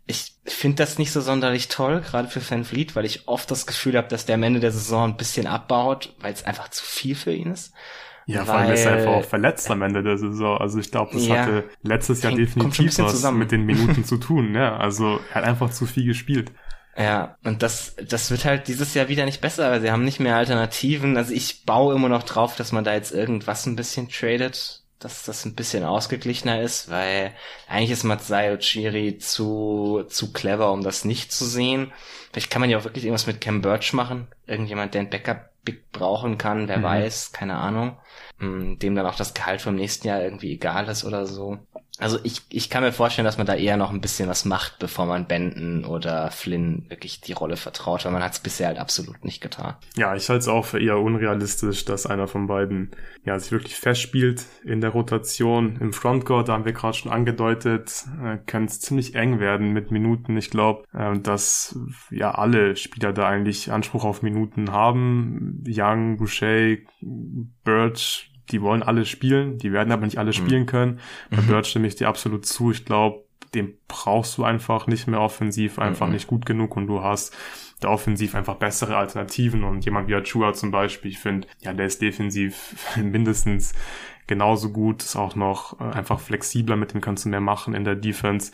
Ich 0.06 0.36
finde 0.46 0.78
das 0.78 0.98
nicht 0.98 1.12
so 1.12 1.22
sonderlich 1.22 1.68
toll, 1.68 2.02
gerade 2.02 2.28
für 2.28 2.50
Van 2.50 2.64
Vliet, 2.64 2.96
weil 2.96 3.06
ich 3.06 3.28
oft 3.28 3.50
das 3.52 3.66
Gefühl 3.66 3.98
habe, 3.98 4.08
dass 4.08 4.26
der 4.26 4.36
am 4.36 4.44
Ende 4.44 4.60
der 4.60 4.72
Saison 4.72 5.12
ein 5.12 5.18
bisschen 5.18 5.48
abbaut, 5.48 6.14
weil 6.20 6.34
es 6.34 6.46
einfach 6.46 6.70
zu 6.70 6.84
viel 6.84 7.16
für 7.16 7.34
ihn 7.34 7.52
ist. 7.52 7.74
Ja, 8.26 8.46
vor 8.46 8.56
allem 8.56 8.72
ist 8.72 8.86
er 8.86 8.94
einfach 8.94 9.12
auch 9.12 9.26
verletzt 9.26 9.70
am 9.70 9.82
Ende 9.82 10.02
der 10.02 10.18
Saison. 10.18 10.58
Also 10.58 10.80
ich 10.80 10.92
glaube, 10.92 11.12
das 11.14 11.28
ja, 11.28 11.40
hatte 11.40 11.70
letztes 11.82 12.24
Jahr 12.24 12.34
definitiv 12.34 12.98
was 13.00 13.12
zusammen. 13.12 13.40
mit 13.40 13.52
den 13.52 13.66
Minuten 13.66 14.06
zu 14.06 14.18
tun. 14.18 14.56
Ja, 14.56 14.78
also 14.78 15.20
er 15.30 15.36
hat 15.36 15.44
einfach 15.44 15.72
zu 15.72 15.86
viel 15.86 16.06
gespielt. 16.06 16.52
Ja, 16.96 17.38
und 17.44 17.64
das, 17.64 17.96
das 18.08 18.30
wird 18.30 18.46
halt 18.46 18.68
dieses 18.68 18.94
Jahr 18.94 19.08
wieder 19.08 19.26
nicht 19.26 19.42
besser, 19.42 19.72
weil 19.72 19.82
sie 19.82 19.92
haben 19.92 20.06
nicht 20.06 20.20
mehr 20.20 20.36
Alternativen. 20.36 21.18
Also 21.18 21.34
ich 21.34 21.66
baue 21.66 21.96
immer 21.96 22.10
noch 22.10 22.24
drauf, 22.24 22.56
dass 22.56 22.72
man 22.72 22.84
da 22.84 22.94
jetzt 22.94 23.12
irgendwas 23.12 23.66
ein 23.66 23.76
bisschen 23.76 24.10
tradet, 24.10 24.84
dass 25.00 25.24
das 25.24 25.44
ein 25.46 25.56
bisschen 25.56 25.84
ausgeglichener 25.84 26.62
ist, 26.62 26.90
weil 26.90 27.34
eigentlich 27.68 27.92
ist 27.92 28.04
Matsai 28.04 28.54
Uchiri 28.54 29.18
zu, 29.18 30.04
zu 30.08 30.32
clever, 30.32 30.72
um 30.72 30.84
das 30.84 31.04
nicht 31.04 31.32
zu 31.32 31.46
sehen. 31.46 31.92
Vielleicht 32.32 32.52
kann 32.52 32.62
man 32.62 32.70
ja 32.70 32.78
auch 32.78 32.84
wirklich 32.84 33.06
irgendwas 33.06 33.28
mit 33.28 33.42
Cam 33.42 33.62
Birch 33.62 33.94
machen. 33.94 34.28
Irgendjemand, 34.46 34.94
der 34.94 35.02
ein 35.02 35.10
Backup 35.10 35.50
brauchen 35.92 36.38
kann, 36.38 36.68
wer 36.68 36.80
mhm. 36.80 36.84
weiß, 36.84 37.32
keine 37.32 37.56
Ahnung. 37.56 37.98
Hm, 38.40 38.80
dem 38.80 38.96
dann 38.96 39.06
auch 39.06 39.16
das 39.16 39.34
Gehalt 39.34 39.62
vom 39.62 39.76
nächsten 39.76 40.08
Jahr 40.08 40.22
irgendwie 40.22 40.54
egal 40.54 40.88
ist 40.90 41.06
oder 41.06 41.26
so. 41.26 41.60
Also 42.00 42.18
ich, 42.24 42.42
ich 42.50 42.72
kann 42.72 42.84
mir 42.84 42.92
vorstellen, 42.92 43.26
dass 43.26 43.38
man 43.38 43.46
da 43.46 43.54
eher 43.54 43.78
noch 43.78 43.92
ein 43.92 44.02
bisschen 44.02 44.28
was 44.28 44.46
macht, 44.46 44.80
bevor 44.80 45.06
man 45.06 45.28
Benton 45.28 45.86
oder 45.86 46.32
Flynn 46.32 46.86
wirklich 46.90 47.22
die 47.22 47.34
Rolle 47.34 47.56
vertraut, 47.56 48.04
weil 48.04 48.12
man 48.12 48.24
hat 48.24 48.34
es 48.34 48.40
bisher 48.40 48.68
halt 48.68 48.80
absolut 48.80 49.24
nicht 49.24 49.42
getan. 49.42 49.76
Ja, 49.96 50.16
ich 50.16 50.28
halte 50.28 50.40
es 50.40 50.48
auch 50.48 50.66
für 50.66 50.82
eher 50.82 50.98
unrealistisch, 50.98 51.86
dass 51.86 52.08
einer 52.08 52.28
von 52.28 52.48
beiden 52.48 52.92
ja 53.26 53.38
sich 53.38 53.52
wirklich 53.52 53.76
festspielt 53.76 54.44
in 54.64 54.82
der 54.82 54.90
Rotation. 54.90 55.78
Im 55.80 55.94
Frontcourt, 55.94 56.50
da 56.50 56.54
haben 56.54 56.66
wir 56.66 56.74
gerade 56.74 56.98
schon 56.98 57.12
angedeutet, 57.12 58.06
äh, 58.24 58.38
kann 58.38 58.66
es 58.66 58.80
ziemlich 58.80 59.14
eng 59.14 59.40
werden 59.40 59.72
mit 59.72 59.92
Minuten. 59.92 60.36
Ich 60.36 60.50
glaube, 60.50 60.86
äh, 60.94 61.20
dass 61.20 61.78
ja 62.10 62.32
alle 62.32 62.76
Spieler 62.76 63.14
da 63.14 63.28
eigentlich 63.28 63.72
Anspruch 63.72 64.04
auf 64.04 64.24
Minuten 64.24 64.72
haben. 64.72 65.64
Young, 65.68 66.18
Boucher, 66.18 66.78
Birch, 67.64 68.33
die 68.54 68.62
wollen 68.62 68.84
alle 68.84 69.06
spielen, 69.06 69.58
die 69.58 69.74
werden 69.74 69.92
aber 69.92 70.06
nicht 70.06 70.18
alle 70.18 70.30
mhm. 70.30 70.34
spielen 70.34 70.66
können. 70.66 71.00
Bei 71.30 71.42
mhm. 71.42 71.48
Bird 71.48 71.68
stimme 71.68 71.88
ich 71.88 71.96
dir 71.96 72.08
absolut 72.08 72.46
zu. 72.46 72.72
Ich 72.72 72.86
glaube, 72.86 73.26
den 73.54 73.78
brauchst 73.88 74.38
du 74.38 74.44
einfach 74.44 74.88
nicht 74.88 75.08
mehr 75.08 75.20
offensiv, 75.20 75.80
einfach 75.80 76.08
mhm. 76.08 76.14
nicht 76.14 76.28
gut 76.28 76.46
genug 76.46 76.78
und 76.78 76.88
du 76.88 77.04
hast 77.04 77.36
da 77.80 77.90
offensiv 77.90 78.36
einfach 78.36 78.56
bessere 78.56 78.96
Alternativen 78.96 79.64
und 79.64 79.84
jemand 79.86 80.08
wie 80.08 80.16
Achua 80.16 80.54
zum 80.54 80.72
Beispiel, 80.72 81.12
ich 81.12 81.20
finde, 81.20 81.48
ja, 81.60 81.74
der 81.74 81.88
ist 81.88 82.02
defensiv 82.02 82.76
mindestens 82.96 83.74
genauso 84.28 84.72
gut, 84.72 85.04
ist 85.04 85.16
auch 85.16 85.36
noch 85.36 85.80
äh, 85.80 85.84
einfach 85.84 86.20
flexibler, 86.20 86.76
mit 86.76 86.94
dem 86.94 87.02
kannst 87.02 87.26
du 87.26 87.30
mehr 87.30 87.42
machen 87.42 87.74
in 87.74 87.84
der 87.84 87.96
Defense. 87.96 88.52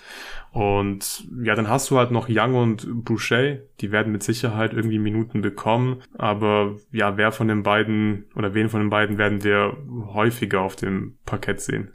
Und 0.52 1.28
ja, 1.44 1.56
dann 1.56 1.70
hast 1.70 1.90
du 1.92 1.98
halt 1.98 2.12
noch 2.12 2.28
Young 2.30 2.56
und 2.56 3.06
Boucher, 3.06 3.58
die 3.82 3.92
werden 3.92 4.12
mit 4.12 4.24
Sicherheit 4.24 4.74
irgendwie 4.74 5.00
Minuten 5.00 5.42
bekommen, 5.42 6.02
aber 6.18 6.76
ja, 6.92 7.18
wer 7.18 7.32
von 7.32 7.48
den 7.48 7.64
beiden 7.64 8.26
oder 8.36 8.54
wen 8.54 8.70
von 8.70 8.80
den 8.80 8.90
beiden 8.90 9.18
werden 9.18 9.44
wir 9.44 9.78
häufiger 10.14 10.62
auf 10.62 10.76
dem 10.76 11.18
Parkett 11.26 11.62
sehen? 11.62 11.92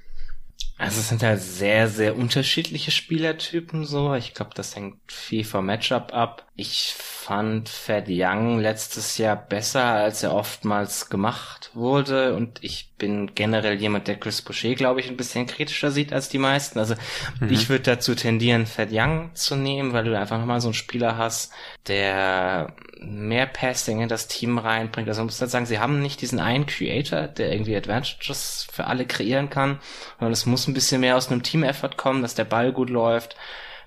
Also 0.77 1.01
es 1.01 1.09
sind 1.09 1.23
halt 1.23 1.41
sehr, 1.41 1.89
sehr 1.89 2.17
unterschiedliche 2.17 2.91
Spielertypen 2.91 3.85
so. 3.85 4.15
Ich 4.15 4.35
glaube, 4.35 4.51
das 4.55 4.75
hängt 4.75 4.97
viel 5.07 5.45
vom 5.45 5.67
Matchup 5.67 6.13
ab. 6.13 6.47
Ich 6.57 6.95
fand 6.99 7.69
Fed 7.69 8.07
Young 8.09 8.59
letztes 8.59 9.17
Jahr 9.17 9.37
besser, 9.37 9.85
als 9.85 10.25
er 10.25 10.35
oftmals 10.35 11.11
gemacht 11.11 11.71
wurde. 11.75 12.35
Und 12.35 12.63
ich 12.65 12.94
bin 12.97 13.35
generell 13.35 13.81
jemand, 13.81 14.07
der 14.07 14.17
Chris 14.17 14.41
Boucher, 14.41 14.75
glaube 14.75 15.01
ich, 15.01 15.09
ein 15.09 15.17
bisschen 15.17 15.47
kritischer 15.47 15.91
sieht 15.91 16.13
als 16.13 16.29
die 16.29 16.39
meisten. 16.39 16.79
Also 16.79 16.95
mhm. 17.41 17.51
ich 17.51 17.69
würde 17.69 17.83
dazu 17.83 18.15
tendieren, 18.15 18.67
Fed 18.67 18.91
Young 18.93 19.31
zu 19.35 19.57
nehmen, 19.57 19.93
weil 19.93 20.05
du 20.05 20.17
einfach 20.19 20.39
nochmal 20.39 20.61
so 20.61 20.69
einen 20.69 20.75
Spieler 20.75 21.17
hast, 21.17 21.53
der 21.89 22.73
mehr 23.01 23.47
Passing 23.47 24.01
in 24.01 24.09
das 24.09 24.29
Team 24.29 24.59
reinbringt. 24.59 25.09
Also 25.09 25.21
man 25.21 25.27
muss 25.27 25.41
halt 25.41 25.51
sagen, 25.51 25.67
sie 25.67 25.81
haben 25.81 26.01
nicht 26.01 26.21
diesen 26.21 26.39
einen 26.39 26.67
Creator, 26.67 27.27
der 27.27 27.53
irgendwie 27.53 27.77
Advantages 27.77 28.67
für 28.71 28.87
alle 28.87 29.07
kreieren 29.07 29.51
kann, 29.51 29.81
sondern 30.19 30.33
es 30.33 30.47
muss 30.47 30.69
ein 30.69 30.75
bisschen 30.75 31.01
mehr 31.01 31.17
aus 31.17 31.31
einem 31.31 31.43
Team-Effort 31.43 31.97
kommen, 31.97 32.23
dass 32.23 32.35
der 32.37 32.45
Ball 32.45 32.73
gut 32.73 32.91
läuft, 32.91 33.37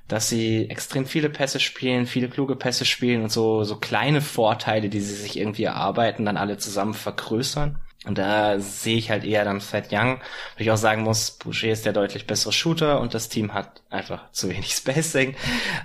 dass 0.09 0.29
sie 0.29 0.69
extrem 0.69 1.05
viele 1.05 1.29
Pässe 1.29 1.59
spielen, 1.59 2.07
viele 2.07 2.29
kluge 2.29 2.55
Pässe 2.55 2.85
spielen 2.85 3.23
und 3.23 3.31
so, 3.31 3.63
so 3.63 3.77
kleine 3.77 4.21
Vorteile, 4.21 4.89
die 4.89 4.99
sie 4.99 5.15
sich 5.15 5.37
irgendwie 5.37 5.63
erarbeiten, 5.63 6.25
dann 6.25 6.37
alle 6.37 6.57
zusammen 6.57 6.93
vergrößern. 6.93 7.79
Und 8.05 8.17
da 8.17 8.59
sehe 8.59 8.97
ich 8.97 9.09
halt 9.09 9.23
eher 9.23 9.43
dann 9.43 9.59
Fat 9.59 9.91
Young, 9.91 10.19
wo 10.55 10.61
ich 10.61 10.71
auch 10.71 10.77
sagen 10.77 11.01
muss, 11.01 11.31
Boucher 11.31 11.69
ist 11.69 11.85
der 11.85 11.93
deutlich 11.93 12.27
bessere 12.27 12.53
Shooter 12.53 13.01
und 13.01 13.13
das 13.13 13.27
Team 13.27 13.53
hat 13.53 13.81
einfach 13.89 14.31
zu 14.31 14.49
wenig 14.49 14.71
Spacing. 14.75 15.35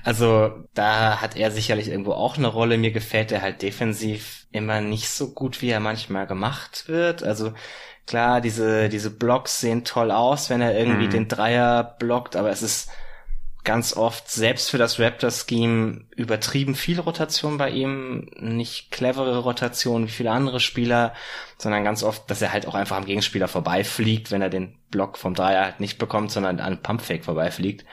Also 0.05 0.53
da 0.75 1.21
hat 1.21 1.37
er 1.37 1.51
sicherlich 1.51 1.89
irgendwo 1.89 2.13
auch 2.13 2.37
eine 2.37 2.49
Rolle. 2.49 2.77
Mir 2.77 2.93
gefällt 2.93 3.33
er 3.33 3.43
halt 3.43 3.63
defensiv 3.63 4.47
immer 4.53 4.81
nicht 4.81 5.09
so 5.09 5.33
gut, 5.33 5.63
wie 5.63 5.71
er 5.71 5.81
manchmal 5.81 6.27
gemacht 6.27 6.85
wird. 6.87 7.23
Also 7.23 7.55
klar, 8.07 8.41
diese, 8.41 8.91
diese 8.91 9.11
Blocks 9.11 9.61
sehen 9.61 9.85
toll 9.85 10.11
aus, 10.11 10.51
wenn 10.51 10.61
er 10.61 10.79
irgendwie 10.79 11.07
mhm. 11.07 11.13
den 11.13 11.29
Dreier 11.29 11.97
blockt, 11.99 12.37
aber 12.37 12.51
es 12.51 12.63
ist 12.63 12.91
ganz 13.65 13.97
oft 13.97 14.31
selbst 14.31 14.71
für 14.71 14.79
das 14.79 14.99
Raptor-Scheme 14.99 16.05
übertrieben 16.17 16.75
viel 16.75 16.99
Rotation 16.99 17.59
bei 17.59 17.71
ihm, 17.71 18.29
nicht 18.37 18.91
clevere 18.91 19.39
Rotation 19.39 20.07
wie 20.07 20.11
viele 20.11 20.33
andere 20.33 20.59
Spieler, 20.59 21.15
sondern 21.59 21.85
ganz 21.85 22.03
oft, 22.03 22.29
dass 22.31 22.43
er 22.43 22.53
halt 22.53 22.67
auch 22.67 22.75
einfach 22.75 22.97
am 22.97 23.05
Gegenspieler 23.05 23.49
vorbeifliegt, 23.49 24.31
wenn 24.31 24.43
er 24.43 24.51
den 24.51 24.79
Block 24.91 25.17
vom 25.17 25.35
Dreier 25.35 25.65
halt 25.65 25.81
nicht 25.81 25.99
bekommt, 25.99 26.33
sondern 26.33 26.59
an 26.59 26.83
Pumpfake 26.83 27.25
vorbeifliegt. 27.25 27.85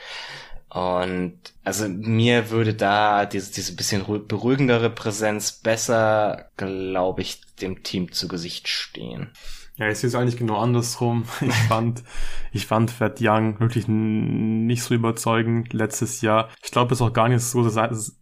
Und 0.69 1.39
also 1.63 1.87
mir 1.87 2.49
würde 2.51 2.73
da 2.73 3.25
diese, 3.25 3.51
diese 3.51 3.75
bisschen 3.75 4.03
beruhigendere 4.27 4.89
Präsenz 4.89 5.51
besser, 5.51 6.49
glaube 6.57 7.21
ich, 7.21 7.41
dem 7.55 7.83
Team 7.83 8.11
zu 8.11 8.27
Gesicht 8.27 8.67
stehen. 8.67 9.31
Ja, 9.79 9.87
es 9.87 10.03
ist 10.03 10.13
eigentlich 10.13 10.37
genau 10.37 10.57
andersrum. 10.57 11.23
Ich 11.41 11.55
fand, 11.55 12.03
ich 12.51 12.65
fand 12.67 12.91
Fat 12.91 13.19
Young 13.21 13.59
wirklich 13.59 13.87
nicht 13.87 14.83
so 14.83 14.93
überzeugend 14.93 15.71
letztes 15.73 16.21
Jahr. 16.21 16.49
Ich 16.61 16.71
glaube, 16.71 16.93
es 16.93 16.99
ist 16.99 17.05
auch 17.05 17.13
gar 17.13 17.29
nicht 17.29 17.41
so, 17.41 17.61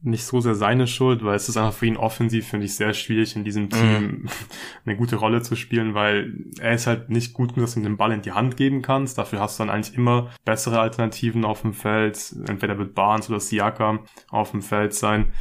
nicht 0.02 0.24
so 0.24 0.39
sehr 0.39 0.56
seine 0.56 0.86
Schuld, 0.86 1.24
weil 1.26 1.36
es 1.36 1.50
ist 1.50 1.58
einfach 1.58 1.74
für 1.74 1.88
ihn 1.88 1.98
offensiv, 1.98 2.48
finde 2.48 2.67
ich, 2.67 2.76
sehr 2.76 2.93
schwierig, 2.93 3.36
in 3.36 3.43
diesem 3.43 3.70
Team 3.70 4.04
mm. 4.04 4.30
eine 4.86 4.98
gute 4.98 5.15
Rolle 5.15 5.41
zu 5.41 5.56
spielen, 5.56 5.93
weil 5.96 6.34
er 6.60 6.74
ist 6.74 6.88
halt 6.88 7.10
nicht 7.10 7.34
gut 7.34 7.56
genug, 7.56 7.65
dass 7.65 7.74
du 7.74 7.80
ihm 7.80 7.86
den 7.86 7.98
Ball 7.98 8.12
in 8.12 8.22
die 8.22 8.34
Hand 8.34 8.56
geben 8.56 8.82
kannst. 8.82 9.17
Dafür 9.17 9.39
hast 9.39 9.60
du 9.60 9.63
dann 9.63 9.74
eigentlich 9.74 9.96
immer 9.96 10.30
bessere 10.46 10.80
Alternativen 10.80 11.43
auf 11.43 11.63
dem 11.63 11.74
Feld. 11.74 12.36
Entweder 12.48 12.78
wird 12.78 12.93
Barnes 12.93 13.30
oder 13.30 13.39
Siakam 13.39 14.02
auf 14.30 14.52
dem 14.52 14.62
Feld 14.62 14.93
sein 14.93 15.32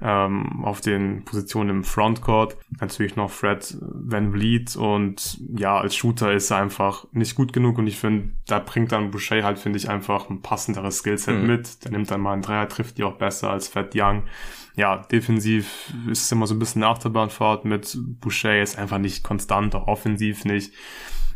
ähm, 0.00 0.64
auf 0.64 0.80
den 0.80 1.24
Positionen 1.24 1.70
im 1.70 1.84
Frontcourt. 1.84 2.56
Natürlich 2.80 3.16
noch 3.16 3.30
Fred 3.30 3.76
Van 3.80 4.32
Vliet 4.32 4.76
und 4.76 5.40
ja, 5.56 5.78
als 5.78 5.94
Shooter 5.96 6.32
ist 6.32 6.50
er 6.50 6.58
einfach 6.58 7.06
nicht 7.12 7.34
gut 7.34 7.52
genug 7.52 7.78
und 7.78 7.86
ich 7.86 7.98
finde, 7.98 8.30
da 8.46 8.58
bringt 8.58 8.92
dann 8.92 9.10
Boucher 9.10 9.42
halt, 9.42 9.58
finde 9.58 9.78
ich, 9.78 9.88
einfach 9.88 10.28
ein 10.30 10.42
passenderes 10.42 10.98
Skillset 10.98 11.40
mhm. 11.40 11.46
mit. 11.46 11.84
Der 11.84 11.92
nimmt 11.92 12.10
dann 12.10 12.20
mal 12.20 12.32
einen 12.32 12.42
Dreier, 12.42 12.68
trifft 12.68 12.98
die 12.98 13.04
auch 13.04 13.16
besser 13.16 13.50
als 13.50 13.68
Fred 13.68 13.92
Young. 13.94 14.24
Ja, 14.76 14.98
defensiv 14.98 15.92
ist 16.08 16.24
es 16.24 16.32
immer 16.32 16.48
so 16.48 16.54
ein 16.54 16.58
bisschen 16.58 16.82
eine 16.82 16.90
Achterbahnfahrt 16.92 17.64
mit 17.64 17.96
Boucher, 18.20 18.60
ist 18.60 18.76
einfach 18.76 18.98
nicht 18.98 19.22
konstant, 19.22 19.74
auch 19.74 19.86
offensiv 19.86 20.44
nicht. 20.44 20.72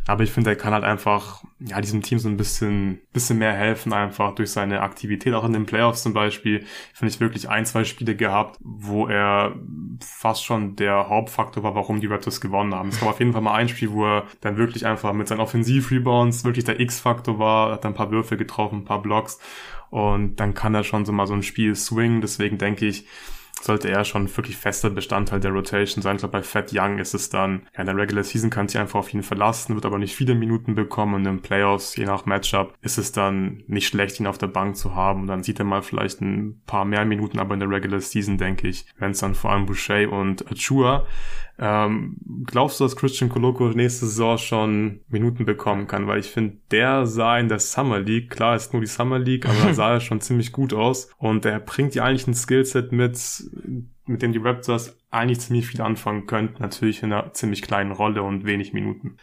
Aber 0.09 0.25
ich 0.25 0.33
finde, 0.33 0.49
er 0.49 0.57
kann 0.57 0.73
halt 0.73 0.85
einfach, 0.85 1.45
ja, 1.61 1.83
diesem 1.83 2.01
Team 2.01 2.19
so 2.19 2.31
ein 2.31 2.39
bisschen, 2.39 2.99
bisschen 3.13 3.39
mehr 3.39 3.53
helfen, 3.53 3.93
einfach 3.93 4.35
durch 4.35 4.51
seine 4.51 4.81
Aktivität, 4.81 5.35
auch 5.35 5.45
in 5.45 5.53
den 5.53 5.67
Playoffs 5.67 6.03
zum 6.03 6.15
Beispiel. 6.15 6.65
Finde 6.95 7.13
ich 7.13 7.21
wirklich 7.21 7.51
ein, 7.51 7.67
zwei 7.67 7.85
Spiele 7.85 8.17
gehabt, 8.17 8.57
wo 8.61 9.07
er 9.07 9.55
fast 10.01 10.47
schon 10.47 10.77
der 10.77 11.11
Hauptfaktor 11.11 11.63
war, 11.63 11.75
warum 11.75 12.01
die 12.01 12.07
Raptors 12.07 12.41
gewonnen 12.41 12.75
haben. 12.75 12.89
Es 12.89 13.01
gab 13.01 13.11
auf 13.11 13.19
jeden 13.19 13.35
Fall 13.35 13.43
mal 13.43 13.53
ein 13.53 13.69
Spiel, 13.69 13.93
wo 13.93 14.07
er 14.07 14.25
dann 14.41 14.57
wirklich 14.57 14.87
einfach 14.87 15.13
mit 15.13 15.29
seinen 15.29 15.41
Offensiv-Rebounds 15.41 16.43
wirklich 16.43 16.65
der 16.65 16.81
X-Faktor 16.81 17.39
war, 17.39 17.73
hat 17.73 17.85
dann 17.85 17.93
ein 17.93 17.97
paar 17.97 18.11
Würfe 18.11 18.39
getroffen, 18.39 18.79
ein 18.79 18.85
paar 18.87 19.03
Blocks. 19.03 19.39
Und 19.91 20.37
dann 20.37 20.55
kann 20.55 20.75
er 20.75 20.85
schon 20.85 21.05
so 21.05 21.13
mal 21.13 21.27
so 21.27 21.35
ein 21.35 21.43
Spiel 21.43 21.75
swingen. 21.77 22.23
Deswegen 22.23 22.57
denke 22.57 22.87
ich, 22.87 23.07
sollte 23.63 23.91
er 23.91 24.05
schon 24.05 24.35
wirklich 24.37 24.57
fester 24.57 24.91
Bestandteil 24.91 25.41
der 25.41 25.53
Rotation 25.53 26.03
sein. 26.03 26.17
Ich 26.17 26.21
glaube, 26.21 26.39
bei 26.39 26.43
Fat 26.43 26.71
Young 26.73 26.99
ist 26.99 27.15
es 27.15 27.31
dann, 27.31 27.67
ja, 27.75 27.81
in 27.81 27.87
der 27.87 27.97
Regular 27.97 28.25
Season 28.25 28.51
kann 28.51 28.69
sich 28.69 28.79
einfach 28.79 28.99
auf 28.99 29.13
ihn 29.13 29.23
verlassen, 29.23 29.75
wird 29.75 29.87
aber 29.87 29.99
nicht 29.99 30.15
viele 30.15 30.35
Minuten 30.35 30.75
bekommen 30.75 31.15
und 31.15 31.27
in 31.27 31.43
Playoffs, 31.43 31.97
je 31.97 32.05
nach 32.05 32.27
Matchup, 32.27 32.75
ist 32.83 32.99
es 32.99 33.13
dann 33.13 33.63
nicht 33.67 33.89
schlecht, 33.89 34.21
ihn 34.21 34.27
auf 34.27 34.39
der 34.39 34.47
Bank 34.47 34.77
zu 34.77 34.95
haben. 34.95 35.27
Dann 35.27 35.43
sieht 35.43 35.59
er 35.59 35.65
mal 35.65 35.83
vielleicht 35.83 36.21
ein 36.21 36.61
paar 36.67 36.85
mehr 36.85 37.05
Minuten, 37.05 37.39
aber 37.39 37.55
in 37.55 37.61
der 37.61 37.71
Regular 37.71 38.01
Season, 38.01 38.39
denke 38.39 38.69
ich, 38.69 38.87
wenn 38.99 39.13
es 39.13 39.19
dann 39.19 39.35
vor 39.35 39.51
allem 39.51 39.67
Boucher 39.67 40.11
und 40.11 40.51
Achua 40.51 41.07
ähm, 41.61 42.17
glaubst 42.47 42.79
du, 42.79 42.85
dass 42.85 42.95
Christian 42.95 43.29
Coloco 43.29 43.69
nächste 43.69 44.07
Saison 44.07 44.39
schon 44.39 45.01
Minuten 45.09 45.45
bekommen 45.45 45.89
kann? 45.89 46.07
Weil 46.07 46.21
ich 46.21 46.31
finde, 46.31 46.59
der 46.71 47.07
sah 47.07 47.39
in 47.39 47.49
der 47.49 47.59
Summer 47.59 47.99
League, 47.99 48.31
klar 48.31 48.55
ist 48.55 48.73
nur 48.73 48.81
die 48.81 48.87
Summer 48.89 49.19
League, 49.19 49.47
aber 49.47 49.59
da 49.65 49.75
sah 49.75 49.93
er 49.95 50.01
schon 50.01 50.21
ziemlich 50.21 50.53
gut 50.53 50.73
aus. 50.73 51.11
Und 51.19 51.45
er 51.45 51.59
bringt 51.59 51.97
ja 51.97 52.05
eigentlich 52.05 52.29
ein 52.29 52.35
Skillset 52.35 52.93
mit, 52.93 53.19
mit 54.07 54.23
dem 54.23 54.33
die 54.33 54.39
Raptors 54.39 54.97
eigentlich 55.11 55.41
ziemlich 55.41 55.67
viel 55.67 55.81
anfangen 55.81 56.27
könnten. 56.27 56.63
Natürlich 56.63 57.03
in 57.03 57.13
einer 57.13 57.33
ziemlich 57.33 57.63
kleinen 57.63 57.91
Rolle 57.91 58.23
und 58.23 58.45
wenig 58.45 58.73
Minuten. 58.73 59.17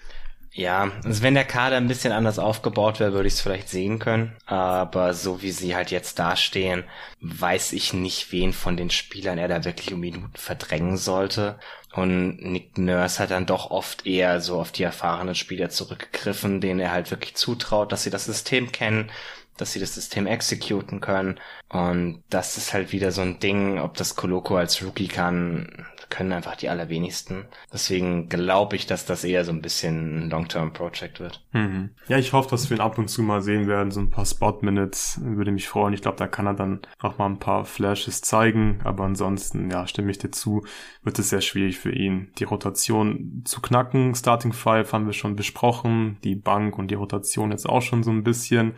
Ja, 0.58 0.90
also 1.04 1.22
wenn 1.22 1.34
der 1.34 1.44
Kader 1.44 1.76
ein 1.76 1.90
bisschen 1.90 2.14
anders 2.14 2.40
aufgebaut 2.40 3.02
wäre, 3.02 3.12
würde 3.12 3.28
ich 3.28 3.34
es 3.34 3.42
vielleicht 3.42 3.68
sehen 3.68 4.00
können. 4.00 4.38
Aber 4.46 5.14
so 5.14 5.42
wie 5.42 5.52
sie 5.52 5.76
halt 5.76 5.92
jetzt 5.92 6.18
dastehen, 6.18 6.86
weiß 7.20 7.74
ich 7.74 7.92
nicht, 7.94 8.32
wen 8.32 8.54
von 8.54 8.78
den 8.78 8.90
Spielern 8.90 9.38
er 9.38 9.50
da 9.50 9.66
wirklich 9.66 9.94
um 9.94 10.00
Minuten 10.00 10.32
verdrängen 10.34 10.96
sollte. 10.96 11.60
Und 11.96 12.42
Nick 12.42 12.78
Nurse 12.78 13.20
hat 13.20 13.32
dann 13.32 13.46
doch 13.46 13.72
oft 13.72 14.06
eher 14.06 14.42
so 14.42 14.60
auf 14.60 14.74
die 14.74 14.84
erfahrenen 14.84 15.34
Spieler 15.34 15.70
zurückgegriffen, 15.70 16.60
denen 16.60 16.82
er 16.82 16.92
halt 16.92 17.10
wirklich 17.10 17.36
zutraut, 17.36 17.92
dass 17.94 18.04
sie 18.04 18.10
das 18.10 18.26
System 18.26 18.74
kennen, 18.74 19.10
dass 19.58 19.74
sie 19.74 19.80
das 19.80 19.96
System 19.96 20.28
exekuten 20.28 21.02
können. 21.02 21.40
Und 21.70 22.24
das 22.30 22.58
ist 22.58 22.74
halt 22.74 22.92
wieder 22.92 23.12
so 23.12 23.22
ein 23.22 23.40
Ding, 23.40 23.80
ob 23.80 23.96
das 23.96 24.16
Koloko 24.16 24.58
als 24.58 24.84
Rookie 24.84 25.08
kann, 25.08 25.86
können 26.10 26.34
einfach 26.34 26.56
die 26.56 26.70
allerwenigsten. 26.70 27.46
Deswegen 27.74 28.30
glaube 28.30 28.76
ich, 28.76 28.86
dass 28.86 29.06
das 29.06 29.24
eher 29.24 29.44
so 29.44 29.52
ein 29.52 29.62
bisschen 29.62 30.26
ein 30.26 30.30
Long-Term-Project 30.30 31.20
wird. 31.20 31.44
Mhm. 31.52 31.92
Ja, 32.08 32.18
ich 32.18 32.34
hoffe, 32.34 32.50
dass 32.50 32.70
wir 32.70 32.78
ihn 32.78 32.82
ab 32.82 32.98
und 32.98 33.10
zu 33.10 33.22
mal 33.22 33.42
sehen 33.42 33.68
werden. 33.68 33.92
So 33.92 34.00
ein 34.00 34.10
paar 34.10 34.26
Spot-Minutes 34.26 35.22
würde 35.24 35.52
mich 35.52 35.68
freuen. 35.68 35.94
Ich 35.94 36.02
glaube, 36.02 36.18
da 36.18 36.28
kann 36.28 36.48
er 36.48 36.54
dann 36.54 36.82
auch 37.00 37.18
mal 37.18 37.26
ein 37.26 37.40
paar 37.40 37.66
Flashes 37.66 38.22
zeigen. 38.22 38.80
Aber 38.84 39.04
ansonsten, 39.04 39.70
ja, 39.72 39.88
stimme 39.88 40.12
ich 40.12 40.18
dir 40.18 40.32
zu, 40.32 40.66
wird 41.04 41.20
es 41.20 41.30
sehr 41.30 41.42
schwierig 41.42 41.80
für 41.80 41.92
ihn, 41.92 42.32
die 42.38 42.44
Rotation 42.44 43.42
zu 43.46 43.62
knacken. 43.62 44.16
Starting 44.16 44.54
Five 44.54 44.94
haben 44.94 45.08
wir 45.08 45.14
schon 45.14 45.36
besprochen. 45.36 46.18
Die 46.24 46.36
Bank 46.36 46.78
und 46.78 46.92
die 46.92 46.96
Rotation 46.96 47.52
jetzt 47.52 47.68
auch 47.68 47.82
schon 47.82 48.04
so 48.04 48.12
ein 48.12 48.24
bisschen. 48.24 48.74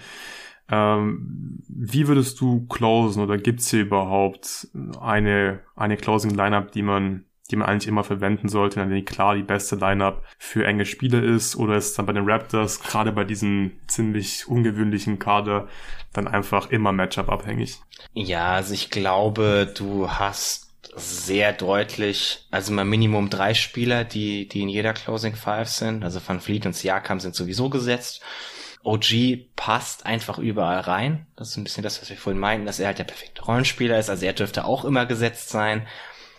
Ähm, 0.69 1.63
wie 1.67 2.07
würdest 2.07 2.41
du 2.41 2.65
closen 2.67 3.23
oder 3.23 3.37
gibt's 3.37 3.69
hier 3.69 3.81
überhaupt 3.81 4.67
eine, 4.99 5.61
eine 5.75 5.97
Closing 5.97 6.31
Lineup, 6.31 6.71
die 6.71 6.81
man, 6.81 7.25
die 7.49 7.55
man 7.55 7.67
eigentlich 7.67 7.87
immer 7.87 8.03
verwenden 8.03 8.49
sollte, 8.49 8.85
die 8.87 9.05
klar 9.05 9.35
die 9.35 9.43
beste 9.43 9.77
Lineup 9.77 10.23
für 10.37 10.65
enge 10.65 10.85
Spiele 10.85 11.19
ist 11.21 11.55
oder 11.55 11.77
ist 11.77 11.97
dann 11.97 12.05
bei 12.05 12.13
den 12.13 12.29
Raptors 12.29 12.81
gerade 12.81 13.11
bei 13.11 13.23
diesem 13.23 13.71
ziemlich 13.87 14.47
ungewöhnlichen 14.47 15.19
Kader 15.19 15.67
dann 16.13 16.27
einfach 16.27 16.69
immer 16.69 16.91
Matchup 16.91 17.29
abhängig? 17.29 17.79
Ja, 18.13 18.53
also 18.55 18.73
ich 18.73 18.89
glaube, 18.89 19.71
du 19.73 20.09
hast 20.09 20.67
sehr 20.97 21.53
deutlich, 21.53 22.45
also 22.49 22.73
mal 22.73 22.83
Minimum 22.83 23.29
drei 23.29 23.53
Spieler, 23.53 24.03
die, 24.03 24.47
die 24.47 24.61
in 24.61 24.69
jeder 24.69 24.93
Closing 24.93 25.35
Five 25.35 25.69
sind. 25.69 26.03
Also 26.03 26.19
Van 26.25 26.41
Fleet 26.41 26.65
und 26.65 26.75
Siakam 26.75 27.19
sind 27.19 27.35
sowieso 27.35 27.69
gesetzt. 27.69 28.21
OG 28.87 29.55
passt 29.57 30.05
einfach 30.05 30.39
überall 30.39 30.79
rein. 30.79 31.27
Das 31.35 31.49
ist 31.49 31.57
ein 31.57 31.65
bisschen 31.65 31.83
das, 31.83 32.01
was 32.01 32.09
wir 32.09 32.15
vorhin 32.15 32.39
meinten, 32.39 32.65
dass 32.65 32.79
er 32.79 32.87
halt 32.87 32.99
der 32.99 33.03
perfekte 33.03 33.43
Rollenspieler 33.43 33.99
ist. 33.99 34.09
Also 34.09 34.25
er 34.25 34.31
dürfte 34.31 34.63
auch 34.63 34.85
immer 34.85 35.05
gesetzt 35.05 35.49
sein. 35.49 35.85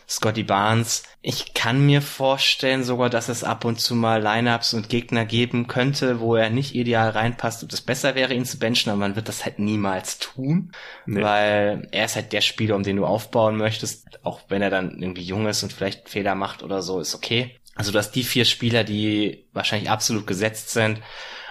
Scotty 0.08 0.44
Barnes. 0.44 1.02
Ich 1.20 1.52
kann 1.52 1.84
mir 1.84 2.00
vorstellen 2.00 2.84
sogar, 2.84 3.10
dass 3.10 3.28
es 3.28 3.44
ab 3.44 3.66
und 3.66 3.78
zu 3.78 3.94
mal 3.94 4.22
Lineups 4.22 4.72
und 4.72 4.88
Gegner 4.88 5.26
geben 5.26 5.66
könnte, 5.66 6.20
wo 6.20 6.36
er 6.36 6.48
nicht 6.48 6.74
ideal 6.74 7.10
reinpasst 7.10 7.62
und 7.62 7.74
es 7.74 7.82
besser 7.82 8.14
wäre, 8.14 8.32
ihn 8.32 8.46
zu 8.46 8.58
benchen, 8.58 8.88
aber 8.88 9.00
man 9.00 9.16
wird 9.16 9.28
das 9.28 9.44
halt 9.44 9.58
niemals 9.58 10.18
tun, 10.18 10.72
nee. 11.04 11.22
weil 11.22 11.86
er 11.92 12.06
ist 12.06 12.16
halt 12.16 12.32
der 12.32 12.40
Spieler, 12.40 12.76
um 12.76 12.84
den 12.84 12.96
du 12.96 13.04
aufbauen 13.04 13.58
möchtest, 13.58 14.24
auch 14.24 14.40
wenn 14.48 14.62
er 14.62 14.70
dann 14.70 15.02
irgendwie 15.02 15.24
jung 15.24 15.46
ist 15.46 15.62
und 15.62 15.74
vielleicht 15.74 16.08
Fehler 16.08 16.34
macht 16.34 16.62
oder 16.62 16.80
so, 16.80 17.00
ist 17.00 17.14
okay. 17.14 17.58
Also 17.74 17.92
du 17.92 17.98
hast 17.98 18.12
die 18.12 18.24
vier 18.24 18.46
Spieler, 18.46 18.84
die 18.84 19.44
wahrscheinlich 19.52 19.90
absolut 19.90 20.26
gesetzt 20.26 20.70
sind 20.70 21.02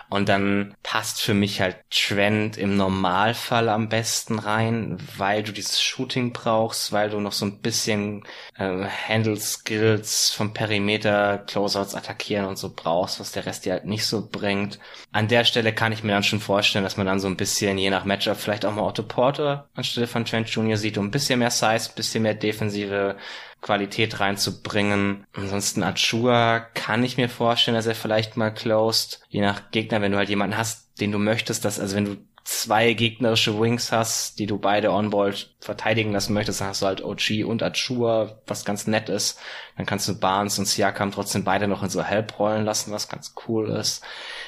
und 0.10 0.30
dann 0.30 0.76
passt 0.84 1.22
für 1.22 1.34
mich 1.34 1.60
halt 1.60 1.78
Trent 1.90 2.58
im 2.58 2.78
Normalfall 2.78 3.70
am 3.70 3.90
besten 3.90 4.40
rein, 4.40 4.98
weil 5.18 5.44
du 5.44 5.52
dieses 5.52 5.82
Shooting 5.82 6.32
brauchst, 6.32 6.92
weil 6.92 7.10
du 7.10 7.20
noch 7.20 7.34
so 7.34 7.46
ein 7.46 7.62
bisschen 7.62 8.24
äh, 8.58 8.86
Handle-Skills 8.86 10.32
vom 10.32 10.54
Perimeter, 10.54 11.40
Closeouts 11.40 11.96
attackieren 11.96 12.46
und 12.46 12.58
so 12.58 12.74
brauchst, 12.74 13.20
was 13.20 13.32
der 13.34 13.46
Rest 13.46 13.66
dir 13.66 13.74
halt 13.74 13.86
nicht 13.86 14.06
so 14.06 14.28
bringt. 14.32 14.80
An 15.12 15.28
der 15.28 15.44
Stelle 15.44 15.74
kann 15.74 15.92
ich 15.92 16.04
mir 16.04 16.14
dann 16.14 16.24
schon 16.24 16.40
vorstellen, 16.40 16.84
dass 16.84 16.98
man 16.98 17.08
dann 17.08 17.20
so 17.20 17.28
ein 17.28 17.38
bisschen, 17.38 17.78
je 17.78 17.90
nach 17.90 18.06
Matchup, 18.06 18.38
vielleicht 18.38 18.66
auch 18.66 18.74
mal 18.74 18.84
Otto 18.84 19.04
Porter 19.04 19.70
anstelle 19.76 20.08
von 20.08 20.26
Trent 20.26 20.50
Jr. 20.50 20.78
sieht, 20.78 20.98
um 20.98 21.08
ein 21.08 21.12
bisschen 21.12 21.40
mehr 21.40 21.52
Size, 21.52 21.90
bisschen 21.96 22.24
mehr 22.24 22.34
defensive 22.34 23.18
Qualität 23.62 24.20
reinzubringen. 24.20 25.26
Ansonsten 25.34 25.84
Achua 25.84 26.60
kann 26.60 27.04
ich 27.04 27.18
mir 27.18 27.30
vorstellen, 27.30 27.76
dass 27.76 27.88
er 27.88 27.96
vielleicht 27.96 28.38
mal 28.38 28.52
closed. 28.52 29.22
Je 29.30 29.42
nach 29.42 29.72
Gegner, 29.72 30.02
wenn 30.02 30.12
du 30.12 30.18
halt 30.18 30.30
jemanden 30.30 30.58
hast, 30.58 31.00
den 31.00 31.12
du 31.12 31.20
möchtest, 31.20 31.66
dass, 31.66 31.80
also 31.80 31.96
wenn 31.96 32.06
du 32.06 32.18
zwei 32.48 32.94
gegnerische 32.94 33.60
Wings 33.60 33.92
hast, 33.92 34.40
die 34.40 34.46
du 34.46 34.58
beide 34.58 34.92
on-ball 34.92 35.34
verteidigen 35.60 36.14
lassen 36.14 36.34
möchtest, 36.34 36.62
dann 36.62 36.70
hast 36.70 36.82
du 36.82 36.86
halt 36.86 37.04
OG 37.04 37.46
und 37.46 37.62
Achua, 37.62 38.40
was 38.48 38.64
ganz 38.64 38.88
nett 38.88 39.10
ist. 39.10 39.38
Dann 39.76 39.86
kannst 39.86 40.08
du 40.08 40.18
Barnes 40.18 40.58
und 40.58 40.66
Siakam 40.66 41.12
trotzdem 41.12 41.44
beide 41.44 41.68
noch 41.68 41.84
in 41.84 41.90
so 41.90 42.02
Help 42.02 42.40
rollen 42.40 42.64
lassen, 42.64 42.94
was 42.94 43.10
ganz 43.10 43.36
cool 43.48 43.70
ist. 43.70 44.02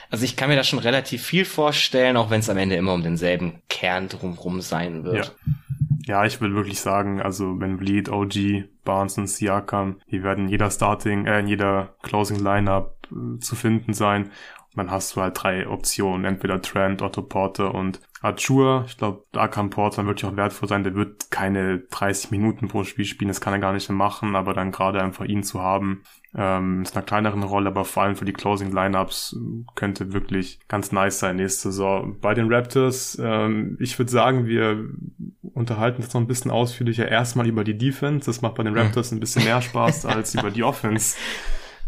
Also 0.09 0.23
ich 0.23 0.37
kann 0.37 0.49
mir 0.49 0.55
da 0.55 0.63
schon 0.63 0.79
relativ 0.79 1.25
viel 1.25 1.43
vorstellen, 1.43 2.15
auch 2.15 2.29
wenn 2.29 2.39
es 2.39 2.49
am 2.49 2.57
Ende 2.57 2.77
immer 2.77 2.93
um 2.93 3.03
denselben 3.03 3.61
Kern 3.67 4.07
drumherum 4.07 4.61
sein 4.61 5.03
wird. 5.03 5.25
Ja. 5.25 5.53
Ja, 6.09 6.25
ich 6.25 6.41
will 6.41 6.55
wirklich 6.55 6.79
sagen, 6.79 7.21
also 7.21 7.59
wenn 7.59 7.77
Bleed, 7.77 8.09
OG, 8.09 8.63
Barnes 8.83 9.19
und 9.19 9.27
Siakam, 9.27 10.01
die 10.09 10.23
werden 10.23 10.45
in 10.45 10.49
jeder 10.49 10.71
Starting, 10.71 11.27
äh, 11.27 11.39
in 11.39 11.47
jeder 11.47 11.93
Closing 12.01 12.39
Lineup 12.39 12.97
äh, 13.11 13.37
zu 13.37 13.55
finden 13.55 13.93
sein. 13.93 14.23
Und 14.23 14.77
dann 14.77 14.89
hast 14.89 15.15
du 15.15 15.21
halt 15.21 15.37
drei 15.39 15.67
Optionen, 15.67 16.25
entweder 16.25 16.63
Trent, 16.63 17.03
Otto 17.03 17.21
Porter 17.21 17.75
und 17.75 18.01
Achua. 18.21 18.83
Ich 18.87 18.97
glaube, 18.97 19.23
Akam 19.33 19.69
Porter 19.69 20.05
wird 20.05 20.21
ja 20.21 20.29
auch 20.29 20.35
wertvoll 20.35 20.67
sein. 20.67 20.83
Der 20.83 20.95
wird 20.95 21.31
keine 21.31 21.79
30 21.79 22.31
Minuten 22.31 22.67
pro 22.67 22.83
Spiel 22.83 23.05
spielen, 23.05 23.29
das 23.29 23.41
kann 23.41 23.53
er 23.53 23.59
gar 23.59 23.73
nicht 23.73 23.89
mehr 23.89 23.97
machen, 23.97 24.35
aber 24.35 24.53
dann 24.53 24.71
gerade 24.71 25.01
einfach 25.01 25.25
ihn 25.25 25.43
zu 25.43 25.61
haben, 25.61 26.03
ähm, 26.35 26.81
ist 26.81 26.95
einer 26.95 27.05
kleineren 27.05 27.43
Rolle, 27.43 27.69
aber 27.69 27.85
vor 27.85 28.03
allem 28.03 28.15
für 28.15 28.25
die 28.25 28.33
Closing 28.33 28.71
Lineups 28.71 29.37
könnte 29.75 30.13
wirklich 30.13 30.59
ganz 30.67 30.91
nice 30.91 31.19
sein 31.19 31.37
nächste 31.37 31.71
Saison. 31.71 32.17
Bei 32.19 32.33
den 32.33 32.51
Raptors, 32.51 33.17
ähm, 33.21 33.77
ich 33.79 33.97
würde 33.97 34.11
sagen, 34.11 34.45
wir 34.45 34.89
unterhalten 35.41 36.03
uns 36.03 36.13
noch 36.13 36.21
ein 36.21 36.27
bisschen 36.27 36.51
ausführlicher 36.51 37.07
erstmal 37.07 37.47
über 37.47 37.63
die 37.63 37.77
Defense. 37.77 38.25
Das 38.25 38.41
macht 38.41 38.55
bei 38.55 38.63
den 38.63 38.77
Raptors 38.77 39.11
ein 39.11 39.19
bisschen 39.19 39.45
mehr 39.45 39.61
Spaß 39.61 40.05
als 40.05 40.35
über 40.35 40.51
die 40.51 40.63
Offense. 40.63 41.15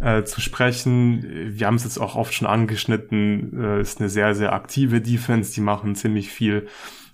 Äh, 0.02 0.24
zu 0.24 0.41
sprechen. 0.41 1.24
Wir 1.56 1.68
haben 1.68 1.76
es 1.76 1.84
jetzt 1.84 1.99
auch 1.99 2.16
oft 2.16 2.34
schon 2.34 2.47
angeschnitten. 2.47 3.54
Äh, 3.62 3.82
ist 3.82 3.99
eine 3.99 4.10
sehr, 4.10 4.34
sehr 4.34 4.52
aktive 4.52 4.99
Defense. 4.99 5.54
Die 5.54 5.62
machen 5.62 5.93
ziemlich 5.93 6.32
viel 6.32 6.68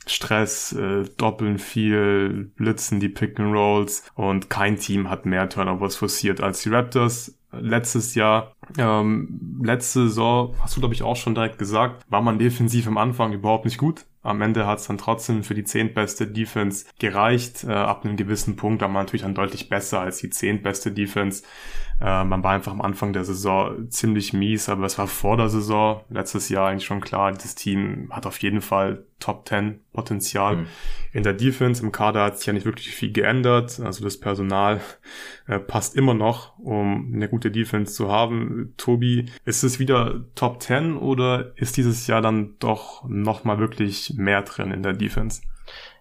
Stress, 0.06 0.72
äh, 0.72 1.04
doppeln 1.18 1.60
viel, 1.60 2.52
blitzen 2.56 3.02
die 3.02 3.10
Pick 3.10 3.40
and 3.42 3.54
Rolls 3.54 4.04
und 4.16 4.50
kein 4.50 4.78
Team 4.78 5.10
hat 5.10 5.26
mehr 5.26 5.50
Turnovers 5.50 5.98
forciert 5.98 6.40
als 6.40 6.62
die 6.64 6.70
Raptors. 6.70 7.38
Letztes 7.52 8.16
Jahr, 8.16 8.54
ähm, 8.78 9.60
letzte 9.62 10.08
Saison, 10.08 10.56
hast 10.62 10.76
du 10.76 10.80
glaube 10.80 10.94
ich 10.94 11.04
auch 11.04 11.16
schon 11.16 11.36
direkt 11.36 11.58
gesagt, 11.58 12.06
war 12.10 12.22
man 12.22 12.40
defensiv 12.40 12.88
am 12.88 12.98
Anfang 12.98 13.34
überhaupt 13.34 13.66
nicht 13.66 13.78
gut. 13.78 14.06
Am 14.28 14.42
Ende 14.42 14.68
hat 14.68 14.80
es 14.80 14.88
dann 14.88 14.98
trotzdem 14.98 15.44
für 15.44 15.54
die 15.54 15.64
zehntbeste 15.64 16.28
Defense 16.28 16.86
gereicht. 17.00 17.64
Äh, 17.64 17.72
ab 17.72 18.04
einem 18.04 18.18
gewissen 18.18 18.56
Punkt 18.56 18.82
war 18.82 18.90
man 18.90 19.04
natürlich 19.04 19.24
dann 19.24 19.36
deutlich 19.36 19.70
besser 19.70 20.02
als 20.02 20.18
die 20.18 20.30
zehntbeste 20.30 20.92
Defense. 20.92 21.44
Äh, 22.00 22.24
man 22.24 22.44
war 22.44 22.52
einfach 22.52 22.72
am 22.72 22.82
Anfang 22.82 23.14
der 23.14 23.24
Saison 23.24 23.90
ziemlich 23.90 24.34
mies, 24.34 24.70
aber 24.70 24.86
es 24.86 24.98
war 24.98 25.08
vor 25.08 25.38
der 25.38 25.50
Saison, 25.50 26.02
letztes 26.10 26.50
Jahr 26.50 26.68
eigentlich 26.68 26.86
schon 26.86 27.02
klar, 27.02 27.32
das 27.32 27.56
Team 27.56 28.10
hat 28.12 28.26
auf 28.26 28.38
jeden 28.40 28.62
Fall 28.62 29.06
Top 29.20 29.48
10 29.48 29.80
Potenzial. 29.94 30.58
Mhm. 30.58 30.68
In 31.12 31.24
der 31.24 31.34
Defense, 31.34 31.82
im 31.82 31.92
Kader 31.92 32.24
hat 32.24 32.38
sich 32.38 32.46
ja 32.46 32.54
nicht 32.54 32.66
wirklich 32.66 32.94
viel 32.94 33.12
geändert. 33.12 33.80
Also 33.80 34.04
das 34.04 34.20
Personal 34.20 34.80
äh, 35.48 35.58
passt 35.58 35.96
immer 35.96 36.14
noch, 36.14 36.60
um 36.60 37.12
eine 37.16 37.28
gute 37.28 37.50
Defense 37.50 37.96
zu 37.96 38.12
haben. 38.12 38.76
Tobi, 38.78 39.26
ist 39.44 39.64
es 39.64 39.80
wieder 39.80 40.24
Top 40.36 40.62
10 40.62 40.98
oder 40.98 41.54
ist 41.56 41.78
dieses 41.78 42.06
Jahr 42.06 42.22
dann 42.22 42.60
doch 42.60 43.10
nochmal 43.10 43.58
wirklich 43.58 44.14
mehr 44.18 44.42
drin 44.42 44.72
in 44.72 44.84
der 44.84 44.94
Defense? 44.94 45.42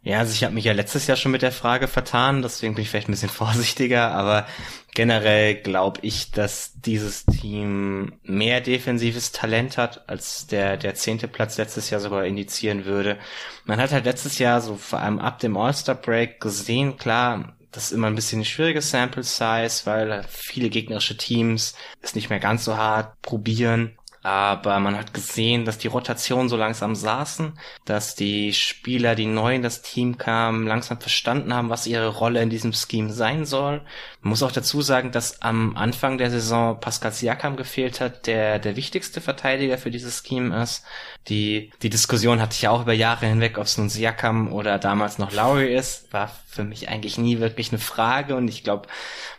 Ja, 0.03 0.21
also 0.21 0.33
ich 0.33 0.45
habe 0.45 0.55
mich 0.55 0.65
ja 0.65 0.73
letztes 0.73 1.09
Jahr 1.09 1.17
schon 1.17 1.33
mit 1.33 1.43
der 1.43 1.51
Frage 1.51 1.89
vertan, 1.89 2.41
deswegen 2.41 2.77
bin 2.77 2.83
ich 2.83 2.91
vielleicht 2.91 3.09
ein 3.09 3.13
bisschen 3.13 3.29
vorsichtiger, 3.45 4.13
aber 4.13 4.47
generell 4.95 5.57
glaube 5.57 5.99
ich, 6.03 6.31
dass 6.31 6.75
dieses 6.77 7.25
Team 7.27 8.13
mehr 8.23 8.61
defensives 8.61 9.33
Talent 9.33 9.79
hat, 9.79 10.09
als 10.09 10.47
der, 10.47 10.77
der 10.77 10.95
zehnte 10.95 11.27
Platz 11.27 11.59
letztes 11.59 11.91
Jahr 11.91 12.01
sogar 12.01 12.25
indizieren 12.25 12.85
würde. 12.85 13.19
Man 13.65 13.81
hat 13.81 13.91
halt 13.91 14.05
letztes 14.05 14.39
Jahr 14.39 14.61
so 14.61 14.77
vor 14.77 15.01
allem 15.01 15.19
ab 15.19 15.41
dem 15.41 15.57
All-Star-Break 15.57 16.41
gesehen, 16.41 16.97
klar, 16.99 17.57
das 17.73 17.87
ist 17.87 17.93
immer 17.93 18.07
ein 18.07 18.15
bisschen 18.15 18.39
eine 18.39 18.47
schwierige 18.47 18.83
Sample 18.83 19.25
Size, 19.25 19.83
weil 19.85 20.25
viele 20.29 20.71
gegnerische 20.71 21.17
Teams 21.17 21.75
es 22.01 22.15
nicht 22.15 22.31
mehr 22.31 22.41
ganz 22.41 22.65
so 22.65 22.77
hart 22.77 23.21
probieren 23.23 23.96
aber 24.27 24.81
man 24.81 24.99
hat 24.99 25.15
gesehen, 25.15 25.65
dass 25.65 25.79
die 25.79 25.87
Rotationen 25.87 26.49
so 26.49 26.57
langsam 26.57 26.97
saßen, 26.97 27.57
dass 27.85 28.17
die 28.17 28.53
Spieler, 28.53 29.15
die 29.15 29.27
neu 29.27 29.55
in 29.55 29.63
das 29.63 29.83
Team 29.83 30.19
kamen, 30.19 30.67
langsam 30.67 30.99
verstanden 30.99 31.55
haben, 31.55 31.71
was 31.71 31.87
ihre 31.87 32.09
Rolle 32.09 32.43
in 32.43 32.51
diesem 32.51 32.73
Scheme 32.73 33.13
sein 33.13 33.45
soll. 33.47 33.83
Man 34.27 34.31
muss 34.31 34.43
auch 34.43 34.51
dazu 34.51 34.83
sagen, 34.83 35.13
dass 35.13 35.41
am 35.41 35.77
Anfang 35.77 36.19
der 36.19 36.33
Saison 36.33 36.81
Pascal 36.81 37.13
Siakam 37.13 37.55
gefehlt 37.55 38.01
hat, 38.01 38.27
der 38.27 38.59
der 38.59 38.75
wichtigste 38.75 39.21
Verteidiger 39.21 39.79
für 39.79 39.93
dieses 39.93 40.25
Scheme 40.27 40.65
ist. 40.65 40.83
Die, 41.29 41.71
die 41.83 41.91
Diskussion 41.91 42.41
hatte 42.41 42.55
ich 42.55 42.63
ja 42.63 42.71
auch 42.71 42.83
über 42.83 42.93
Jahre 42.93 43.27
hinweg, 43.27 43.57
ob 43.57 43.67
es 43.67 43.79
nun 43.79 43.89
Siakam 43.89 44.53
oder 44.53 44.81
damals 44.81 45.19
noch 45.19 45.31
Lowry 45.33 45.73
ist, 45.73 46.13
war 46.13 46.33
für 46.49 46.65
mich 46.65 46.89
eigentlich 46.89 47.19
nie 47.19 47.39
wirklich 47.39 47.71
eine 47.71 47.79
Frage 47.79 48.35
und 48.35 48.49
ich 48.49 48.65
glaube, 48.65 48.89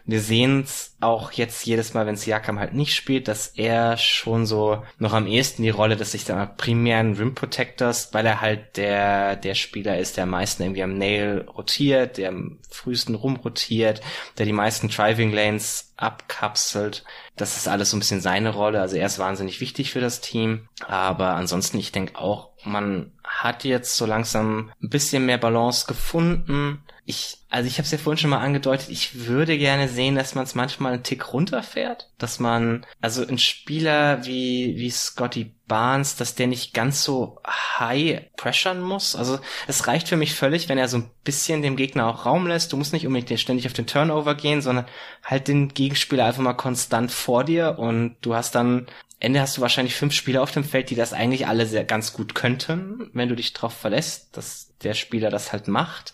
wir 0.05 0.21
sehen 0.21 0.61
es 0.61 0.95
auch 1.01 1.31
jetzt 1.33 1.65
jedes 1.65 1.93
Mal, 1.93 2.05
wenn 2.05 2.15
Siakam 2.15 2.59
halt 2.59 2.73
nicht 2.73 2.95
spielt, 2.95 3.27
dass 3.27 3.47
er 3.47 3.97
schon 3.97 4.45
so 4.45 4.83
noch 4.99 5.13
am 5.13 5.27
ehesten 5.27 5.63
die 5.63 5.69
Rolle, 5.69 5.97
dass 5.97 6.13
ich 6.13 6.23
da 6.25 6.45
primären 6.45 7.13
Rim 7.15 7.35
Protectors, 7.35 8.13
weil 8.13 8.25
er 8.25 8.39
halt 8.39 8.77
der, 8.77 9.35
der 9.35 9.55
Spieler 9.55 9.97
ist, 9.97 10.15
der 10.15 10.23
am 10.23 10.29
meisten 10.29 10.63
irgendwie 10.63 10.83
am 10.83 10.97
Nail 10.97 11.45
rotiert, 11.55 12.17
der 12.17 12.29
am 12.29 12.59
frühesten 12.69 13.15
rumrotiert, 13.15 14.01
der 14.37 14.45
die 14.45 14.53
meisten 14.53 14.76
Driving 14.81 15.31
Lanes 15.31 15.93
abkapselt. 15.97 17.03
Das 17.35 17.57
ist 17.57 17.67
alles 17.67 17.89
so 17.89 17.97
ein 17.97 17.99
bisschen 17.99 18.21
seine 18.21 18.53
Rolle. 18.53 18.79
Also 18.79 18.95
er 18.95 19.07
ist 19.07 19.19
wahnsinnig 19.19 19.59
wichtig 19.59 19.91
für 19.91 19.99
das 19.99 20.21
Team. 20.21 20.67
Aber 20.87 21.29
ansonsten, 21.29 21.79
ich 21.79 21.91
denke 21.91 22.17
auch, 22.19 22.51
man 22.63 23.11
hat 23.23 23.63
jetzt 23.63 23.97
so 23.97 24.05
langsam 24.05 24.71
ein 24.81 24.89
bisschen 24.89 25.25
mehr 25.25 25.37
Balance 25.37 25.87
gefunden. 25.87 26.83
Ich, 27.09 27.37
also 27.49 27.69
ich 27.69 27.75
habe 27.75 27.85
es 27.85 27.91
ja 27.91 27.97
vorhin 27.97 28.17
schon 28.17 28.29
mal 28.31 28.41
angedeutet, 28.41 28.89
ich 28.89 29.27
würde 29.27 29.57
gerne 29.57 29.87
sehen, 29.87 30.15
dass 30.15 30.35
man 30.35 30.43
es 30.43 30.55
manchmal 30.55 30.91
einen 30.91 31.03
Tick 31.03 31.31
runterfährt, 31.31 32.11
dass 32.17 32.37
man, 32.39 32.85
also 32.99 33.25
ein 33.25 33.37
Spieler 33.37 34.25
wie, 34.25 34.75
wie 34.75 34.89
Scotty 34.89 35.53
Barnes, 35.67 36.17
dass 36.17 36.35
der 36.35 36.47
nicht 36.47 36.73
ganz 36.73 37.05
so 37.05 37.39
high 37.47 38.23
pressuren 38.35 38.81
muss. 38.81 39.15
Also 39.15 39.39
es 39.67 39.87
reicht 39.87 40.09
für 40.09 40.17
mich 40.17 40.35
völlig, 40.35 40.67
wenn 40.67 40.77
er 40.77 40.89
so 40.89 40.97
ein 40.97 41.09
bisschen 41.23 41.61
dem 41.61 41.77
Gegner 41.77 42.07
auch 42.07 42.25
Raum 42.25 42.45
lässt. 42.45 42.73
Du 42.73 42.77
musst 42.77 42.91
nicht 42.91 43.07
unbedingt 43.07 43.39
ständig 43.39 43.67
auf 43.67 43.73
den 43.73 43.87
Turnover 43.87 44.35
gehen, 44.35 44.61
sondern 44.61 44.85
halt 45.23 45.47
den 45.47 45.69
Gegenspieler 45.69 46.25
einfach 46.25 46.43
mal 46.43 46.55
konstant 46.55 47.13
vor 47.13 47.45
dir 47.45 47.79
und 47.79 48.17
du 48.19 48.35
hast 48.35 48.53
dann 48.53 48.87
Ende 49.19 49.41
hast 49.41 49.57
du 49.57 49.61
wahrscheinlich 49.61 49.95
fünf 49.95 50.13
Spieler 50.13 50.43
auf 50.43 50.51
dem 50.51 50.63
Feld, 50.63 50.89
die 50.89 50.95
das 50.95 51.13
eigentlich 51.13 51.47
alle 51.47 51.65
sehr 51.65 51.83
ganz 51.83 52.13
gut 52.13 52.35
könnten, 52.35 53.09
wenn 53.13 53.29
du 53.29 53.35
dich 53.35 53.53
darauf 53.53 53.73
verlässt, 53.73 54.35
dass 54.37 54.73
der 54.83 54.93
Spieler 54.93 55.31
das 55.31 55.51
halt 55.51 55.67
macht. 55.67 56.13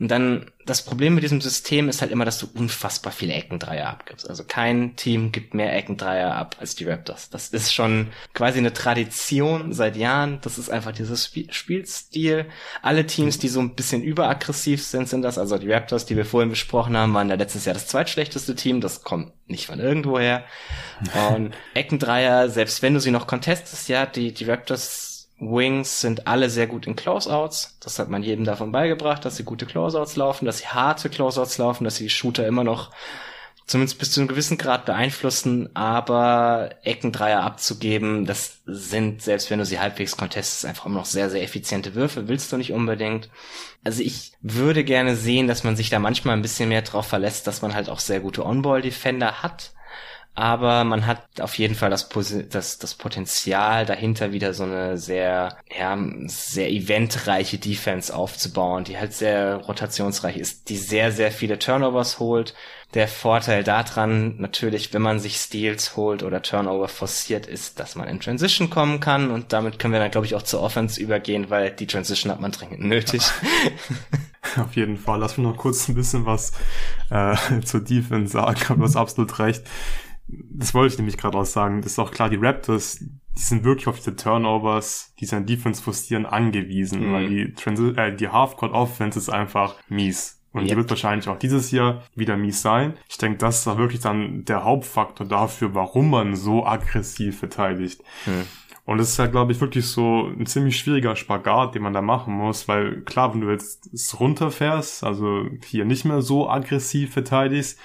Und 0.00 0.08
dann, 0.08 0.50
das 0.66 0.82
Problem 0.82 1.14
mit 1.14 1.22
diesem 1.22 1.40
System 1.40 1.88
ist 1.88 2.00
halt 2.00 2.10
immer, 2.10 2.24
dass 2.24 2.38
du 2.38 2.48
unfassbar 2.52 3.12
viele 3.12 3.34
Eckendreier 3.34 3.88
abgibst. 3.88 4.28
Also 4.28 4.42
kein 4.42 4.96
Team 4.96 5.30
gibt 5.30 5.54
mehr 5.54 5.74
Eckendreier 5.76 6.34
ab 6.34 6.56
als 6.58 6.74
die 6.74 6.84
Raptors. 6.84 7.30
Das 7.30 7.50
ist 7.50 7.72
schon 7.72 8.08
quasi 8.32 8.58
eine 8.58 8.72
Tradition 8.72 9.72
seit 9.72 9.96
Jahren. 9.96 10.40
Das 10.42 10.58
ist 10.58 10.68
einfach 10.68 10.90
dieses 10.90 11.26
Spiel 11.26 11.52
Spielstil. 11.52 12.46
Alle 12.82 13.06
Teams, 13.06 13.38
die 13.38 13.48
so 13.48 13.60
ein 13.60 13.76
bisschen 13.76 14.02
überaggressiv 14.02 14.82
sind, 14.82 15.08
sind 15.08 15.22
das. 15.22 15.38
Also 15.38 15.58
die 15.58 15.70
Raptors, 15.70 16.06
die 16.06 16.16
wir 16.16 16.24
vorhin 16.24 16.50
besprochen 16.50 16.96
haben, 16.96 17.14
waren 17.14 17.28
ja 17.28 17.36
letztes 17.36 17.64
Jahr 17.64 17.74
das 17.74 17.86
zweitschlechteste 17.86 18.56
Team. 18.56 18.80
Das 18.80 19.04
kommt 19.04 19.32
nicht 19.46 19.66
von 19.66 19.78
irgendwoher. 19.78 20.44
Und 21.28 21.54
Eckendreier, 21.74 22.48
selbst 22.48 22.82
wenn 22.82 22.94
du 22.94 23.00
sie 23.00 23.12
noch 23.12 23.28
contestest, 23.28 23.88
ja, 23.88 24.06
die, 24.06 24.34
die 24.34 24.44
Raptors 24.44 25.03
Wings 25.38 26.00
sind 26.00 26.26
alle 26.26 26.48
sehr 26.48 26.66
gut 26.66 26.86
in 26.86 26.96
Closeouts. 26.96 27.76
Das 27.80 27.98
hat 27.98 28.08
man 28.08 28.22
jedem 28.22 28.44
davon 28.44 28.72
beigebracht, 28.72 29.24
dass 29.24 29.36
sie 29.36 29.44
gute 29.44 29.66
Closeouts 29.66 30.16
laufen, 30.16 30.46
dass 30.46 30.58
sie 30.58 30.68
harte 30.68 31.10
Closeouts 31.10 31.58
laufen, 31.58 31.84
dass 31.84 31.96
sie 31.96 32.04
die 32.04 32.10
Shooter 32.10 32.46
immer 32.46 32.64
noch 32.64 32.90
zumindest 33.66 33.98
bis 33.98 34.12
zu 34.12 34.20
einem 34.20 34.28
gewissen 34.28 34.58
Grad 34.58 34.84
beeinflussen, 34.84 35.74
aber 35.74 36.70
Eckendreier 36.82 37.42
abzugeben, 37.42 38.26
das 38.26 38.58
sind, 38.66 39.22
selbst 39.22 39.50
wenn 39.50 39.58
du 39.58 39.64
sie 39.64 39.80
halbwegs 39.80 40.16
contestest, 40.16 40.66
einfach 40.66 40.86
immer 40.86 40.96
noch 40.98 41.06
sehr, 41.06 41.30
sehr 41.30 41.42
effiziente 41.42 41.94
Würfe, 41.94 42.28
willst 42.28 42.52
du 42.52 42.58
nicht 42.58 42.72
unbedingt. 42.72 43.30
Also 43.82 44.02
ich 44.02 44.32
würde 44.42 44.84
gerne 44.84 45.16
sehen, 45.16 45.48
dass 45.48 45.64
man 45.64 45.76
sich 45.76 45.88
da 45.88 45.98
manchmal 45.98 46.36
ein 46.36 46.42
bisschen 46.42 46.68
mehr 46.68 46.82
drauf 46.82 47.06
verlässt, 47.06 47.46
dass 47.46 47.62
man 47.62 47.74
halt 47.74 47.88
auch 47.88 48.00
sehr 48.00 48.20
gute 48.20 48.44
On-Ball-Defender 48.44 49.42
hat 49.42 49.72
aber 50.36 50.82
man 50.82 51.06
hat 51.06 51.40
auf 51.40 51.56
jeden 51.58 51.76
Fall 51.76 51.90
das, 51.90 52.08
das, 52.50 52.78
das 52.78 52.94
Potenzial 52.94 53.86
dahinter 53.86 54.32
wieder 54.32 54.52
so 54.52 54.64
eine 54.64 54.98
sehr, 54.98 55.56
ja, 55.78 55.96
sehr 56.26 56.70
eventreiche 56.72 57.58
Defense 57.58 58.14
aufzubauen, 58.14 58.82
die 58.82 58.98
halt 58.98 59.12
sehr 59.12 59.56
rotationsreich 59.56 60.36
ist, 60.36 60.68
die 60.68 60.76
sehr, 60.76 61.12
sehr 61.12 61.30
viele 61.30 61.60
Turnovers 61.60 62.18
holt. 62.18 62.54
Der 62.94 63.06
Vorteil 63.06 63.62
daran 63.62 64.36
natürlich, 64.38 64.92
wenn 64.92 65.02
man 65.02 65.20
sich 65.20 65.36
Steals 65.36 65.96
holt 65.96 66.24
oder 66.24 66.42
Turnover 66.42 66.88
forciert, 66.88 67.46
ist, 67.46 67.78
dass 67.78 67.94
man 67.94 68.08
in 68.08 68.18
Transition 68.18 68.70
kommen 68.70 68.98
kann 68.98 69.30
und 69.30 69.52
damit 69.52 69.78
können 69.78 69.92
wir 69.92 70.00
dann, 70.00 70.10
glaube 70.10 70.26
ich, 70.26 70.34
auch 70.34 70.42
zur 70.42 70.62
Offense 70.62 71.00
übergehen, 71.00 71.48
weil 71.48 71.70
die 71.70 71.86
Transition 71.86 72.32
hat 72.32 72.40
man 72.40 72.50
dringend 72.50 72.80
nötig. 72.80 73.22
Auf 74.56 74.74
jeden 74.76 74.98
Fall. 74.98 75.20
Lass 75.20 75.38
mich 75.38 75.46
noch 75.46 75.56
kurz 75.56 75.88
ein 75.88 75.94
bisschen 75.94 76.26
was 76.26 76.52
äh, 77.10 77.36
zur 77.64 77.80
Defense 77.80 78.32
sagen. 78.32 78.76
Du 78.76 78.82
hast 78.82 78.96
absolut 78.96 79.38
recht 79.38 79.62
das 80.26 80.74
wollte 80.74 80.94
ich 80.94 80.98
nämlich 80.98 81.16
gerade 81.16 81.36
auch 81.36 81.44
sagen, 81.44 81.82
das 81.82 81.92
ist 81.92 81.98
auch 81.98 82.10
klar, 82.10 82.30
die 82.30 82.36
Raptors, 82.36 82.98
die 82.98 83.42
sind 83.42 83.64
wirklich 83.64 83.88
auf 83.88 83.96
diese 83.96 84.16
Turnovers, 84.16 85.14
die 85.20 85.26
sind 85.26 85.48
Defense 85.48 85.82
forcieren 85.82 86.26
angewiesen, 86.26 87.08
mhm. 87.08 87.12
weil 87.12 87.28
die, 87.28 87.52
Transi 87.52 87.88
äh, 87.96 88.14
die 88.14 88.28
Halfcourt 88.28 88.72
Offense 88.72 89.18
ist 89.18 89.28
einfach 89.28 89.76
mies. 89.88 90.40
Und 90.52 90.62
yep. 90.62 90.70
die 90.70 90.76
wird 90.76 90.90
wahrscheinlich 90.90 91.28
auch 91.28 91.38
dieses 91.38 91.72
Jahr 91.72 92.04
wieder 92.14 92.36
mies 92.36 92.62
sein. 92.62 92.94
Ich 93.08 93.18
denke, 93.18 93.38
das 93.38 93.60
ist 93.60 93.66
auch 93.66 93.76
wirklich 93.76 94.00
dann 94.00 94.44
der 94.44 94.62
Hauptfaktor 94.62 95.26
dafür, 95.26 95.74
warum 95.74 96.10
man 96.10 96.36
so 96.36 96.64
aggressiv 96.64 97.40
verteidigt. 97.40 98.00
Mhm. 98.24 98.44
Und 98.86 99.00
es 99.00 99.10
ist 99.10 99.18
halt, 99.18 99.32
glaube 99.32 99.50
ich, 99.50 99.60
wirklich 99.60 99.86
so 99.86 100.28
ein 100.28 100.46
ziemlich 100.46 100.76
schwieriger 100.76 101.16
Spagat, 101.16 101.74
den 101.74 101.82
man 101.82 101.94
da 101.94 102.02
machen 102.02 102.34
muss, 102.34 102.68
weil 102.68 103.00
klar, 103.00 103.32
wenn 103.32 103.40
du 103.40 103.50
jetzt 103.50 104.20
runterfährst, 104.20 105.02
also 105.02 105.46
hier 105.64 105.84
nicht 105.86 106.04
mehr 106.04 106.20
so 106.20 106.48
aggressiv 106.48 107.12
verteidigst, 107.14 107.78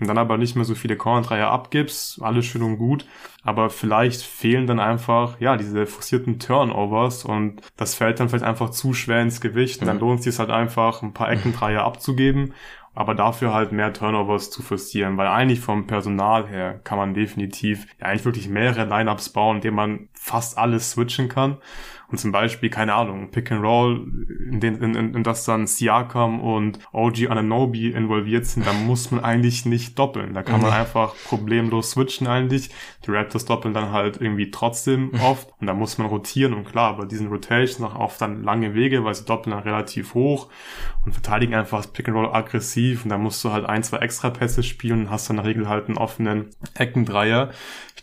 und 0.00 0.06
dann 0.06 0.18
aber 0.18 0.36
nicht 0.36 0.56
mehr 0.56 0.64
so 0.64 0.74
viele 0.74 0.96
Corner-Dreier 0.96 1.48
abgibst, 1.48 2.22
alles 2.22 2.46
schön 2.46 2.62
und 2.62 2.78
gut, 2.78 3.06
aber 3.42 3.70
vielleicht 3.70 4.22
fehlen 4.22 4.66
dann 4.66 4.80
einfach, 4.80 5.40
ja, 5.40 5.56
diese 5.56 5.86
forcierten 5.86 6.38
Turnovers 6.38 7.24
und 7.24 7.62
das 7.76 7.94
fällt 7.94 8.20
dann 8.20 8.28
vielleicht 8.28 8.44
einfach 8.44 8.70
zu 8.70 8.94
schwer 8.94 9.22
ins 9.22 9.40
Gewicht 9.40 9.80
und 9.80 9.86
dann 9.86 10.00
lohnt 10.00 10.20
es 10.20 10.24
sich 10.24 10.38
halt 10.38 10.50
einfach, 10.50 11.02
ein 11.02 11.14
paar 11.14 11.30
Eckendreier 11.30 11.84
abzugeben 11.84 12.52
aber 12.96 13.14
dafür 13.14 13.52
halt 13.52 13.72
mehr 13.72 13.92
Turnovers 13.92 14.50
zu 14.50 14.62
forcieren, 14.62 15.18
weil 15.18 15.28
eigentlich 15.28 15.60
vom 15.60 15.86
Personal 15.86 16.48
her 16.48 16.80
kann 16.82 16.96
man 16.96 17.12
definitiv 17.12 17.86
ja, 18.00 18.06
eigentlich 18.06 18.24
wirklich 18.24 18.48
mehrere 18.48 18.86
Lineups 18.86 19.28
bauen, 19.28 19.56
in 19.56 19.62
denen 19.62 19.76
man 19.76 20.08
fast 20.14 20.56
alles 20.56 20.92
switchen 20.92 21.28
kann 21.28 21.58
und 22.08 22.18
zum 22.18 22.30
Beispiel, 22.30 22.70
keine 22.70 22.94
Ahnung, 22.94 23.30
Pick 23.30 23.50
and 23.50 23.62
Roll, 23.62 24.06
in, 24.50 24.60
den, 24.60 24.76
in, 24.76 24.94
in, 24.94 25.14
in 25.14 25.22
das 25.24 25.44
dann 25.44 25.66
Siakam 25.66 26.40
und 26.40 26.78
OG 26.92 27.28
Ananobi 27.30 27.90
involviert 27.90 28.46
sind, 28.46 28.66
da 28.66 28.72
muss 28.72 29.10
man 29.10 29.24
eigentlich 29.24 29.66
nicht 29.66 29.98
doppeln. 29.98 30.32
Da 30.32 30.42
kann 30.42 30.60
man 30.60 30.70
mhm. 30.70 30.76
einfach 30.76 31.14
problemlos 31.24 31.92
switchen 31.92 32.26
eigentlich. 32.26 32.70
Die 33.04 33.10
Raptors 33.10 33.44
doppeln 33.44 33.74
dann 33.74 33.90
halt 33.90 34.20
irgendwie 34.20 34.50
trotzdem 34.50 35.10
oft 35.22 35.48
und 35.60 35.66
da 35.66 35.74
muss 35.74 35.98
man 35.98 36.06
rotieren 36.06 36.54
und 36.54 36.64
klar, 36.64 36.96
bei 36.96 37.04
diesen 37.04 37.28
Rotations 37.28 37.82
auch 37.82 37.98
oft 37.98 38.20
dann 38.20 38.42
lange 38.42 38.74
Wege, 38.74 39.04
weil 39.04 39.14
sie 39.14 39.24
doppeln 39.24 39.54
dann 39.54 39.64
relativ 39.64 40.14
hoch 40.14 40.48
und 41.04 41.12
verteidigen 41.12 41.54
einfach 41.54 41.78
das 41.78 41.88
Pick 41.88 42.08
and 42.08 42.16
Roll 42.16 42.32
aggressiv 42.32 43.04
und 43.04 43.10
da 43.10 43.18
musst 43.18 43.42
du 43.44 43.52
halt 43.52 43.66
ein, 43.66 43.82
zwei 43.82 43.98
extra 43.98 44.30
Pässe 44.30 44.62
spielen 44.62 45.06
und 45.06 45.10
hast 45.10 45.28
dann 45.28 45.38
in 45.38 45.42
der 45.42 45.50
Regel 45.50 45.68
halt 45.68 45.88
einen 45.88 45.98
offenen 45.98 46.50
Eckendreier. 46.74 47.50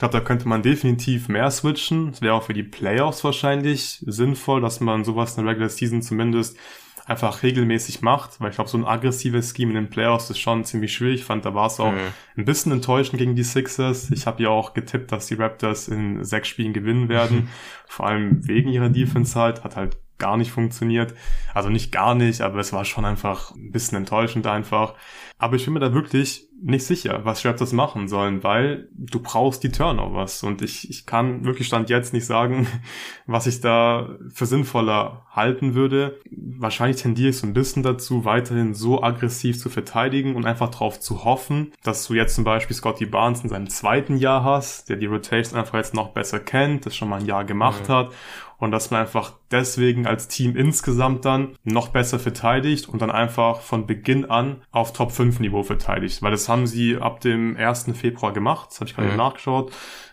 Ich 0.03 0.09
glaube, 0.09 0.19
da 0.19 0.27
könnte 0.27 0.49
man 0.49 0.61
definitiv 0.61 1.29
mehr 1.29 1.49
switchen. 1.49 2.11
Das 2.11 2.21
wäre 2.21 2.33
auch 2.33 2.43
für 2.43 2.53
die 2.53 2.61
Playoffs 2.61 3.23
wahrscheinlich 3.23 4.03
sinnvoll, 4.05 4.59
dass 4.59 4.81
man 4.81 5.05
sowas 5.05 5.37
in 5.37 5.45
der 5.45 5.53
Regular 5.53 5.69
Season 5.69 6.01
zumindest 6.01 6.57
einfach 7.05 7.41
regelmäßig 7.41 8.01
macht, 8.01 8.41
weil 8.41 8.49
ich 8.49 8.55
glaube, 8.55 8.69
so 8.69 8.77
ein 8.77 8.83
aggressives 8.83 9.53
Scheme 9.55 9.69
in 9.69 9.75
den 9.75 9.89
Playoffs 9.89 10.29
ist 10.29 10.39
schon 10.39 10.65
ziemlich 10.65 10.93
schwierig. 10.93 11.21
Ich 11.21 11.25
fand, 11.25 11.45
da 11.45 11.55
war 11.55 11.67
es 11.67 11.79
auch 11.79 11.93
mhm. 11.93 11.99
ein 12.35 12.43
bisschen 12.43 12.73
enttäuschend 12.73 13.17
gegen 13.17 13.37
die 13.37 13.45
Sixers. 13.45 14.11
Ich 14.11 14.27
habe 14.27 14.43
ja 14.43 14.49
auch 14.49 14.73
getippt, 14.73 15.09
dass 15.13 15.27
die 15.27 15.35
Raptors 15.35 15.87
in 15.87 16.21
sechs 16.25 16.49
Spielen 16.49 16.73
gewinnen 16.73 17.07
werden, 17.07 17.47
vor 17.87 18.07
allem 18.07 18.45
wegen 18.45 18.71
ihrer 18.71 18.89
Defense 18.89 19.39
halt, 19.39 19.63
hat 19.63 19.77
halt 19.77 19.95
gar 20.17 20.37
nicht 20.37 20.51
funktioniert. 20.51 21.13
Also 21.53 21.69
nicht 21.69 21.91
gar 21.91 22.15
nicht, 22.15 22.41
aber 22.41 22.59
es 22.59 22.73
war 22.73 22.85
schon 22.85 23.05
einfach 23.05 23.51
ein 23.55 23.71
bisschen 23.71 23.97
enttäuschend 23.97 24.47
einfach. 24.47 24.95
Aber 25.37 25.55
ich 25.57 25.65
bin 25.65 25.73
mir 25.73 25.81
da 25.81 25.93
wirklich 25.93 26.47
nicht 26.61 26.85
sicher, 26.85 27.25
was 27.25 27.43
Raptors 27.43 27.73
machen 27.73 28.07
sollen, 28.07 28.43
weil 28.43 28.87
du 28.93 29.19
brauchst 29.19 29.63
die 29.63 29.71
Turnovers 29.71 30.43
und 30.43 30.61
ich, 30.61 30.89
ich 30.89 31.05
kann 31.05 31.43
wirklich 31.43 31.67
Stand 31.67 31.89
jetzt 31.89 32.13
nicht 32.13 32.25
sagen, 32.25 32.67
was 33.25 33.47
ich 33.47 33.59
da 33.59 34.17
für 34.33 34.45
sinnvoller 34.45 35.25
halten 35.29 35.75
würde. 35.75 36.21
Wahrscheinlich 36.31 37.01
tendiere 37.01 37.31
ich 37.31 37.37
so 37.37 37.45
ein 37.45 37.53
bisschen 37.53 37.83
dazu, 37.83 38.23
weiterhin 38.23 38.73
so 38.73 39.03
aggressiv 39.03 39.59
zu 39.59 39.69
verteidigen 39.69 40.35
und 40.35 40.45
einfach 40.45 40.69
darauf 40.69 41.01
zu 41.01 41.25
hoffen, 41.25 41.73
dass 41.83 42.07
du 42.07 42.13
jetzt 42.13 42.35
zum 42.35 42.45
Beispiel 42.45 42.75
Scotty 42.75 43.05
Barnes 43.05 43.43
in 43.43 43.49
seinem 43.49 43.69
zweiten 43.69 44.15
Jahr 44.15 44.45
hast, 44.45 44.87
der 44.87 44.95
die 44.95 45.07
Rotations 45.07 45.53
einfach 45.53 45.77
jetzt 45.77 45.93
noch 45.93 46.13
besser 46.13 46.39
kennt, 46.39 46.85
das 46.85 46.95
schon 46.95 47.09
mal 47.09 47.19
ein 47.19 47.25
Jahr 47.25 47.43
gemacht 47.43 47.89
mhm. 47.89 47.93
hat 47.93 48.13
und 48.63 48.71
dass 48.71 48.91
man 48.91 49.01
einfach 49.01 49.33
deswegen 49.51 50.07
als 50.07 50.27
Team 50.29 50.55
insgesamt 50.55 51.25
dann 51.25 51.55
noch 51.63 51.89
besser 51.89 52.17
verteidigt 52.17 52.87
und 52.87 53.01
dann 53.01 53.11
einfach 53.11 53.61
von 53.61 53.85
Beginn 53.85 54.25
an 54.25 54.61
auf 54.71 54.93
Top 54.93 55.11
5 55.11 55.39
Niveau 55.39 55.63
verteidigt, 55.63 56.21
weil 56.21 56.31
das 56.31 56.47
haben 56.47 56.65
sie 56.65 56.97
ab 56.97 57.19
dem 57.19 57.57
1. 57.57 57.91
Februar 57.93 58.31
gemacht, 58.31 58.69
das 58.69 58.79
habe 58.79 58.89
ich 58.89 58.95
gerade 58.95 59.09
mhm. 59.09 59.17
nachgeschaut, 59.17 59.71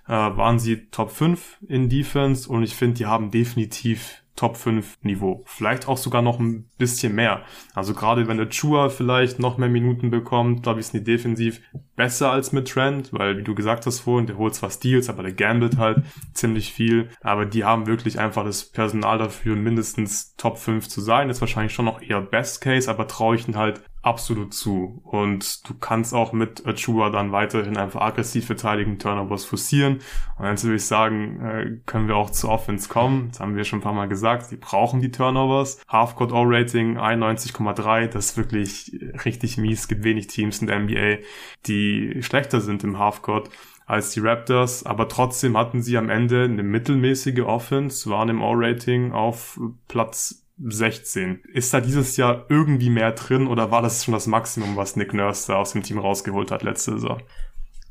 äh, 0.08 0.12
waren 0.12 0.58
sie 0.58 0.88
Top 0.90 1.10
5 1.12 1.58
in 1.68 1.88
Defense 1.88 2.50
und 2.50 2.62
ich 2.64 2.74
finde, 2.74 2.94
die 2.94 3.06
haben 3.06 3.30
definitiv 3.30 4.19
Top 4.40 4.56
5 4.56 5.02
Niveau. 5.02 5.42
Vielleicht 5.44 5.86
auch 5.86 5.98
sogar 5.98 6.22
noch 6.22 6.40
ein 6.40 6.64
bisschen 6.78 7.14
mehr. 7.14 7.42
Also 7.74 7.92
gerade 7.92 8.26
wenn 8.26 8.38
der 8.38 8.48
Chua 8.48 8.88
vielleicht 8.88 9.38
noch 9.38 9.58
mehr 9.58 9.68
Minuten 9.68 10.08
bekommt, 10.10 10.62
glaube 10.62 10.80
ich, 10.80 10.86
sind 10.86 11.00
die 11.00 11.12
defensiv 11.12 11.60
besser 11.94 12.30
als 12.30 12.50
mit 12.50 12.66
Trent, 12.66 13.12
weil 13.12 13.36
wie 13.36 13.42
du 13.42 13.54
gesagt 13.54 13.84
hast 13.84 14.00
vorhin, 14.00 14.26
der 14.26 14.38
holt 14.38 14.54
zwar 14.54 14.70
Steals, 14.70 15.10
aber 15.10 15.24
der 15.24 15.34
gambelt 15.34 15.76
halt 15.76 16.04
ziemlich 16.32 16.72
viel. 16.72 17.10
Aber 17.20 17.44
die 17.44 17.64
haben 17.64 17.86
wirklich 17.86 18.18
einfach 18.18 18.42
das 18.42 18.64
Personal 18.64 19.18
dafür, 19.18 19.56
mindestens 19.56 20.34
Top 20.36 20.56
5 20.56 20.88
zu 20.88 21.02
sein. 21.02 21.28
ist 21.28 21.42
wahrscheinlich 21.42 21.74
schon 21.74 21.84
noch 21.84 22.00
eher 22.00 22.22
Best 22.22 22.62
Case, 22.62 22.90
aber 22.90 23.06
traue 23.08 23.36
ich 23.36 23.46
ihnen 23.46 23.58
halt 23.58 23.82
absolut 24.02 24.54
zu. 24.54 25.00
Und 25.04 25.68
du 25.68 25.74
kannst 25.74 26.14
auch 26.14 26.32
mit 26.32 26.66
Achua 26.66 27.10
dann 27.10 27.32
weiterhin 27.32 27.76
einfach 27.76 28.00
aggressiv 28.00 28.46
verteidigen, 28.46 28.98
Turnovers 28.98 29.44
forcieren. 29.44 29.98
Und 30.38 30.46
jetzt 30.46 30.64
würde 30.64 30.76
ich 30.76 30.86
sagen, 30.86 31.40
äh, 31.40 31.80
können 31.86 32.08
wir 32.08 32.16
auch 32.16 32.30
zur 32.30 32.50
Offense 32.50 32.88
kommen. 32.88 33.28
Das 33.28 33.40
haben 33.40 33.56
wir 33.56 33.64
schon 33.64 33.80
ein 33.80 33.82
paar 33.82 33.92
Mal 33.92 34.08
gesagt. 34.08 34.50
Die 34.50 34.56
brauchen 34.56 35.00
die 35.00 35.10
Turnovers. 35.10 35.82
Halfcourt 35.88 36.32
O-Rating 36.32 36.98
91,3. 36.98 38.06
Das 38.08 38.26
ist 38.26 38.36
wirklich 38.36 38.92
richtig 39.24 39.58
mies. 39.58 39.80
Es 39.80 39.88
gibt 39.88 40.04
wenig 40.04 40.28
Teams 40.28 40.60
in 40.60 40.66
der 40.66 40.80
NBA, 40.80 41.18
die 41.66 42.22
schlechter 42.22 42.60
sind 42.60 42.84
im 42.84 42.98
Halfcourt 42.98 43.50
als 43.90 44.12
die 44.12 44.20
Raptors, 44.20 44.86
aber 44.86 45.08
trotzdem 45.08 45.56
hatten 45.56 45.82
sie 45.82 45.98
am 45.98 46.10
Ende 46.10 46.44
eine 46.44 46.62
mittelmäßige 46.62 47.40
Offense, 47.40 48.08
waren 48.08 48.28
im 48.28 48.40
O-Rating 48.40 49.10
auf 49.10 49.58
Platz 49.88 50.46
16. 50.62 51.42
Ist 51.52 51.72
da 51.72 51.80
dieses 51.80 52.16
Jahr 52.16 52.46
irgendwie 52.48 52.90
mehr 52.90 53.12
drin 53.12 53.46
oder 53.46 53.70
war 53.70 53.82
das 53.82 54.04
schon 54.04 54.14
das 54.14 54.26
Maximum, 54.26 54.76
was 54.76 54.96
Nick 54.96 55.14
Nurse 55.14 55.46
da 55.48 55.56
aus 55.56 55.72
dem 55.72 55.82
Team 55.82 55.98
rausgeholt 55.98 56.50
hat 56.50 56.62
letzte 56.62 56.92
Saison? 56.92 57.22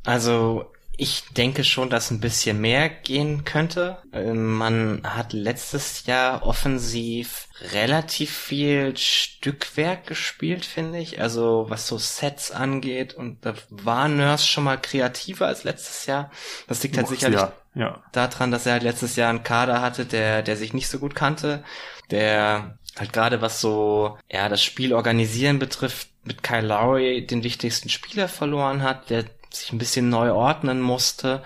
Also 0.03 0.71
ich 1.01 1.29
denke 1.29 1.63
schon, 1.63 1.89
dass 1.89 2.11
ein 2.11 2.19
bisschen 2.19 2.59
mehr 2.59 2.89
gehen 2.89 3.45
könnte. 3.45 3.99
Ähm, 4.11 4.57
man 4.57 5.01
hat 5.05 5.31
letztes 5.31 6.05
Jahr 6.05 6.45
offensiv 6.45 7.47
relativ 7.71 8.35
viel 8.35 8.97
Stückwerk 8.97 10.07
gespielt, 10.07 10.65
finde 10.65 10.99
ich. 10.99 11.21
Also 11.21 11.67
was 11.69 11.87
so 11.87 11.97
Sets 11.97 12.51
angeht. 12.51 13.13
Und 13.13 13.45
da 13.45 13.53
war 13.69 14.09
Nurse 14.09 14.45
schon 14.45 14.65
mal 14.65 14.75
kreativer 14.75 15.47
als 15.47 15.63
letztes 15.63 16.05
Jahr. 16.05 16.31
Das 16.67 16.83
liegt 16.83 16.97
halt 16.97 17.07
Boah, 17.07 17.13
sicherlich 17.13 17.39
ja, 17.39 17.53
ja. 17.75 18.03
daran, 18.11 18.51
dass 18.51 18.65
er 18.65 18.73
halt 18.73 18.83
letztes 18.83 19.15
Jahr 19.15 19.29
einen 19.29 19.43
Kader 19.43 19.81
hatte, 19.81 20.05
der, 20.05 20.41
der 20.41 20.57
sich 20.57 20.73
nicht 20.73 20.89
so 20.89 20.99
gut 20.99 21.15
kannte. 21.15 21.63
Der 22.11 22.77
halt 22.97 23.13
gerade 23.13 23.41
was 23.41 23.61
so, 23.61 24.17
ja, 24.31 24.49
das 24.49 24.63
Spiel 24.63 24.93
organisieren 24.93 25.59
betrifft, 25.59 26.09
mit 26.23 26.43
Kyle 26.43 26.67
Lowry 26.67 27.25
den 27.25 27.43
wichtigsten 27.43 27.89
Spieler 27.89 28.27
verloren 28.27 28.83
hat, 28.83 29.09
der 29.09 29.25
sich 29.49 29.71
ein 29.71 29.79
bisschen 29.79 30.09
neu 30.09 30.31
ordnen 30.31 30.81
musste. 30.81 31.43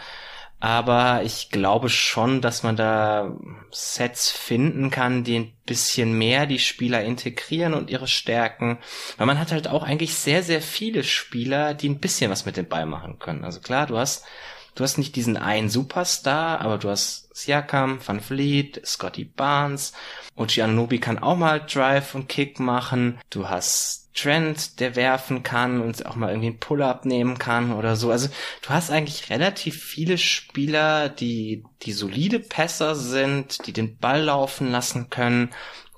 Aber 0.60 1.24
ich 1.24 1.50
glaube 1.50 1.90
schon, 1.90 2.40
dass 2.40 2.64
man 2.64 2.78
da 2.78 3.36
Sets 3.72 4.32
finden 4.32 4.92
kann, 4.92 5.26
die 5.26 5.40
ein 5.40 5.54
bisschen 5.66 6.18
mehr 6.18 6.46
die 6.46 6.60
Spieler 6.60 7.04
integrieren 7.04 7.74
und 7.74 7.90
ihre 7.90 8.08
Stärken. 8.08 8.78
Weil 9.18 9.28
man 9.28 9.40
hat 9.40 9.52
halt 9.52 9.68
auch 9.68 9.84
eigentlich 9.84 10.16
sehr, 10.16 10.42
sehr 10.42 10.62
viele 10.62 11.04
Spieler, 11.04 11.74
die 11.74 11.90
ein 11.90 12.00
bisschen 12.00 12.32
was 12.32 12.46
mit 12.46 12.56
dem 12.56 12.70
Ball 12.70 12.86
machen 12.86 13.20
können. 13.20 13.44
Also 13.44 13.60
klar, 13.60 13.88
du 13.88 13.98
hast, 13.98 14.24
du 14.76 14.86
hast 14.86 14.98
nicht 14.98 15.18
diesen 15.18 15.36
einen 15.36 15.70
Superstar, 15.70 16.62
aber 16.62 16.78
du 16.78 16.90
hast 16.90 17.23
Siakam, 17.34 18.00
Van 18.06 18.22
Vliet, 18.22 18.82
Scotty 18.86 19.26
Barnes, 19.26 19.94
Ochi 20.36 20.62
Anunobi 20.62 21.00
kann 21.00 21.20
auch 21.20 21.36
mal 21.36 21.60
Drive 21.62 22.16
und 22.16 22.30
Kick 22.30 22.60
machen. 22.60 23.20
Du 23.30 23.50
hast 23.50 24.14
Trend, 24.14 24.80
der 24.80 24.96
werfen 24.96 25.42
kann 25.42 25.82
und 25.82 26.06
auch 26.06 26.16
mal 26.16 26.30
irgendwie 26.30 26.50
einen 26.50 26.60
Pull-up 26.60 27.06
nehmen 27.06 27.40
kann 27.40 27.74
oder 27.74 27.96
so. 27.96 28.12
Also 28.12 28.30
du 28.62 28.70
hast 28.70 28.92
eigentlich 28.92 29.30
relativ 29.30 29.82
viele 29.82 30.18
Spieler, 30.18 31.10
die, 31.10 31.64
die 31.82 31.94
solide 31.94 32.40
Pässer 32.40 32.96
sind, 32.96 33.66
die 33.66 33.74
den 33.74 33.98
Ball 33.98 34.22
laufen 34.22 34.72
lassen 34.72 35.10
können 35.10 35.50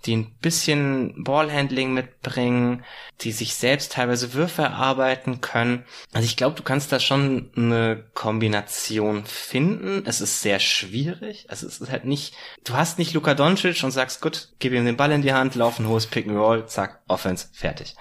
die 0.06 0.16
ein 0.16 0.36
bisschen 0.40 1.24
Ballhandling 1.24 1.94
mitbringen, 1.94 2.84
die 3.22 3.32
sich 3.32 3.56
selbst 3.56 3.94
teilweise 3.94 4.34
Würfe 4.34 4.64
erarbeiten 4.64 5.42
können. 5.42 5.86
Also 6.14 6.26
ich 6.26 6.38
glaube, 6.38 6.56
du 6.56 6.64
kannst 6.64 6.92
da 6.92 7.00
schon 7.00 7.50
eine 7.56 8.04
Kombination 8.14 9.26
finden. 9.26 10.04
Es 10.06 10.22
ist 10.22 10.42
sehr 10.42 10.60
schwierig. 10.60 11.46
Also 11.50 11.68
es 11.68 11.80
ist 11.80 11.92
halt 11.92 12.06
nicht, 12.06 12.34
du 12.64 12.74
hast 12.74 13.00
nicht 13.00 13.14
Luka 13.14 13.34
Doncic 13.34 13.84
und 13.84 13.92
sagst, 13.92 14.22
gut, 14.22 14.50
gib 14.60 14.74
ihm 14.74 14.86
den 14.86 14.98
Ball 14.98 15.12
in 15.12 15.22
die 15.22 15.34
Hand, 15.34 15.56
laufen 15.56 15.88
hohes 15.88 16.08
Pick 16.08 16.28
and 16.28 16.38
Roll, 16.38 16.68
zack, 16.68 17.02
Offense, 17.08 17.48
fertig. 17.54 17.96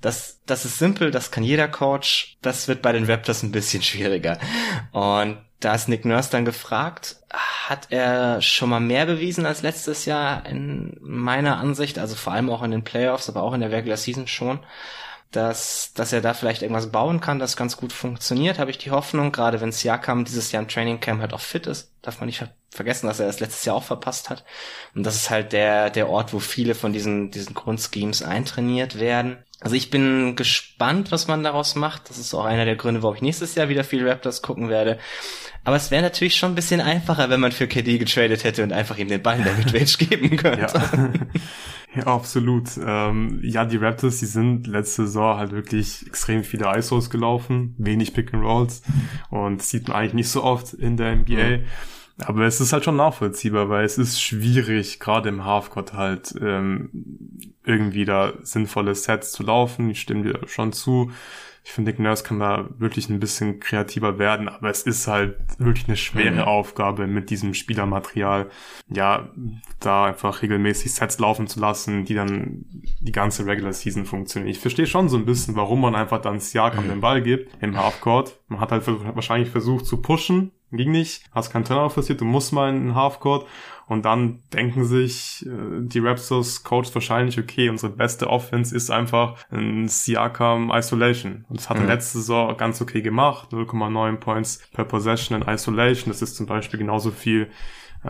Das, 0.00 0.40
das 0.46 0.64
ist 0.64 0.78
simpel, 0.78 1.10
das 1.10 1.30
kann 1.30 1.44
jeder 1.44 1.68
Coach. 1.68 2.36
Das 2.42 2.66
wird 2.68 2.82
bei 2.82 2.92
den 2.92 3.04
Raptors 3.04 3.42
ein 3.42 3.52
bisschen 3.52 3.82
schwieriger. 3.82 4.38
Und 4.92 5.38
da 5.64 5.74
ist 5.74 5.88
Nick 5.88 6.04
Nurse 6.04 6.30
dann 6.30 6.44
gefragt, 6.44 7.16
hat 7.30 7.86
er 7.90 8.42
schon 8.42 8.68
mal 8.68 8.80
mehr 8.80 9.06
bewiesen 9.06 9.46
als 9.46 9.62
letztes 9.62 10.04
Jahr 10.04 10.44
in 10.46 10.96
meiner 11.00 11.58
Ansicht, 11.58 11.98
also 11.98 12.16
vor 12.16 12.32
allem 12.32 12.50
auch 12.50 12.62
in 12.62 12.70
den 12.70 12.84
Playoffs, 12.84 13.28
aber 13.28 13.42
auch 13.42 13.54
in 13.54 13.60
der 13.60 13.70
Regular 13.70 13.96
Season 13.96 14.26
schon, 14.26 14.60
dass, 15.32 15.92
dass 15.94 16.12
er 16.12 16.20
da 16.20 16.34
vielleicht 16.34 16.62
irgendwas 16.62 16.92
bauen 16.92 17.20
kann, 17.20 17.38
das 17.38 17.56
ganz 17.56 17.76
gut 17.76 17.92
funktioniert, 17.92 18.58
habe 18.58 18.70
ich 18.70 18.78
die 18.78 18.90
Hoffnung, 18.90 19.32
gerade 19.32 19.60
wenn 19.60 19.72
Siakam 19.72 20.24
dieses 20.24 20.52
Jahr 20.52 20.62
im 20.62 20.68
Training 20.68 21.00
Camp 21.00 21.20
halt 21.20 21.32
auch 21.32 21.40
fit 21.40 21.66
ist, 21.66 21.90
darf 22.02 22.20
man 22.20 22.26
nicht 22.26 22.38
ver 22.38 22.50
vergessen, 22.74 23.06
dass 23.06 23.20
er 23.20 23.26
das 23.26 23.40
letztes 23.40 23.66
Jahr 23.66 23.76
auch 23.76 23.82
verpasst 23.82 24.30
hat. 24.30 24.44
Und 24.94 25.04
das 25.04 25.14
ist 25.14 25.28
halt 25.28 25.52
der, 25.52 25.90
der 25.90 26.08
Ort, 26.08 26.32
wo 26.32 26.38
viele 26.38 26.74
von 26.74 26.94
diesen, 26.94 27.30
diesen 27.30 27.52
Grundschemes 27.52 28.22
eintrainiert 28.22 28.98
werden. 28.98 29.36
Also 29.60 29.76
ich 29.76 29.90
bin 29.90 30.36
gespannt, 30.36 31.12
was 31.12 31.28
man 31.28 31.44
daraus 31.44 31.74
macht. 31.74 32.08
Das 32.08 32.16
ist 32.16 32.32
auch 32.32 32.46
einer 32.46 32.64
der 32.64 32.76
Gründe, 32.76 33.02
warum 33.02 33.14
ich 33.16 33.22
nächstes 33.22 33.54
Jahr 33.54 33.68
wieder 33.68 33.84
viel 33.84 34.08
Raptors 34.08 34.40
gucken 34.40 34.70
werde. 34.70 34.98
Aber 35.64 35.76
es 35.76 35.90
wäre 35.90 36.02
natürlich 36.02 36.36
schon 36.36 36.52
ein 36.52 36.56
bisschen 36.56 36.80
einfacher, 36.80 37.30
wenn 37.30 37.40
man 37.40 37.52
für 37.52 37.68
KD 37.68 37.98
getradet 37.98 38.42
hätte 38.42 38.64
und 38.64 38.72
einfach 38.72 38.96
ihm 38.96 39.08
den 39.08 39.22
Ball 39.22 39.36
in 39.36 39.44
der 39.44 39.52
Midrange 39.52 39.84
geben 39.98 40.36
könnte. 40.36 40.62
Ja. 40.62 41.12
ja, 41.96 42.06
absolut. 42.06 42.70
Ähm, 42.84 43.40
ja, 43.42 43.64
die 43.64 43.76
Raptors, 43.76 44.18
die 44.18 44.26
sind 44.26 44.66
letzte 44.66 45.06
Saison 45.06 45.36
halt 45.36 45.52
wirklich 45.52 46.06
extrem 46.06 46.44
viele 46.44 46.76
ISOs 46.76 47.10
gelaufen, 47.10 47.74
wenig 47.78 48.14
Pick 48.14 48.32
and 48.32 48.44
Rolls 48.44 48.82
und 49.30 49.62
sieht 49.62 49.88
man 49.88 49.96
eigentlich 49.96 50.14
nicht 50.14 50.28
so 50.28 50.42
oft 50.42 50.74
in 50.74 50.96
der 50.96 51.16
NBA. 51.16 51.64
Aber 52.18 52.44
es 52.44 52.60
ist 52.60 52.72
halt 52.72 52.84
schon 52.84 52.96
nachvollziehbar, 52.96 53.68
weil 53.68 53.84
es 53.84 53.98
ist 53.98 54.20
schwierig, 54.20 55.00
gerade 55.00 55.28
im 55.28 55.44
Halfcourt 55.44 55.94
halt 55.94 56.34
ähm, 56.40 56.90
irgendwie 57.64 58.04
da 58.04 58.34
sinnvolle 58.42 58.94
Sets 58.94 59.32
zu 59.32 59.42
laufen. 59.42 59.90
Ich 59.90 60.00
stimme 60.00 60.22
dir 60.22 60.40
schon 60.46 60.72
zu. 60.72 61.10
Ich 61.64 61.72
finde, 61.72 61.90
Nick 61.90 62.00
Nurse 62.00 62.24
kann 62.24 62.40
da 62.40 62.68
wirklich 62.78 63.08
ein 63.08 63.20
bisschen 63.20 63.60
kreativer 63.60 64.18
werden, 64.18 64.48
aber 64.48 64.68
es 64.70 64.82
ist 64.82 65.06
halt 65.06 65.36
wirklich 65.58 65.86
eine 65.86 65.96
schwere 65.96 66.42
mhm. 66.42 66.48
Aufgabe 66.48 67.06
mit 67.06 67.30
diesem 67.30 67.54
Spielermaterial, 67.54 68.50
ja, 68.88 69.28
da 69.78 70.06
einfach 70.06 70.42
regelmäßig 70.42 70.92
Sets 70.92 71.20
laufen 71.20 71.46
zu 71.46 71.60
lassen, 71.60 72.04
die 72.04 72.14
dann 72.14 72.64
die 73.00 73.12
ganze 73.12 73.46
Regular 73.46 73.72
Season 73.72 74.06
funktionieren. 74.06 74.50
Ich 74.50 74.58
verstehe 74.58 74.86
schon 74.86 75.08
so 75.08 75.16
ein 75.16 75.24
bisschen, 75.24 75.54
warum 75.54 75.80
man 75.80 75.94
einfach 75.94 76.20
dann 76.20 76.40
Siakam 76.40 76.86
mhm. 76.86 76.90
den 76.90 77.00
Ball 77.00 77.22
gibt 77.22 77.62
im 77.62 77.76
Halfcourt. 77.76 78.40
Man 78.48 78.60
hat 78.60 78.72
halt 78.72 78.82
wahrscheinlich 78.86 79.50
versucht 79.50 79.86
zu 79.86 79.98
pushen, 79.98 80.50
ging 80.72 80.90
nicht, 80.90 81.24
hast 81.32 81.50
keinen 81.50 81.64
Turnover 81.64 81.94
passiert, 81.94 82.20
du 82.20 82.24
musst 82.24 82.52
mal 82.52 82.70
in 82.70 82.86
den 82.86 82.94
Halfcourt 82.94 83.46
und 83.92 84.04
dann 84.04 84.40
denken 84.52 84.84
sich 84.84 85.46
äh, 85.46 85.80
die 85.82 85.98
Raptors 85.98 86.64
Coach 86.64 86.94
wahrscheinlich, 86.94 87.38
okay, 87.38 87.68
unsere 87.68 87.92
beste 87.92 88.28
Offense 88.28 88.74
ist 88.74 88.90
einfach 88.90 89.36
ein 89.50 89.88
Siakam 89.88 90.70
Isolation. 90.74 91.44
Und 91.48 91.60
das 91.60 91.70
hat 91.70 91.76
er 91.76 91.84
mhm. 91.84 91.88
letzte 91.88 92.18
Saison 92.18 92.56
ganz 92.56 92.80
okay 92.80 93.02
gemacht, 93.02 93.50
0,9 93.52 94.16
Points 94.16 94.68
per 94.72 94.84
Possession 94.84 95.40
in 95.40 95.48
Isolation. 95.48 96.10
Das 96.12 96.22
ist 96.22 96.36
zum 96.36 96.46
Beispiel 96.46 96.78
genauso 96.78 97.10
viel 97.10 97.48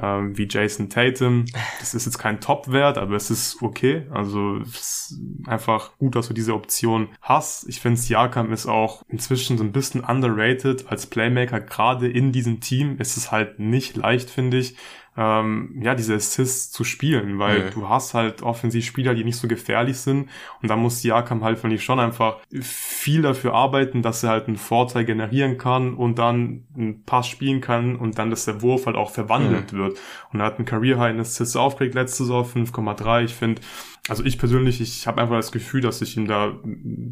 ähm, 0.01 0.37
wie 0.37 0.49
Jason 0.49 0.89
Tatum. 0.89 1.45
Das 1.81 1.95
ist 1.95 2.07
jetzt 2.07 2.19
kein 2.19 2.41
Top-Wert, 2.41 2.99
aber 2.99 3.17
es 3.17 3.31
ist 3.31 3.63
okay. 3.63 4.07
Also 4.11 4.59
es 4.59 5.11
ist 5.11 5.21
einfach 5.47 5.97
gut, 5.99 6.17
dass 6.17 6.29
du 6.29 6.35
diese 6.35 6.55
Option 6.55 7.09
hast. 7.21 7.69
Ich 7.69 7.81
finde, 7.81 8.01
Siakam 8.01 8.53
ist 8.53 8.67
auch 8.67 9.03
inzwischen 9.09 9.59
so 9.59 9.65
ein 9.65 9.73
bisschen 9.73 10.01
underrated 10.03 10.89
als 10.89 11.07
Playmaker. 11.07 11.61
Gerade 11.61 12.09
in 12.09 12.33
diesem 12.33 12.61
Team 12.61 12.99
ist 12.99 13.17
es 13.17 13.31
halt 13.31 13.59
nicht 13.59 13.97
leicht, 13.97 14.31
finde 14.31 14.59
ich, 14.59 14.77
ähm, 15.17 15.79
ja, 15.83 15.95
diese 15.95 16.15
Assists 16.15 16.73
zu 16.73 16.85
spielen, 16.85 17.39
weil 17.39 17.67
mhm. 17.67 17.71
du 17.73 17.89
hast 17.89 18.15
halt 18.15 18.43
Offensivspieler, 18.43 19.15
die 19.15 19.25
nicht 19.25 19.37
so 19.37 19.47
gefährlich 19.47 19.99
sind 19.99 20.31
und 20.63 20.69
da 20.71 20.77
muss 20.77 21.03
Siakam 21.03 21.45
halt, 21.45 21.59
finde 21.59 21.77
ich, 21.77 21.85
schon 21.85 22.01
einfach 22.01 22.39
viel 22.61 23.21
dafür 23.21 23.53
arbeiten, 23.53 24.01
dass 24.01 24.23
er 24.23 24.31
halt 24.31 24.49
einen 24.49 24.57
Vorteil 24.57 25.05
generieren 25.05 25.59
kann 25.59 25.95
und 25.95 26.19
dann 26.19 26.65
einen 26.75 27.05
Pass 27.05 27.27
spielen 27.29 27.61
kann 27.61 27.97
und 27.97 28.19
dann, 28.19 28.31
dass 28.31 28.47
der 28.47 28.63
Wurf 28.63 28.87
halt 28.87 28.97
auch 28.97 29.11
verwandelt 29.11 29.73
mhm. 29.73 29.79
wird. 29.79 30.01
Und 30.33 30.41
er 30.41 30.47
hat 30.47 30.57
einen 30.57 30.67
Career 30.67 30.99
High 30.99 31.15
in 31.15 31.21
Assists 31.21 31.57
aufgelegt 31.57 31.95
letzte 31.95 32.25
Saison, 32.25 32.45
5,3. 32.45 33.25
Ich 33.25 33.35
finde, 33.35 33.61
also 34.09 34.25
ich 34.25 34.37
persönlich, 34.37 34.81
ich 34.81 35.07
habe 35.07 35.21
einfach 35.23 35.37
das 35.37 35.53
Gefühl, 35.53 35.81
dass 35.81 36.03
ich 36.03 36.17
ihm 36.17 36.27
da 36.27 36.59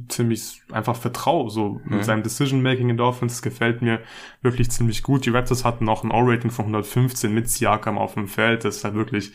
ziemlich 0.08 0.60
einfach 0.72 0.96
vertraue, 0.96 1.48
so 1.48 1.80
mhm. 1.84 1.96
mit 1.96 2.04
seinem 2.04 2.24
Decision-Making 2.24 2.88
in 2.88 2.96
der 2.96 3.06
Offense, 3.06 3.36
das 3.36 3.42
gefällt 3.42 3.80
mir 3.80 4.00
wirklich 4.42 4.72
ziemlich 4.72 5.04
gut. 5.04 5.24
Die 5.24 5.30
Raptors 5.30 5.64
hatten 5.64 5.88
auch 5.88 6.02
ein 6.02 6.10
O-Rating 6.10 6.50
von 6.50 6.64
115 6.64 7.32
mit 7.32 7.48
Siakam 7.48 7.96
auf 7.96 8.14
dem 8.14 8.26
Feld, 8.26 8.64
das 8.64 8.78
ist 8.78 8.84
halt 8.84 8.94
wirklich 8.94 9.30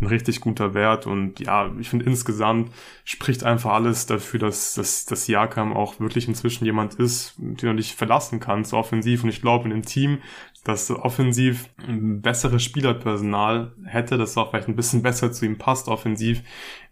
ein 0.00 0.06
richtig 0.06 0.40
guter 0.40 0.72
Wert 0.72 1.08
und 1.08 1.40
ja, 1.40 1.72
ich 1.80 1.90
finde 1.90 2.06
insgesamt 2.06 2.70
spricht 3.04 3.42
einfach 3.42 3.72
alles 3.72 4.06
dafür, 4.06 4.38
dass, 4.38 4.74
dass, 4.74 5.04
dass 5.04 5.24
Siakam 5.24 5.72
auch 5.72 5.98
wirklich 5.98 6.28
inzwischen 6.28 6.64
jemand 6.64 6.94
ist, 6.94 7.34
den 7.38 7.56
du 7.56 7.74
dich 7.74 7.96
verlassen 7.96 8.38
kannst, 8.38 8.72
offensiv 8.72 9.24
und 9.24 9.30
ich 9.30 9.40
glaube 9.40 9.64
in 9.64 9.70
dem 9.70 9.82
Team, 9.82 10.18
dass 10.64 10.90
offensiv 10.90 11.70
ein 11.78 12.20
besseres 12.20 12.62
Spielerpersonal 12.62 13.72
hätte, 13.84 14.18
das 14.18 14.36
auch 14.36 14.50
vielleicht 14.50 14.68
ein 14.68 14.76
bisschen 14.76 15.02
besser 15.02 15.32
zu 15.32 15.46
ihm 15.46 15.58
passt 15.58 15.88
offensiv, 15.88 16.42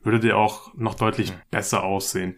würde 0.02 0.20
der 0.20 0.36
auch 0.36 0.72
noch 0.74 0.94
deutlich 0.94 1.32
mhm. 1.32 1.36
besser 1.50 1.84
aussehen. 1.84 2.36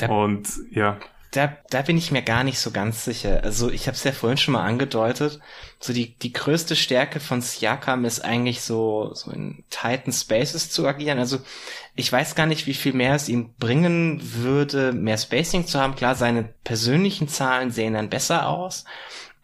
Der, 0.00 0.10
und 0.10 0.48
ja. 0.70 0.98
da, 1.30 1.56
da 1.70 1.80
bin 1.80 1.96
ich 1.96 2.12
mir 2.12 2.20
gar 2.20 2.44
nicht 2.44 2.58
so 2.58 2.72
ganz 2.72 3.06
sicher. 3.06 3.42
Also 3.42 3.70
ich 3.70 3.86
habe 3.86 3.96
es 3.96 4.04
ja 4.04 4.12
vorhin 4.12 4.36
schon 4.36 4.52
mal 4.52 4.64
angedeutet. 4.64 5.40
So 5.80 5.94
die, 5.94 6.14
die 6.18 6.32
größte 6.32 6.76
Stärke 6.76 7.20
von 7.20 7.40
Siakam 7.40 8.04
ist 8.04 8.20
eigentlich 8.20 8.60
so, 8.60 9.12
so 9.14 9.30
in 9.30 9.64
tighten 9.70 10.12
Spaces 10.12 10.68
zu 10.68 10.86
agieren. 10.86 11.18
Also 11.18 11.38
ich 11.94 12.12
weiß 12.12 12.34
gar 12.34 12.46
nicht, 12.46 12.66
wie 12.66 12.74
viel 12.74 12.92
mehr 12.92 13.14
es 13.14 13.30
ihm 13.30 13.54
bringen 13.58 14.20
würde, 14.22 14.92
mehr 14.92 15.16
Spacing 15.16 15.66
zu 15.66 15.80
haben. 15.80 15.96
Klar, 15.96 16.14
seine 16.14 16.44
persönlichen 16.64 17.28
Zahlen 17.28 17.70
sehen 17.70 17.94
dann 17.94 18.10
besser 18.10 18.48
aus, 18.48 18.84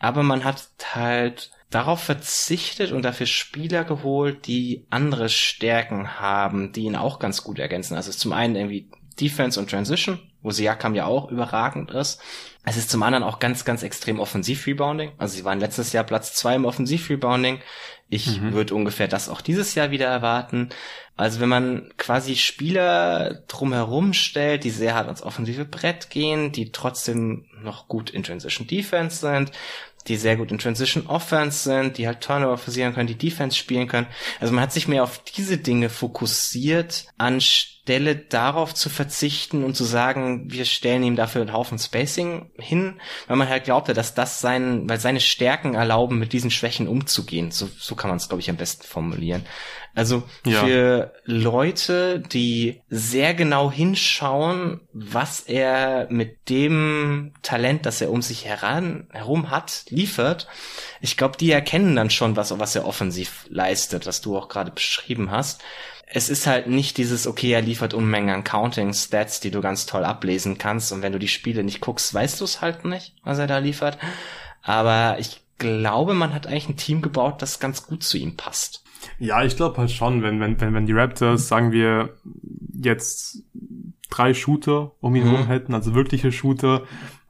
aber 0.03 0.25
man 0.25 0.45
hat 0.45 0.69
halt 0.95 1.53
darauf 1.71 2.03
verzichtet 2.03 2.93
und 2.93 3.03
dafür 3.03 3.27
Spieler 3.27 3.85
geholt, 3.85 4.47
die 4.47 4.85
andere 4.91 5.29
Stärken 5.29 6.21
haben, 6.21 6.73
die 6.73 6.83
ihn 6.83 6.97
auch 6.97 7.21
ganz 7.21 7.45
gut 7.45 7.59
ergänzen. 7.59 7.95
Also 7.95 8.11
zum 8.11 8.33
einen 8.33 8.57
irgendwie 8.57 8.91
Defense 9.21 9.59
und 9.59 9.71
Transition, 9.71 10.19
wo 10.43 10.51
Siakam 10.51 10.97
ja 10.97 11.07
auch 11.07 11.31
überragend 11.31 11.93
ist. 11.93 12.21
Es 12.65 12.77
ist 12.77 12.91
zum 12.91 13.03
anderen 13.03 13.25
auch 13.25 13.39
ganz, 13.39 13.65
ganz 13.65 13.85
extrem 13.85 14.19
Offensiv-Rebounding. 14.19 15.13
Also 15.19 15.37
sie 15.37 15.45
waren 15.45 15.61
letztes 15.61 15.93
Jahr 15.93 16.05
Platz 16.05 16.35
zwei 16.35 16.57
im 16.57 16.65
Offensiv-Rebounding. 16.65 17.61
Ich 18.09 18.41
mhm. 18.41 18.53
würde 18.53 18.75
ungefähr 18.75 19.09
das 19.09 19.29
auch 19.29 19.41
dieses 19.41 19.75
Jahr 19.75 19.91
wieder 19.91 20.07
erwarten. 20.07 20.69
Also 21.17 21.41
wenn 21.41 21.49
man 21.49 21.93
quasi 21.99 22.37
Spieler 22.37 23.43
drumherum 23.49 24.13
stellt, 24.13 24.65
die 24.65 24.71
sehr 24.71 24.95
hart 24.95 25.07
ans 25.07 25.23
offensive 25.23 25.65
Brett 25.65 26.11
gehen, 26.11 26.53
die 26.53 26.73
trotzdem 26.73 27.47
noch 27.63 27.87
gut 27.87 28.11
in 28.11 28.23
Transition 28.23 28.67
Defense 28.67 29.19
sind, 29.19 29.53
die 30.09 30.17
sehr 30.17 30.37
gut 30.37 30.51
in 30.51 30.59
Transition 30.59 31.07
Offense 31.07 31.63
sind, 31.65 31.99
die 31.99 32.07
halt 32.07 32.21
Turnover 32.21 32.59
forcieren 32.59 32.95
können, 32.95 33.07
die 33.07 33.19
Defense 33.19 33.57
spielen 33.57 33.89
können. 33.89 34.07
Also 34.41 34.53
man 34.53 34.63
hat 34.63 34.73
sich 34.73 34.89
mehr 34.89 35.03
auf 35.03 35.19
diese 35.19 35.59
Dinge 35.59 35.89
fokussiert, 35.89 37.07
anstelle 37.19 38.17
darauf 38.17 38.75
zu 38.75 38.89
verzichten 38.89 39.65
und 39.65 39.77
zu 39.77 39.85
sagen, 39.85 40.51
wir 40.51 40.65
stellen 40.65 41.03
ihm 41.03 41.17
dafür 41.17 41.43
einen 41.43 41.53
Haufen 41.53 41.79
Spacing 41.79 42.51
hin, 42.59 43.01
weil 43.27 43.37
man 43.37 43.49
halt 43.49 43.65
glaubte, 43.65 43.93
dass 43.95 44.15
das 44.15 44.41
sein, 44.41 44.89
weil 44.89 45.01
seine 45.01 45.21
Stärken 45.21 45.75
erlauben, 45.75 46.19
mit 46.19 46.33
diesen 46.33 46.51
Schwächen 46.51 46.89
umzugehen. 46.89 47.51
So, 47.51 47.69
so 47.79 47.95
kann 47.95 48.11
man 48.11 48.17
es, 48.17 48.29
glaube 48.29 48.41
ich, 48.41 48.51
am 48.51 48.57
besten 48.57 48.87
formulieren. 48.87 49.45
Also 49.95 50.23
ja. 50.47 50.65
für 50.65 51.13
Leute, 51.25 52.21
die 52.21 52.81
sehr 52.89 53.35
genau 53.35 53.71
hinschauen, 53.71 54.81
was 54.95 55.41
er 55.41 56.07
mit 56.11 56.49
dem 56.49 57.35
Talent, 57.43 57.85
das 57.85 58.01
er 58.01 58.11
um 58.11 58.23
sich 58.23 58.47
heran, 58.47 59.09
herum 59.13 59.51
hat, 59.51 59.85
liefert, 59.91 60.49
ich 61.03 61.17
glaube, 61.17 61.37
die 61.37 61.51
erkennen 61.51 61.95
dann 61.95 62.09
schon, 62.09 62.37
was, 62.37 62.59
was 62.59 62.75
er 62.75 62.87
offensiv 62.87 63.45
leistet, 63.51 64.07
was 64.07 64.23
du 64.23 64.37
auch 64.37 64.49
gerade 64.49 64.71
beschrieben 64.71 65.31
hast. 65.31 65.61
Es 66.07 66.29
ist 66.29 66.47
halt 66.47 66.67
nicht 66.67 66.97
dieses, 66.97 67.27
okay, 67.27 67.53
er 67.53 67.63
liefert 67.63 67.95
Unmengen 67.95 68.35
an 68.35 68.45
Counting-Stats, 68.45 69.41
die 69.41 69.51
du 69.51 69.61
ganz 69.61 69.87
toll 69.87 70.05
ablesen 70.05 70.59
kannst. 70.59 70.93
Und 70.93 71.03
wenn 71.03 71.13
du 71.13 71.19
die 71.19 71.29
Spiele 71.29 71.65
nicht 71.65 71.81
guckst, 71.81 72.13
weißt 72.13 72.41
du 72.41 72.45
es 72.45 72.61
halt 72.61 72.85
nicht, 72.85 73.15
was 73.25 73.39
er 73.39 73.47
da 73.47 73.59
liefert. 73.59 73.99
Aber 74.63 75.17
ich 75.19 75.41
glaube, 75.59 76.15
man 76.15 76.35
hat 76.35 76.47
eigentlich 76.47 76.69
ein 76.69 76.77
Team 76.77 77.03
gebaut, 77.03 77.41
das 77.41 77.61
ganz 77.61 77.87
gut 77.87 78.03
zu 78.03 78.19
ihm 78.19 78.37
passt. 78.37 78.82
Ja, 79.19 79.45
ich 79.45 79.57
glaube 79.57 79.79
halt 79.79 79.91
schon, 79.91 80.23
wenn, 80.23 80.41
wenn, 80.41 80.61
wenn, 80.61 80.75
wenn 80.75 80.87
die 80.87 80.93
Raptors, 80.93 81.49
sagen 81.49 81.73
wir, 81.73 82.11
jetzt 82.73 83.43
drei 84.11 84.35
Shooter 84.35 84.93
um 85.01 85.15
ihn 85.15 85.25
mhm. 85.25 85.31
herum 85.31 85.47
hätten, 85.47 85.75
also 85.75 85.95
wirkliche 85.95 86.33
Shooter, 86.33 86.83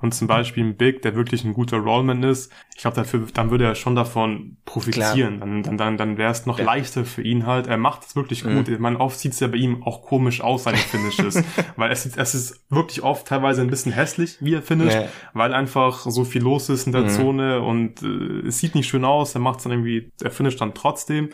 und 0.03 0.13
zum 0.13 0.27
Beispiel 0.27 0.65
ein 0.65 0.77
Big, 0.77 1.03
der 1.03 1.15
wirklich 1.15 1.45
ein 1.45 1.55
guter 1.55 1.79
Rollman 1.79 2.23
ist, 2.25 2.53
ich 2.75 2.81
glaube, 2.81 2.97
dafür, 2.97 3.27
dann 3.33 3.51
würde 3.51 3.65
er 3.65 3.75
schon 3.77 3.95
davon 3.95 4.57
profitieren. 4.65 5.37
Klar. 5.37 5.49
Dann, 5.49 5.63
dann, 5.63 5.77
dann, 5.79 5.97
dann 5.97 6.19
wäre 6.19 6.33
es 6.33 6.47
noch 6.47 6.59
ja. 6.59 6.65
leichter 6.65 7.05
für 7.05 7.23
ihn 7.23 7.47
halt. 7.47 7.69
Er 7.69 7.77
macht 7.77 8.05
es 8.05 8.17
wirklich 8.17 8.43
gut. 8.43 8.67
Mhm. 8.67 8.75
Ich 8.75 8.81
meine, 8.81 8.99
oft 8.99 9.19
sieht 9.19 9.33
es 9.33 9.41
ja 9.41 9.47
bei 9.47 9.59
ihm 9.59 9.85
auch 9.85 10.03
komisch 10.03 10.41
aus, 10.41 10.65
seine 10.65 10.79
Finishes. 10.79 11.45
weil 11.77 11.93
es, 11.93 12.05
es 12.05 12.35
ist 12.35 12.65
wirklich 12.71 13.03
oft 13.03 13.29
teilweise 13.29 13.63
ein 13.63 13.71
bisschen 13.71 13.93
hässlich, 13.93 14.39
wie 14.41 14.55
er 14.55 14.63
finisht, 14.63 14.97
nee. 14.97 15.07
weil 15.33 15.55
einfach 15.55 16.01
so 16.01 16.25
viel 16.25 16.43
los 16.43 16.69
ist 16.69 16.87
in 16.87 16.93
der 16.93 17.03
mhm. 17.03 17.09
Zone 17.11 17.61
und 17.61 18.03
äh, 18.03 18.49
es 18.49 18.59
sieht 18.59 18.75
nicht 18.75 18.89
schön 18.89 19.05
aus. 19.05 19.35
Er 19.35 19.41
macht 19.41 19.59
es 19.59 19.65
dann 19.65 19.73
irgendwie, 19.73 20.11
er 20.21 20.31
finisht 20.31 20.61
dann 20.61 20.75
trotzdem. 20.75 21.31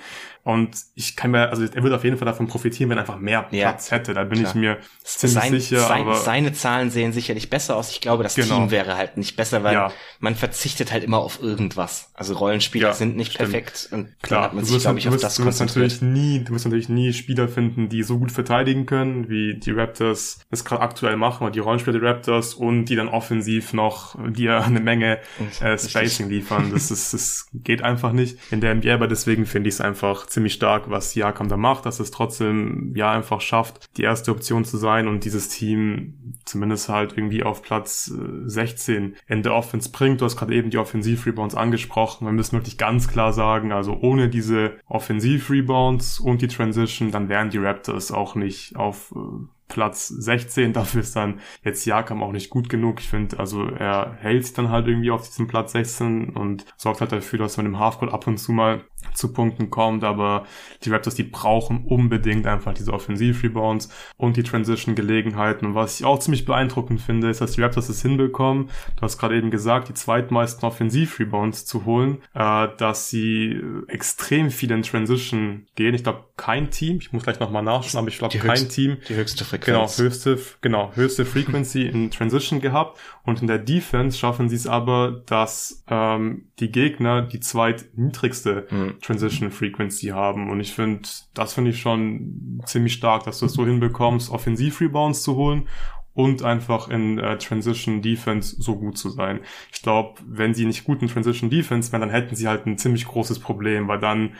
Und 0.48 0.78
ich 0.94 1.14
kann 1.14 1.32
mir, 1.32 1.50
also 1.50 1.62
er 1.62 1.82
würde 1.82 1.94
auf 1.94 2.04
jeden 2.04 2.16
Fall 2.16 2.24
davon 2.24 2.46
profitieren, 2.46 2.88
wenn 2.88 2.96
er 2.96 3.02
einfach 3.02 3.18
mehr 3.18 3.42
Platz 3.42 3.90
ja, 3.90 3.98
hätte. 3.98 4.14
Da 4.14 4.24
bin 4.24 4.38
klar. 4.38 4.48
ich 4.48 4.54
mir 4.54 4.78
ziemlich 5.04 5.34
sein, 5.34 5.52
sicher. 5.52 5.80
Sein, 5.80 6.00
aber 6.00 6.14
seine 6.14 6.54
Zahlen 6.54 6.90
sehen 6.90 7.12
sicherlich 7.12 7.50
besser 7.50 7.76
aus. 7.76 7.90
Ich 7.90 8.00
glaube, 8.00 8.22
das 8.22 8.34
genau. 8.34 8.56
Team 8.56 8.70
wäre 8.70 8.96
halt 8.96 9.18
nicht 9.18 9.36
besser, 9.36 9.62
weil 9.62 9.74
ja. 9.74 9.92
man 10.20 10.34
verzichtet 10.34 10.90
halt 10.90 11.04
immer 11.04 11.18
auf 11.18 11.42
irgendwas. 11.42 12.12
Also 12.14 12.32
Rollenspieler 12.32 12.88
ja, 12.88 12.94
sind 12.94 13.14
nicht 13.14 13.34
stimmt. 13.34 13.50
perfekt 13.50 13.90
und 13.92 14.08
klar, 14.22 14.44
hat 14.44 14.54
man 14.54 14.64
sich, 14.64 14.80
glaube 14.80 14.98
ich, 14.98 15.06
auf 15.06 15.18
das 15.18 15.34
du 15.34 15.44
wirst 15.44 15.60
natürlich 15.60 16.00
nie, 16.00 16.42
du 16.42 16.54
wirst 16.54 16.64
natürlich 16.64 16.88
nie 16.88 17.12
Spieler 17.12 17.48
finden, 17.48 17.90
die 17.90 18.02
so 18.02 18.18
gut 18.18 18.32
verteidigen 18.32 18.86
können, 18.86 19.28
wie 19.28 19.58
die 19.58 19.72
Raptors 19.72 20.40
das 20.50 20.64
gerade 20.64 20.80
aktuell 20.80 21.18
machen, 21.18 21.42
oder 21.42 21.52
die 21.52 21.58
Rollenspieler 21.58 22.00
der 22.00 22.08
Raptors 22.08 22.54
und 22.54 22.86
die 22.86 22.96
dann 22.96 23.08
offensiv 23.08 23.74
noch 23.74 24.16
dir 24.30 24.64
eine 24.64 24.80
Menge 24.80 25.18
äh, 25.60 25.76
Spacing 25.76 26.30
liefern. 26.30 26.70
Das 26.72 26.90
ist, 26.90 27.12
das 27.12 27.48
geht 27.52 27.82
einfach 27.82 28.12
nicht 28.12 28.38
in 28.50 28.62
der 28.62 28.74
NBA, 28.74 28.94
aber 28.94 29.08
deswegen 29.08 29.44
finde 29.44 29.68
ich 29.68 29.74
es 29.74 29.82
einfach 29.82 30.26
ziemlich 30.38 30.54
stark, 30.54 30.88
was 30.88 31.10
Siakam 31.10 31.48
da 31.48 31.56
macht, 31.56 31.84
dass 31.84 31.98
es 31.98 32.12
trotzdem 32.12 32.92
ja 32.94 33.10
einfach 33.10 33.40
schafft, 33.40 33.90
die 33.96 34.04
erste 34.04 34.30
Option 34.30 34.64
zu 34.64 34.76
sein 34.76 35.08
und 35.08 35.24
dieses 35.24 35.48
Team 35.48 36.36
zumindest 36.44 36.88
halt 36.88 37.12
irgendwie 37.16 37.42
auf 37.42 37.60
Platz 37.60 38.12
16 38.44 39.14
äh, 39.14 39.16
in 39.26 39.42
der 39.42 39.52
Offense 39.52 39.90
bringt. 39.90 40.20
Du 40.20 40.24
hast 40.24 40.36
gerade 40.36 40.54
eben 40.54 40.70
die 40.70 40.78
Offensiv-Rebounds 40.78 41.56
angesprochen. 41.56 42.24
Wir 42.24 42.32
müssen 42.32 42.52
wirklich 42.52 42.78
ganz 42.78 43.08
klar 43.08 43.32
sagen, 43.32 43.72
also 43.72 43.98
ohne 44.00 44.28
diese 44.28 44.76
Offensiv-Rebounds 44.86 46.20
und 46.20 46.40
die 46.40 46.48
Transition, 46.48 47.10
dann 47.10 47.28
wären 47.28 47.50
die 47.50 47.58
Raptors 47.58 48.12
auch 48.12 48.36
nicht 48.36 48.76
auf 48.76 49.12
äh, 49.16 49.44
Platz 49.68 50.08
16. 50.08 50.72
Dafür 50.72 51.02
ist 51.02 51.14
dann 51.14 51.40
jetzt 51.62 51.84
Jakam 51.84 52.22
auch 52.22 52.32
nicht 52.32 52.50
gut 52.50 52.68
genug. 52.68 53.00
Ich 53.00 53.08
finde, 53.08 53.38
also 53.38 53.66
er 53.66 54.16
hält 54.20 54.44
sich 54.44 54.54
dann 54.54 54.70
halt 54.70 54.88
irgendwie 54.88 55.10
auf 55.10 55.26
diesem 55.26 55.46
Platz 55.46 55.72
16 55.72 56.30
und 56.30 56.64
sorgt 56.76 57.00
halt 57.00 57.12
dafür, 57.12 57.38
dass 57.38 57.56
man 57.56 57.66
im 57.66 57.78
Halfcourt 57.78 58.12
ab 58.12 58.26
und 58.26 58.38
zu 58.38 58.52
mal 58.52 58.84
zu 59.14 59.32
Punkten 59.32 59.70
kommt, 59.70 60.04
aber 60.04 60.46
die 60.84 60.90
Raptors, 60.90 61.14
die 61.14 61.22
brauchen 61.22 61.84
unbedingt 61.84 62.46
einfach 62.46 62.74
diese 62.74 62.92
Offensiv-Rebounds 62.92 63.88
und 64.16 64.36
die 64.36 64.42
Transition-Gelegenheiten. 64.42 65.66
Und 65.66 65.74
was 65.74 66.00
ich 66.00 66.06
auch 66.06 66.18
ziemlich 66.18 66.44
beeindruckend 66.44 67.00
finde, 67.00 67.28
ist, 67.28 67.40
dass 67.40 67.52
die 67.52 67.62
Raptors 67.62 67.88
es 67.88 68.02
hinbekommen, 68.02 68.70
du 68.96 69.02
hast 69.02 69.18
gerade 69.18 69.36
eben 69.36 69.50
gesagt, 69.50 69.88
die 69.88 69.94
zweitmeisten 69.94 70.66
Offensiv-Rebounds 70.66 71.66
zu 71.66 71.84
holen, 71.84 72.18
äh, 72.34 72.68
dass 72.76 73.10
sie 73.10 73.60
extrem 73.88 74.50
viel 74.50 74.70
in 74.70 74.82
Transition 74.82 75.66
gehen. 75.74 75.94
Ich 75.94 76.02
glaube, 76.02 76.24
kein 76.36 76.70
Team, 76.70 76.98
ich 77.00 77.12
muss 77.12 77.24
gleich 77.24 77.40
nochmal 77.40 77.62
nachschauen, 77.62 78.00
aber 78.00 78.08
ich 78.08 78.18
glaube, 78.18 78.38
kein 78.38 78.50
höchst, 78.50 78.70
Team. 78.70 78.98
Die 79.08 79.14
höchste 79.14 79.44
Frequenz. 79.44 79.96
Genau, 79.96 80.08
höchste, 80.08 80.38
genau, 80.60 80.92
höchste 80.94 81.24
Frequency 81.24 81.86
in 81.86 82.10
Transition 82.10 82.60
gehabt. 82.60 82.98
Und 83.24 83.40
in 83.42 83.46
der 83.46 83.58
Defense 83.58 84.18
schaffen 84.18 84.48
sie 84.48 84.56
es 84.56 84.66
aber, 84.66 85.22
dass 85.26 85.84
ähm, 85.88 86.48
die 86.60 86.70
Gegner 86.70 87.22
die 87.22 87.40
zweitniedrigste 87.40 88.66
mhm. 88.70 88.94
Transition 89.00 89.50
Frequency 89.50 90.08
haben. 90.08 90.50
Und 90.50 90.60
ich 90.60 90.72
finde, 90.72 91.08
das 91.34 91.54
finde 91.54 91.70
ich 91.70 91.80
schon 91.80 92.60
ziemlich 92.66 92.94
stark, 92.94 93.24
dass 93.24 93.40
du 93.40 93.46
es 93.46 93.52
so 93.52 93.64
hinbekommst, 93.64 94.30
Offensiv-Rebounds 94.30 95.22
zu 95.22 95.36
holen 95.36 95.68
und 96.14 96.42
einfach 96.42 96.88
in 96.88 97.18
äh, 97.18 97.38
Transition 97.38 98.02
Defense 98.02 98.56
so 98.58 98.76
gut 98.76 98.98
zu 98.98 99.10
sein. 99.10 99.40
Ich 99.72 99.82
glaube, 99.82 100.20
wenn 100.26 100.52
sie 100.52 100.66
nicht 100.66 100.84
gut 100.84 101.00
in 101.00 101.08
Transition 101.08 101.48
Defense 101.48 101.92
wären, 101.92 102.00
dann 102.00 102.10
hätten 102.10 102.34
sie 102.34 102.48
halt 102.48 102.66
ein 102.66 102.76
ziemlich 102.76 103.06
großes 103.06 103.38
Problem, 103.38 103.86
weil 103.86 104.00
dann 104.00 104.32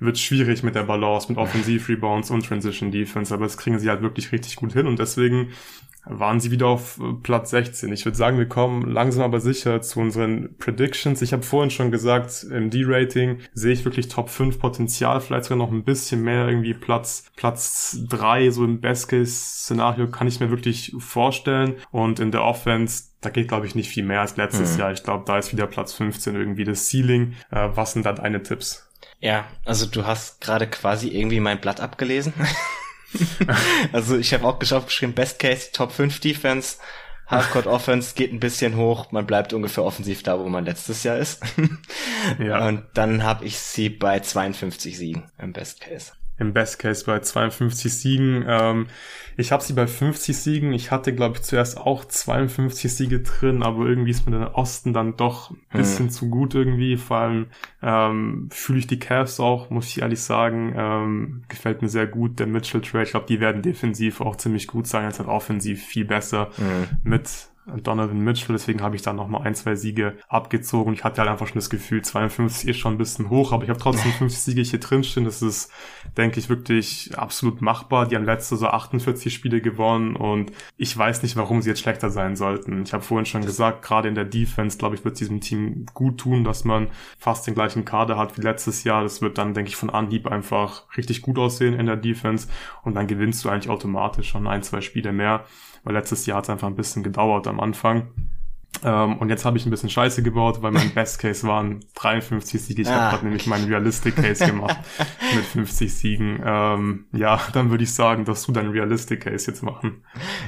wird 0.00 0.18
schwierig 0.18 0.62
mit 0.62 0.74
der 0.74 0.82
Balance, 0.82 1.28
mit 1.28 1.38
Offensiv-Rebounds 1.38 2.30
und 2.30 2.44
Transition 2.44 2.90
Defense, 2.90 3.32
aber 3.32 3.44
das 3.44 3.58
kriegen 3.58 3.78
sie 3.78 3.88
halt 3.88 4.02
wirklich 4.02 4.32
richtig 4.32 4.56
gut 4.56 4.72
hin 4.72 4.86
und 4.86 4.98
deswegen 4.98 5.52
waren 6.10 6.40
sie 6.40 6.50
wieder 6.50 6.66
auf 6.66 6.98
äh, 6.98 7.12
Platz 7.22 7.50
16. 7.50 7.92
Ich 7.92 8.04
würde 8.04 8.16
sagen, 8.16 8.38
wir 8.38 8.48
kommen 8.48 8.90
langsam 8.90 9.22
aber 9.22 9.40
sicher 9.40 9.80
zu 9.80 10.00
unseren 10.00 10.56
Predictions. 10.58 11.22
Ich 11.22 11.32
habe 11.32 11.42
vorhin 11.42 11.70
schon 11.70 11.90
gesagt, 11.90 12.46
im 12.50 12.70
D-Rating 12.70 13.38
sehe 13.54 13.72
ich 13.72 13.84
wirklich 13.84 14.08
Top 14.08 14.28
5 14.28 14.58
Potenzial, 14.58 15.20
vielleicht 15.20 15.44
sogar 15.44 15.58
noch 15.58 15.72
ein 15.72 15.84
bisschen 15.84 16.22
mehr, 16.22 16.48
irgendwie 16.48 16.74
Platz, 16.74 17.30
Platz 17.36 17.98
3, 18.08 18.50
so 18.50 18.64
im 18.64 18.80
Best-Case-Szenario 18.80 20.08
kann 20.08 20.26
ich 20.26 20.40
mir 20.40 20.50
wirklich 20.50 20.94
vorstellen. 20.98 21.74
Und 21.90 22.20
in 22.20 22.30
der 22.30 22.44
Offense, 22.44 23.04
da 23.20 23.30
geht, 23.30 23.48
glaube 23.48 23.66
ich, 23.66 23.74
nicht 23.74 23.88
viel 23.88 24.04
mehr 24.04 24.20
als 24.20 24.36
letztes 24.36 24.74
mhm. 24.74 24.80
Jahr. 24.80 24.92
Ich 24.92 25.02
glaube, 25.02 25.24
da 25.26 25.38
ist 25.38 25.52
wieder 25.52 25.66
Platz 25.66 25.92
15 25.92 26.34
irgendwie 26.34 26.64
das 26.64 26.88
Ceiling. 26.88 27.34
Äh, 27.50 27.68
was 27.74 27.92
sind 27.92 28.06
da 28.06 28.12
deine 28.12 28.42
Tipps? 28.42 28.86
Ja, 29.20 29.44
also 29.64 29.86
du 29.86 30.06
hast 30.06 30.40
gerade 30.40 30.66
quasi 30.66 31.08
irgendwie 31.08 31.40
mein 31.40 31.60
Blatt 31.60 31.80
abgelesen. 31.80 32.32
also 33.92 34.16
ich 34.16 34.32
habe 34.34 34.46
auch 34.46 34.58
geschafft, 34.58 34.88
geschrieben, 34.88 35.14
Best 35.14 35.38
Case, 35.38 35.70
Top 35.72 35.92
5 35.92 36.20
Defense, 36.20 36.78
Halfcourt 37.26 37.66
Offense 37.66 38.14
geht 38.14 38.32
ein 38.32 38.40
bisschen 38.40 38.76
hoch, 38.76 39.12
man 39.12 39.26
bleibt 39.26 39.52
ungefähr 39.52 39.84
offensiv 39.84 40.22
da, 40.22 40.38
wo 40.38 40.48
man 40.48 40.64
letztes 40.64 41.04
Jahr 41.04 41.18
ist. 41.18 41.40
ja. 42.38 42.66
Und 42.66 42.84
dann 42.94 43.22
habe 43.22 43.44
ich 43.44 43.58
sie 43.58 43.88
bei 43.88 44.20
52 44.20 44.98
Siegen 44.98 45.30
im 45.38 45.52
Best 45.52 45.80
Case 45.80 46.12
im 46.40 46.52
Best 46.52 46.78
Case 46.78 47.04
bei 47.04 47.20
52 47.20 47.92
Siegen. 47.92 48.44
Ähm, 48.46 48.86
ich 49.36 49.52
habe 49.52 49.62
sie 49.62 49.72
bei 49.72 49.86
50 49.86 50.36
Siegen. 50.36 50.72
Ich 50.72 50.90
hatte, 50.90 51.14
glaube 51.14 51.36
ich, 51.36 51.42
zuerst 51.42 51.78
auch 51.78 52.04
52 52.04 52.92
Siege 52.92 53.20
drin, 53.20 53.62
aber 53.62 53.86
irgendwie 53.86 54.10
ist 54.10 54.28
mir 54.28 54.38
der 54.38 54.56
Osten 54.56 54.92
dann 54.92 55.16
doch 55.16 55.50
ein 55.50 55.78
bisschen 55.78 56.06
hm. 56.06 56.10
zu 56.10 56.28
gut 56.28 56.54
irgendwie. 56.54 56.96
Vor 56.96 57.18
allem 57.18 57.46
ähm, 57.82 58.48
fühle 58.50 58.80
ich 58.80 58.86
die 58.86 58.98
Cavs 58.98 59.38
auch, 59.38 59.70
muss 59.70 59.86
ich 59.86 60.02
ehrlich 60.02 60.20
sagen. 60.20 60.74
Ähm, 60.76 61.42
gefällt 61.48 61.82
mir 61.82 61.88
sehr 61.88 62.06
gut, 62.06 62.38
der 62.38 62.46
Mitchell 62.46 62.80
Trade. 62.80 63.04
Ich 63.04 63.10
glaube, 63.10 63.26
die 63.26 63.40
werden 63.40 63.62
defensiv 63.62 64.20
auch 64.20 64.36
ziemlich 64.36 64.66
gut 64.66 64.86
sein, 64.86 65.04
als 65.04 65.18
halt 65.18 65.28
offensiv 65.28 65.84
viel 65.84 66.04
besser. 66.04 66.50
Hm. 66.56 66.98
Mit 67.04 67.50
Donovan 67.82 68.20
Mitchell, 68.20 68.54
deswegen 68.54 68.82
habe 68.82 68.96
ich 68.96 69.02
da 69.02 69.12
nochmal 69.12 69.42
ein, 69.42 69.54
zwei 69.54 69.74
Siege 69.74 70.16
abgezogen. 70.28 70.92
Ich 70.92 71.04
hatte 71.04 71.20
halt 71.20 71.30
einfach 71.30 71.46
schon 71.46 71.56
das 71.56 71.70
Gefühl, 71.70 72.02
52 72.02 72.68
ist 72.68 72.78
schon 72.78 72.94
ein 72.94 72.98
bisschen 72.98 73.30
hoch, 73.30 73.52
aber 73.52 73.64
ich 73.64 73.70
habe 73.70 73.78
trotzdem 73.78 74.12
50 74.12 74.40
Siege 74.40 74.62
hier 74.62 74.80
drinstehen. 74.80 75.24
Das 75.24 75.42
ist, 75.42 75.72
denke 76.16 76.40
ich, 76.40 76.48
wirklich 76.48 77.12
absolut 77.16 77.60
machbar. 77.62 78.06
Die 78.06 78.16
haben 78.16 78.24
letzte 78.24 78.56
so 78.56 78.66
48 78.66 79.32
Spiele 79.32 79.60
gewonnen 79.60 80.16
und 80.16 80.52
ich 80.76 80.96
weiß 80.96 81.22
nicht, 81.22 81.36
warum 81.36 81.62
sie 81.62 81.70
jetzt 81.70 81.80
schlechter 81.80 82.10
sein 82.10 82.36
sollten. 82.36 82.82
Ich 82.82 82.92
habe 82.92 83.02
vorhin 83.02 83.26
schon 83.26 83.44
gesagt, 83.44 83.82
gerade 83.82 84.08
in 84.08 84.14
der 84.14 84.24
Defense, 84.24 84.78
glaube 84.78 84.94
ich, 84.94 85.04
wird 85.04 85.20
diesem 85.20 85.40
Team 85.40 85.86
gut 85.94 86.18
tun, 86.18 86.44
dass 86.44 86.64
man 86.64 86.88
fast 87.18 87.46
den 87.46 87.54
gleichen 87.54 87.84
Kader 87.84 88.16
hat 88.16 88.36
wie 88.38 88.42
letztes 88.42 88.84
Jahr. 88.84 89.02
Das 89.02 89.22
wird 89.22 89.38
dann, 89.38 89.54
denke 89.54 89.68
ich, 89.68 89.76
von 89.76 89.90
Anhieb 89.90 90.26
einfach 90.26 90.84
richtig 90.96 91.22
gut 91.22 91.38
aussehen 91.38 91.78
in 91.78 91.86
der 91.86 91.96
Defense 91.96 92.48
und 92.82 92.94
dann 92.94 93.06
gewinnst 93.06 93.44
du 93.44 93.48
eigentlich 93.48 93.70
automatisch 93.70 94.28
schon 94.28 94.46
ein, 94.46 94.62
zwei 94.62 94.80
Spiele 94.80 95.12
mehr, 95.12 95.44
weil 95.84 95.94
letztes 95.94 96.26
Jahr 96.26 96.38
hat 96.38 96.44
es 96.44 96.50
einfach 96.50 96.68
ein 96.68 96.76
bisschen 96.76 97.02
gedauert 97.02 97.46
am 97.46 97.60
Anfang. 97.60 98.08
Ähm, 98.84 99.18
und 99.18 99.28
jetzt 99.28 99.44
habe 99.44 99.58
ich 99.58 99.66
ein 99.66 99.70
bisschen 99.70 99.90
Scheiße 99.90 100.22
gebaut, 100.22 100.62
weil 100.62 100.70
mein 100.70 100.90
Best 100.94 101.18
Case 101.18 101.46
waren 101.46 101.84
53 101.94 102.62
Siege. 102.62 102.82
Ich 102.82 102.88
ah. 102.88 102.92
habe 102.92 103.10
gerade 103.10 103.24
nämlich 103.26 103.46
meinen 103.46 103.68
Realistic 103.68 104.16
Case 104.16 104.46
gemacht 104.46 104.78
mit 105.34 105.44
50 105.44 105.92
Siegen. 105.92 106.42
Ähm, 106.44 107.06
ja, 107.12 107.40
dann 107.52 107.70
würde 107.70 107.84
ich 107.84 107.92
sagen, 107.92 108.24
dass 108.24 108.44
du 108.44 108.52
deinen 108.52 108.70
Realistic 108.70 109.22
Case 109.24 109.50
jetzt 109.50 109.62
machen. 109.62 110.04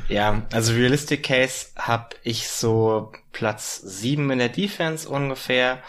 Ja, 0.08 0.42
also 0.52 0.72
Realistic 0.72 1.24
Case 1.24 1.66
habe 1.76 2.10
ich 2.22 2.48
so 2.48 3.12
Platz 3.32 3.76
7 3.76 4.30
in 4.30 4.38
der 4.38 4.48
Defense 4.48 5.08
ungefähr. 5.08 5.82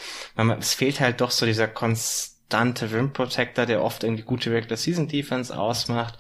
Es 0.60 0.74
fehlt 0.74 1.00
halt 1.00 1.22
doch 1.22 1.32
so 1.32 1.46
dieser 1.46 1.68
konstante 1.68 2.92
Rim 2.92 3.14
Protector, 3.14 3.66
der 3.66 3.84
oft 3.84 4.04
irgendwie 4.04 4.24
gute 4.24 4.52
Regular 4.52 4.78
Season 4.78 5.08
Defense 5.08 5.58
ausmacht. 5.58 6.18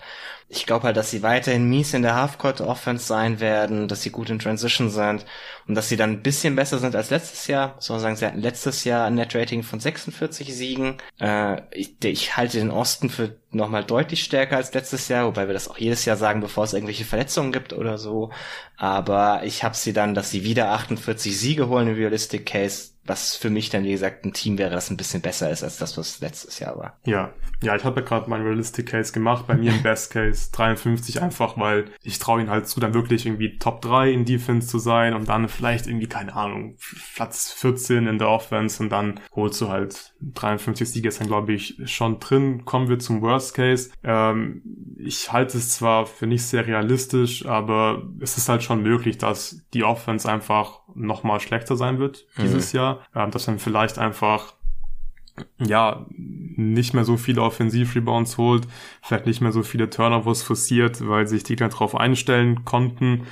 Ich 0.50 0.66
glaube 0.66 0.84
halt, 0.86 0.98
dass 0.98 1.10
sie 1.10 1.24
weiterhin 1.24 1.68
mies 1.70 1.94
in 1.94 2.02
der 2.04 2.16
Halfcourt 2.16 2.62
Offense 2.62 3.06
sein 3.06 3.39
werden, 3.39 3.88
dass 3.88 4.04
sie 4.04 4.12
gut 4.12 4.30
in 4.30 4.39
Transition 4.39 4.89
sind 4.89 5.26
und 5.68 5.76
dass 5.76 5.89
sie 5.89 5.97
dann 5.97 6.11
ein 6.11 6.24
bisschen 6.24 6.55
besser 6.55 6.80
sind 6.80 6.95
als 6.95 7.09
letztes 7.09 7.47
Jahr. 7.47 7.76
So 7.80 7.97
sagen, 7.97 8.16
sie 8.16 8.26
hatten 8.26 8.39
letztes 8.39 8.84
Jahr 8.84 9.05
ein 9.05 9.16
Net 9.16 9.36
Rating 9.36 9.64
von 9.64 9.80
46 9.80 10.53
Siegen. 10.53 10.97
Äh, 11.20 11.61
ich, 11.72 11.95
ich 12.03 12.36
halte 12.36 12.59
den 12.59 12.72
Osten 12.72 13.09
für 13.09 13.38
nochmal 13.51 13.84
deutlich 13.84 14.24
stärker 14.24 14.57
als 14.57 14.74
letztes 14.74 15.07
Jahr, 15.07 15.26
wobei 15.26 15.47
wir 15.47 15.53
das 15.53 15.68
auch 15.68 15.78
jedes 15.78 16.05
Jahr 16.05 16.18
sagen, 16.18 16.41
bevor 16.41 16.64
es 16.64 16.74
irgendwelche 16.74 17.05
Verletzungen 17.05 17.51
gibt 17.51 17.74
oder 17.74 17.97
so. 17.97 18.32
Aber 18.78 19.43
ich 19.43 19.64
habe 19.64 19.76
sie 19.76 19.93
dann, 19.93 20.14
dass 20.14 20.32
sie 20.32 20.43
wieder 20.43 20.72
48 20.72 21.38
Siege 21.38 21.68
holen 21.68 21.88
im 21.88 21.95
Realistic 21.95 22.45
Case 22.45 22.93
was 23.05 23.36
für 23.36 23.49
mich 23.49 23.70
dann, 23.70 23.84
wie 23.84 23.91
gesagt, 23.91 24.24
ein 24.24 24.32
Team 24.32 24.57
wäre, 24.57 24.72
das 24.72 24.89
ein 24.89 24.95
bisschen 24.95 25.22
besser 25.22 25.49
ist 25.49 25.64
als 25.64 25.78
das, 25.78 25.97
was 25.97 26.22
letztes 26.22 26.59
Jahr 26.59 26.78
war. 26.78 26.97
Ja, 27.05 27.34
ja, 27.61 27.76
ich 27.76 27.84
habe 27.84 27.99
ja 27.99 28.07
gerade 28.07 28.30
meinen 28.30 28.45
Realistic 28.45 28.88
Case 28.88 29.11
gemacht, 29.11 29.45
bei 29.45 29.55
mir 29.55 29.72
im 29.72 29.84
Best 29.84 30.11
Case 30.11 30.49
53 30.53 31.22
einfach, 31.22 31.57
weil 31.57 31.86
ich 32.01 32.20
traue 32.20 32.41
ihn 32.41 32.49
halt 32.49 32.68
zu, 32.68 32.80
dann 32.80 32.93
wirklich 32.93 33.26
irgendwie 33.26 33.57
Top 33.57 33.82
3 33.82 34.11
in 34.11 34.26
Defense 34.26 34.68
zu 34.68 34.80
sein 34.80 35.14
und 35.14 35.28
dann 35.28 35.49
vielleicht 35.54 35.88
irgendwie, 35.88 36.08
keine 36.08 36.36
Ahnung, 36.36 36.78
Platz 37.16 37.51
14 37.54 38.08
in 38.08 38.18
der 38.18 38.30
Offense 38.30 38.82
und 38.82 38.89
dann 38.89 39.20
holst 39.34 39.62
du 39.62 39.70
halt 39.70 40.14
53 40.22 40.89
Siege 40.89 41.10
ist 41.10 41.20
dann, 41.20 41.28
glaube 41.28 41.54
ich, 41.54 41.78
schon 41.86 42.20
drin. 42.20 42.66
Kommen 42.66 42.89
wir 42.89 42.99
zum 42.99 43.22
Worst 43.22 43.54
Case. 43.54 43.91
Ähm, 44.04 44.62
ich 44.97 45.32
halte 45.32 45.58
es 45.58 45.76
zwar 45.76 46.06
für 46.06 46.28
nicht 46.28 46.43
sehr 46.43 46.66
realistisch, 46.68 47.45
aber 47.45 48.04
es 48.20 48.38
ist 48.38 48.49
halt 48.49 48.64
schon 48.64 48.82
möglich, 48.82 49.18
dass 49.18 49.64
die 49.74 49.84
Offense 49.84 50.30
einfach 50.30 50.80
nochmal 50.95 51.39
schlechter 51.39 51.76
sein 51.76 51.99
wird 51.99 52.26
dieses 52.38 52.74
mhm. 52.74 52.78
Jahr. 52.78 53.06
Ähm, 53.16 53.32
dass 53.32 53.47
man 53.47 53.60
vielleicht 53.60 53.97
einfach 53.97 54.54
ja, 55.60 56.06
nicht 56.16 56.93
mehr 56.93 57.06
so 57.06 57.18
viele 57.18 57.41
Offensiv-Rebounds 57.41 58.38
holt, 58.38 58.68
vielleicht 59.01 59.26
nicht 59.26 59.41
mehr 59.41 59.51
so 59.51 59.64
viele 59.64 59.89
Turnovers 59.89 60.43
forciert, 60.43 61.08
weil 61.08 61.28
sich 61.28 61.43
die 61.43 61.56
dann 61.56 61.72
darauf 61.72 61.95
einstellen 61.95 62.66
konnten. 62.66 63.26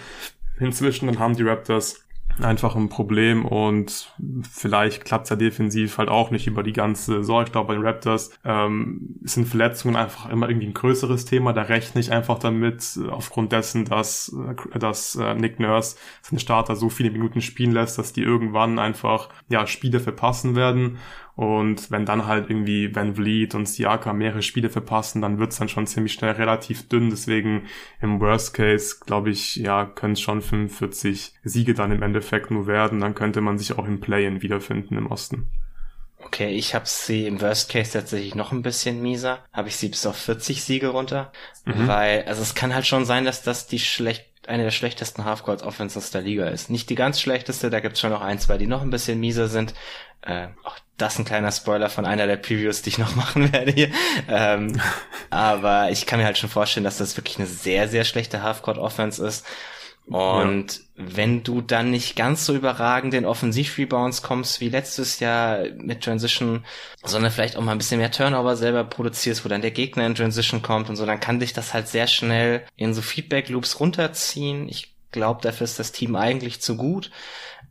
Inzwischen 0.59 1.07
dann 1.07 1.19
haben 1.19 1.35
die 1.35 1.43
Raptors 1.43 2.03
einfach 2.43 2.75
ein 2.75 2.89
Problem 2.89 3.45
und 3.45 4.13
vielleicht 4.49 5.05
klappt 5.05 5.25
es 5.25 5.29
ja 5.29 5.35
defensiv 5.35 5.97
halt 5.97 6.09
auch 6.09 6.31
nicht 6.31 6.47
über 6.47 6.63
die 6.63 6.73
ganze 6.73 7.17
Saison. 7.17 7.43
Ich 7.43 7.51
glaube, 7.51 7.67
bei 7.67 7.73
den 7.75 7.85
Raptors 7.85 8.31
ähm, 8.43 9.15
sind 9.23 9.47
Verletzungen 9.47 9.95
einfach 9.95 10.29
immer 10.29 10.49
irgendwie 10.49 10.67
ein 10.67 10.73
größeres 10.73 11.25
Thema. 11.25 11.53
Da 11.53 11.63
rechne 11.63 12.01
ich 12.01 12.11
einfach 12.11 12.39
damit, 12.39 12.99
aufgrund 13.09 13.51
dessen, 13.51 13.85
dass, 13.85 14.35
äh, 14.73 14.79
dass 14.79 15.15
äh, 15.15 15.35
Nick 15.35 15.59
Nurse 15.59 15.95
seine 16.21 16.39
Starter 16.39 16.75
so 16.75 16.89
viele 16.89 17.11
Minuten 17.11 17.41
spielen 17.41 17.71
lässt, 17.71 17.97
dass 17.97 18.13
die 18.13 18.23
irgendwann 18.23 18.79
einfach 18.79 19.29
ja 19.49 19.67
Spiele 19.67 19.99
verpassen 19.99 20.55
werden. 20.55 20.97
Und 21.35 21.91
wenn 21.91 22.05
dann 22.05 22.27
halt 22.27 22.49
irgendwie 22.49 22.93
Van 22.93 23.15
Vliet 23.15 23.55
und 23.55 23.67
Siaka 23.67 24.13
mehrere 24.13 24.41
Spiele 24.41 24.69
verpassen, 24.69 25.21
dann 25.21 25.39
wird's 25.39 25.57
dann 25.57 25.69
schon 25.69 25.87
ziemlich 25.87 26.13
schnell 26.13 26.31
relativ 26.31 26.87
dünn. 26.89 27.09
Deswegen 27.09 27.63
im 28.01 28.19
Worst 28.19 28.53
Case, 28.53 28.97
glaube 29.05 29.29
ich, 29.29 29.55
ja, 29.55 29.85
können 29.85 30.13
es 30.13 30.21
schon 30.21 30.41
45 30.41 31.33
Siege 31.43 31.73
dann 31.73 31.91
im 31.91 32.03
Endeffekt 32.03 32.51
nur 32.51 32.67
werden. 32.67 32.99
Dann 32.99 33.15
könnte 33.15 33.41
man 33.41 33.57
sich 33.57 33.77
auch 33.77 33.85
im 33.85 33.99
Play-In 33.99 34.41
wiederfinden 34.41 34.97
im 34.97 35.07
Osten. 35.07 35.47
Okay, 36.23 36.51
ich 36.51 36.75
habe 36.75 36.85
sie 36.85 37.25
im 37.25 37.41
Worst 37.41 37.69
Case 37.69 37.93
tatsächlich 37.93 38.35
noch 38.35 38.51
ein 38.51 38.61
bisschen 38.61 39.01
mieser. 39.01 39.39
Habe 39.51 39.69
ich 39.69 39.75
sie 39.77 39.89
bis 39.89 40.05
auf 40.05 40.15
40 40.17 40.63
Siege 40.63 40.89
runter. 40.89 41.31
Mhm. 41.65 41.87
Weil, 41.87 42.23
also 42.25 42.41
es 42.41 42.55
kann 42.55 42.75
halt 42.75 42.85
schon 42.85 43.05
sein, 43.05 43.25
dass 43.25 43.41
das 43.41 43.67
die 43.67 43.79
schlecht 43.79 44.27
eine 44.47 44.63
der 44.63 44.71
schlechtesten 44.71 45.23
Halfcourt 45.25 45.63
Offenses 45.63 46.11
der 46.11 46.21
Liga 46.21 46.47
ist. 46.47 46.69
Nicht 46.69 46.89
die 46.89 46.95
ganz 46.95 47.21
schlechteste, 47.21 47.69
da 47.69 47.79
gibt's 47.79 47.99
schon 47.99 48.09
noch 48.09 48.21
ein, 48.21 48.39
zwei, 48.39 48.57
die 48.57 48.67
noch 48.67 48.81
ein 48.81 48.89
bisschen 48.89 49.19
mieser 49.19 49.47
sind. 49.47 49.73
Äh, 50.21 50.47
auch 50.63 50.79
das 51.01 51.17
ein 51.19 51.25
kleiner 51.25 51.51
Spoiler 51.51 51.89
von 51.89 52.05
einer 52.05 52.27
der 52.27 52.37
Previews, 52.37 52.81
die 52.81 52.89
ich 52.89 52.97
noch 52.97 53.15
machen 53.15 53.51
werde 53.51 53.71
hier. 53.71 53.89
Ähm, 54.27 54.79
aber 55.29 55.91
ich 55.91 56.05
kann 56.05 56.19
mir 56.19 56.25
halt 56.25 56.37
schon 56.37 56.49
vorstellen, 56.49 56.83
dass 56.83 56.97
das 56.97 57.17
wirklich 57.17 57.37
eine 57.37 57.47
sehr, 57.47 57.87
sehr 57.87 58.03
schlechte 58.03 58.43
Halfcourt-Offense 58.43 59.25
ist. 59.25 59.45
Und 60.07 60.73
ja. 60.73 60.83
wenn 60.95 61.43
du 61.43 61.61
dann 61.61 61.91
nicht 61.91 62.15
ganz 62.15 62.45
so 62.45 62.53
überragend 62.53 63.13
in 63.13 63.25
Offensiv-Rebounds 63.25 64.23
kommst 64.23 64.59
wie 64.59 64.67
letztes 64.67 65.19
Jahr 65.19 65.63
mit 65.77 66.03
Transition, 66.03 66.65
sondern 67.03 67.31
vielleicht 67.31 67.55
auch 67.55 67.61
mal 67.61 67.71
ein 67.71 67.77
bisschen 67.77 67.99
mehr 67.99 68.11
Turnover 68.11 68.57
selber 68.57 68.83
produzierst, 68.83 69.45
wo 69.45 69.49
dann 69.49 69.61
der 69.61 69.71
Gegner 69.71 70.05
in 70.05 70.15
Transition 70.15 70.61
kommt 70.61 70.89
und 70.89 70.95
so, 70.95 71.05
dann 71.05 71.19
kann 71.19 71.39
dich 71.39 71.53
das 71.53 71.73
halt 71.73 71.87
sehr 71.87 72.07
schnell 72.07 72.65
in 72.75 72.93
so 72.93 73.01
Feedback-Loops 73.01 73.79
runterziehen. 73.79 74.67
Ich 74.67 74.93
glaube, 75.11 75.41
dafür 75.41 75.65
ist 75.65 75.79
das 75.79 75.91
Team 75.91 76.15
eigentlich 76.15 76.61
zu 76.61 76.75
gut 76.75 77.11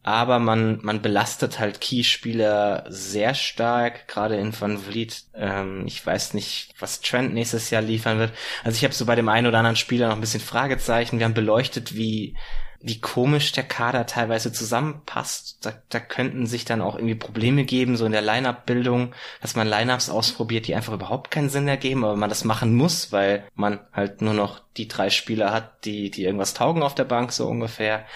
aber 0.02 0.38
man, 0.38 0.78
man 0.82 1.02
belastet 1.02 1.58
halt 1.58 1.80
Key-Spieler 1.80 2.84
sehr 2.88 3.34
stark, 3.34 4.08
gerade 4.08 4.36
in 4.36 4.58
Van 4.58 4.78
Vliet. 4.78 5.24
Ähm, 5.34 5.84
ich 5.86 6.04
weiß 6.04 6.34
nicht, 6.34 6.74
was 6.78 7.00
Trent 7.00 7.34
nächstes 7.34 7.70
Jahr 7.70 7.82
liefern 7.82 8.18
wird. 8.18 8.32
Also 8.64 8.76
ich 8.76 8.84
habe 8.84 8.94
so 8.94 9.04
bei 9.04 9.14
dem 9.14 9.28
einen 9.28 9.46
oder 9.46 9.58
anderen 9.58 9.76
Spieler 9.76 10.08
noch 10.08 10.14
ein 10.14 10.20
bisschen 10.22 10.40
Fragezeichen. 10.40 11.18
Wir 11.18 11.26
haben 11.26 11.34
beleuchtet, 11.34 11.94
wie 11.94 12.34
wie 12.82 12.98
komisch 12.98 13.52
der 13.52 13.64
Kader 13.64 14.06
teilweise 14.06 14.52
zusammenpasst. 14.52 15.58
Da, 15.64 15.74
da 15.90 16.00
könnten 16.00 16.46
sich 16.46 16.64
dann 16.64 16.80
auch 16.80 16.94
irgendwie 16.94 17.14
Probleme 17.14 17.64
geben, 17.64 17.96
so 17.96 18.06
in 18.06 18.12
der 18.12 18.22
Line-Up-Bildung, 18.22 19.14
dass 19.42 19.54
man 19.54 19.68
Line-Ups 19.68 20.08
ausprobiert, 20.08 20.66
die 20.66 20.74
einfach 20.74 20.94
überhaupt 20.94 21.30
keinen 21.30 21.50
Sinn 21.50 21.68
ergeben, 21.68 22.04
aber 22.04 22.16
man 22.16 22.30
das 22.30 22.44
machen 22.44 22.74
muss, 22.74 23.12
weil 23.12 23.44
man 23.54 23.80
halt 23.92 24.22
nur 24.22 24.32
noch 24.32 24.62
die 24.78 24.88
drei 24.88 25.10
Spieler 25.10 25.52
hat, 25.52 25.84
die, 25.84 26.10
die 26.10 26.24
irgendwas 26.24 26.54
taugen 26.54 26.82
auf 26.82 26.94
der 26.94 27.04
Bank, 27.04 27.32
so 27.32 27.46
ungefähr. 27.46 28.06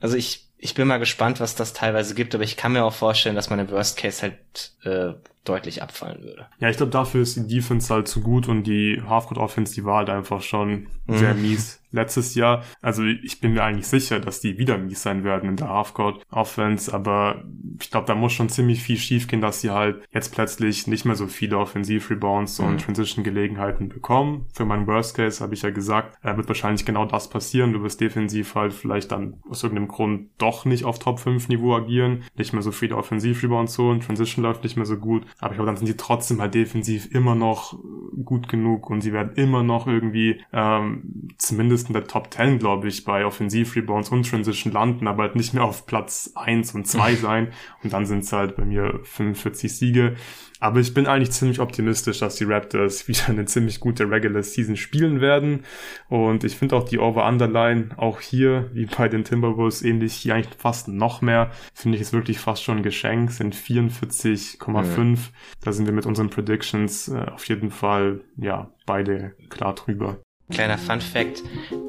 Also 0.00 0.16
ich, 0.16 0.47
ich 0.58 0.74
bin 0.74 0.88
mal 0.88 0.98
gespannt, 0.98 1.40
was 1.40 1.54
das 1.54 1.72
teilweise 1.72 2.14
gibt, 2.14 2.34
aber 2.34 2.44
ich 2.44 2.56
kann 2.56 2.72
mir 2.72 2.84
auch 2.84 2.92
vorstellen, 2.92 3.36
dass 3.36 3.48
man 3.48 3.60
im 3.60 3.70
Worst 3.70 3.96
Case 3.96 4.22
halt 4.22 4.72
äh, 4.84 5.14
deutlich 5.48 5.82
abfallen 5.82 6.22
würde. 6.22 6.46
Ja, 6.60 6.68
ich 6.68 6.76
glaube, 6.76 6.92
dafür 6.92 7.22
ist 7.22 7.36
die 7.36 7.46
Defense 7.46 7.92
halt 7.92 8.08
zu 8.08 8.20
gut 8.20 8.48
und 8.48 8.64
die 8.64 9.02
Halfcourt 9.06 9.38
Offense, 9.38 9.74
die 9.74 9.84
war 9.84 9.98
halt 9.98 10.10
einfach 10.10 10.42
schon 10.42 10.88
mhm. 11.06 11.16
sehr 11.16 11.34
mies 11.34 11.80
letztes 11.90 12.34
Jahr. 12.34 12.64
Also 12.82 13.04
ich 13.04 13.40
bin 13.40 13.54
mir 13.54 13.64
eigentlich 13.64 13.86
sicher, 13.86 14.20
dass 14.20 14.40
die 14.40 14.58
wieder 14.58 14.78
mies 14.78 15.02
sein 15.02 15.24
werden 15.24 15.48
in 15.48 15.56
der 15.56 15.68
Halfcourt 15.68 16.24
Offense, 16.30 16.92
aber 16.92 17.44
ich 17.80 17.90
glaube, 17.90 18.06
da 18.06 18.14
muss 18.14 18.32
schon 18.32 18.48
ziemlich 18.48 18.82
viel 18.82 18.98
schiefgehen, 18.98 19.40
dass 19.40 19.60
sie 19.60 19.70
halt 19.70 20.02
jetzt 20.12 20.34
plötzlich 20.34 20.86
nicht 20.86 21.04
mehr 21.04 21.16
so 21.16 21.26
viele 21.26 21.58
Offensiv-Rebounds 21.58 22.60
und 22.60 22.72
mhm. 22.72 22.78
Transition-Gelegenheiten 22.78 23.88
bekommen. 23.88 24.46
Für 24.52 24.64
meinen 24.64 24.86
Worst 24.86 25.16
Case 25.16 25.42
habe 25.42 25.54
ich 25.54 25.62
ja 25.62 25.70
gesagt, 25.70 26.18
äh, 26.22 26.36
wird 26.36 26.48
wahrscheinlich 26.48 26.84
genau 26.84 27.06
das 27.06 27.30
passieren. 27.30 27.72
Du 27.72 27.82
wirst 27.82 28.00
defensiv 28.00 28.54
halt 28.54 28.72
vielleicht 28.72 29.12
dann 29.12 29.40
aus 29.48 29.62
irgendeinem 29.62 29.88
Grund 29.88 30.28
doch 30.38 30.64
nicht 30.64 30.84
auf 30.84 30.98
Top 30.98 31.20
5 31.20 31.48
Niveau 31.48 31.74
agieren, 31.74 32.24
nicht 32.36 32.52
mehr 32.52 32.62
so 32.62 32.72
viele 32.72 32.96
Offensiv-Rebounds 32.96 33.78
holen, 33.78 34.00
Transition 34.00 34.44
läuft 34.44 34.62
nicht 34.64 34.76
mehr 34.76 34.86
so 34.86 34.96
gut, 34.96 35.24
aber 35.40 35.52
ich 35.52 35.56
glaube, 35.56 35.66
dann 35.66 35.76
sind 35.76 35.88
die 35.88 35.96
trotzdem 35.96 36.40
halt 36.40 36.54
defensiv 36.54 37.14
immer 37.14 37.34
noch 37.34 37.78
gut 38.24 38.48
genug 38.48 38.90
und 38.90 39.00
sie 39.00 39.12
werden 39.12 39.34
immer 39.36 39.62
noch 39.62 39.86
irgendwie 39.86 40.40
ähm, 40.52 41.28
zumindest 41.38 41.68
zumindest 41.68 41.88
in 41.88 41.92
der 41.92 42.06
Top 42.06 42.32
10, 42.32 42.58
glaube 42.58 42.88
ich, 42.88 43.04
bei 43.04 43.24
Offensiv-Rebounds 43.24 44.10
und 44.10 44.28
Transition 44.28 44.72
landen, 44.72 45.06
aber 45.06 45.24
halt 45.24 45.36
nicht 45.36 45.54
mehr 45.54 45.64
auf 45.64 45.86
Platz 45.86 46.32
1 46.34 46.74
und 46.74 46.86
2 46.86 47.14
sein. 47.16 47.52
Und 47.82 47.92
dann 47.92 48.06
sind 48.06 48.20
es 48.20 48.32
halt 48.32 48.56
bei 48.56 48.64
mir 48.64 49.00
45 49.02 49.76
Siege. 49.76 50.16
Aber 50.60 50.80
ich 50.80 50.94
bin 50.94 51.06
eigentlich 51.06 51.30
ziemlich 51.30 51.60
optimistisch, 51.60 52.18
dass 52.18 52.36
die 52.36 52.44
Raptors 52.44 53.08
wieder 53.08 53.28
eine 53.28 53.44
ziemlich 53.44 53.80
gute 53.80 54.10
Regular 54.10 54.42
Season 54.42 54.76
spielen 54.76 55.20
werden. 55.20 55.64
Und 56.08 56.44
ich 56.44 56.56
finde 56.56 56.76
auch 56.76 56.84
die 56.84 56.98
Over-Underline 56.98 57.90
auch 57.96 58.20
hier, 58.20 58.70
wie 58.72 58.86
bei 58.86 59.08
den 59.08 59.24
Timberwolves, 59.24 59.82
ähnlich 59.82 60.14
hier 60.14 60.34
eigentlich 60.34 60.54
fast 60.58 60.88
noch 60.88 61.22
mehr. 61.22 61.50
Finde 61.74 61.96
ich 61.96 62.02
es 62.02 62.12
wirklich 62.12 62.38
fast 62.38 62.62
schon 62.62 62.78
ein 62.78 62.82
Geschenk, 62.82 63.30
sind 63.30 63.54
44,5. 63.54 64.98
Mhm. 64.98 65.18
Da 65.60 65.72
sind 65.72 65.86
wir 65.86 65.92
mit 65.92 66.06
unseren 66.06 66.30
Predictions 66.30 67.08
äh, 67.08 67.26
auf 67.32 67.44
jeden 67.46 67.70
Fall, 67.70 68.20
ja, 68.36 68.70
beide 68.86 69.34
klar 69.48 69.74
drüber. 69.74 70.18
Kleiner 70.50 70.78
Fun 70.78 71.00
Fact, 71.00 71.42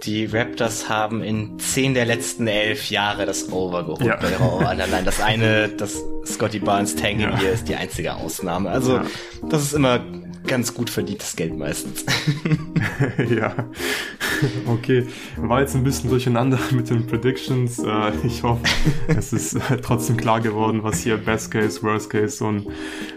die 0.04 0.26
Raptors 0.26 0.90
haben 0.90 1.24
in 1.24 1.58
zehn 1.60 1.94
der 1.94 2.06
letzten 2.06 2.48
elf 2.48 2.90
Jahre 2.90 3.26
das 3.26 3.52
Over 3.52 3.84
geholt 3.84 4.06
ja. 4.06 4.18
bei 4.18 4.32
ihrer 4.32 4.68
Allein 4.68 5.06
das 5.06 5.22
eine, 5.22 5.70
das 5.70 6.04
Scotty 6.26 6.60
Barnes 6.60 6.96
Tanking 6.96 7.22
ja. 7.22 7.40
hier 7.40 7.52
ist 7.52 7.70
die 7.70 7.76
einzige 7.76 8.16
Ausnahme. 8.16 8.70
Also 8.70 8.98
ja. 8.98 9.06
das 9.50 9.64
ist 9.64 9.74
immer 9.74 10.02
ganz 10.46 10.74
gut 10.74 10.90
verdientes 10.90 11.36
Geld 11.36 11.58
meistens. 11.58 12.06
ja. 13.30 13.54
Okay, 14.66 15.06
war 15.38 15.62
jetzt 15.62 15.76
ein 15.76 15.84
bisschen 15.84 16.10
durcheinander 16.10 16.60
mit 16.72 16.90
den 16.90 17.06
Predictions. 17.06 17.80
Äh, 17.80 18.12
ich 18.24 18.44
hoffe, 18.44 18.64
es 19.08 19.34
ist 19.34 19.56
äh, 19.56 19.78
trotzdem 19.82 20.18
klar 20.18 20.42
geworden, 20.42 20.84
was 20.84 21.02
hier 21.02 21.18
Best 21.18 21.52
Case, 21.52 21.84
Worst 21.84 22.10
Case 22.10 22.44
und 22.44 22.68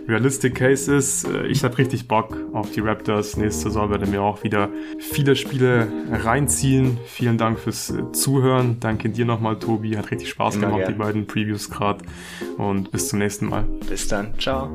Realistic 0.09 0.57
Case 0.57 0.95
ist. 0.95 1.25
Äh, 1.25 1.47
ich 1.47 1.65
habe 1.65 1.79
richtig 1.79 2.09
Bock 2.09 2.37
auf 2.53 2.71
die 2.71 2.81
Raptors. 2.81 3.37
Nächste 3.37 3.65
Saison 3.65 3.91
werde 3.91 4.07
mir 4.07 4.23
auch 4.23 4.43
wieder 4.43 4.69
viele 5.35 5.37
Spiele 5.37 5.89
reinziehen. 6.11 6.99
Vielen 7.07 7.39
Dank 7.39 7.59
fürs 7.59 7.93
Zuhören. 8.13 8.79
Danke 8.81 9.09
dir 9.09 9.25
nochmal, 9.25 9.59
Tobi. 9.59 9.97
Hat 9.97 10.11
richtig 10.11 10.29
Spaß 10.31 10.57
Immer 10.57 10.67
gemacht, 10.67 10.81
gern. 10.83 10.93
die 10.93 10.99
beiden 10.99 11.27
Previews 11.27 11.71
gerade. 11.71 12.05
Und 12.59 12.91
bis 12.91 13.09
zum 13.09 13.19
nächsten 13.19 13.47
Mal. 13.47 13.65
Bis 13.89 14.09
dann. 14.09 14.39
Ciao. 14.39 14.69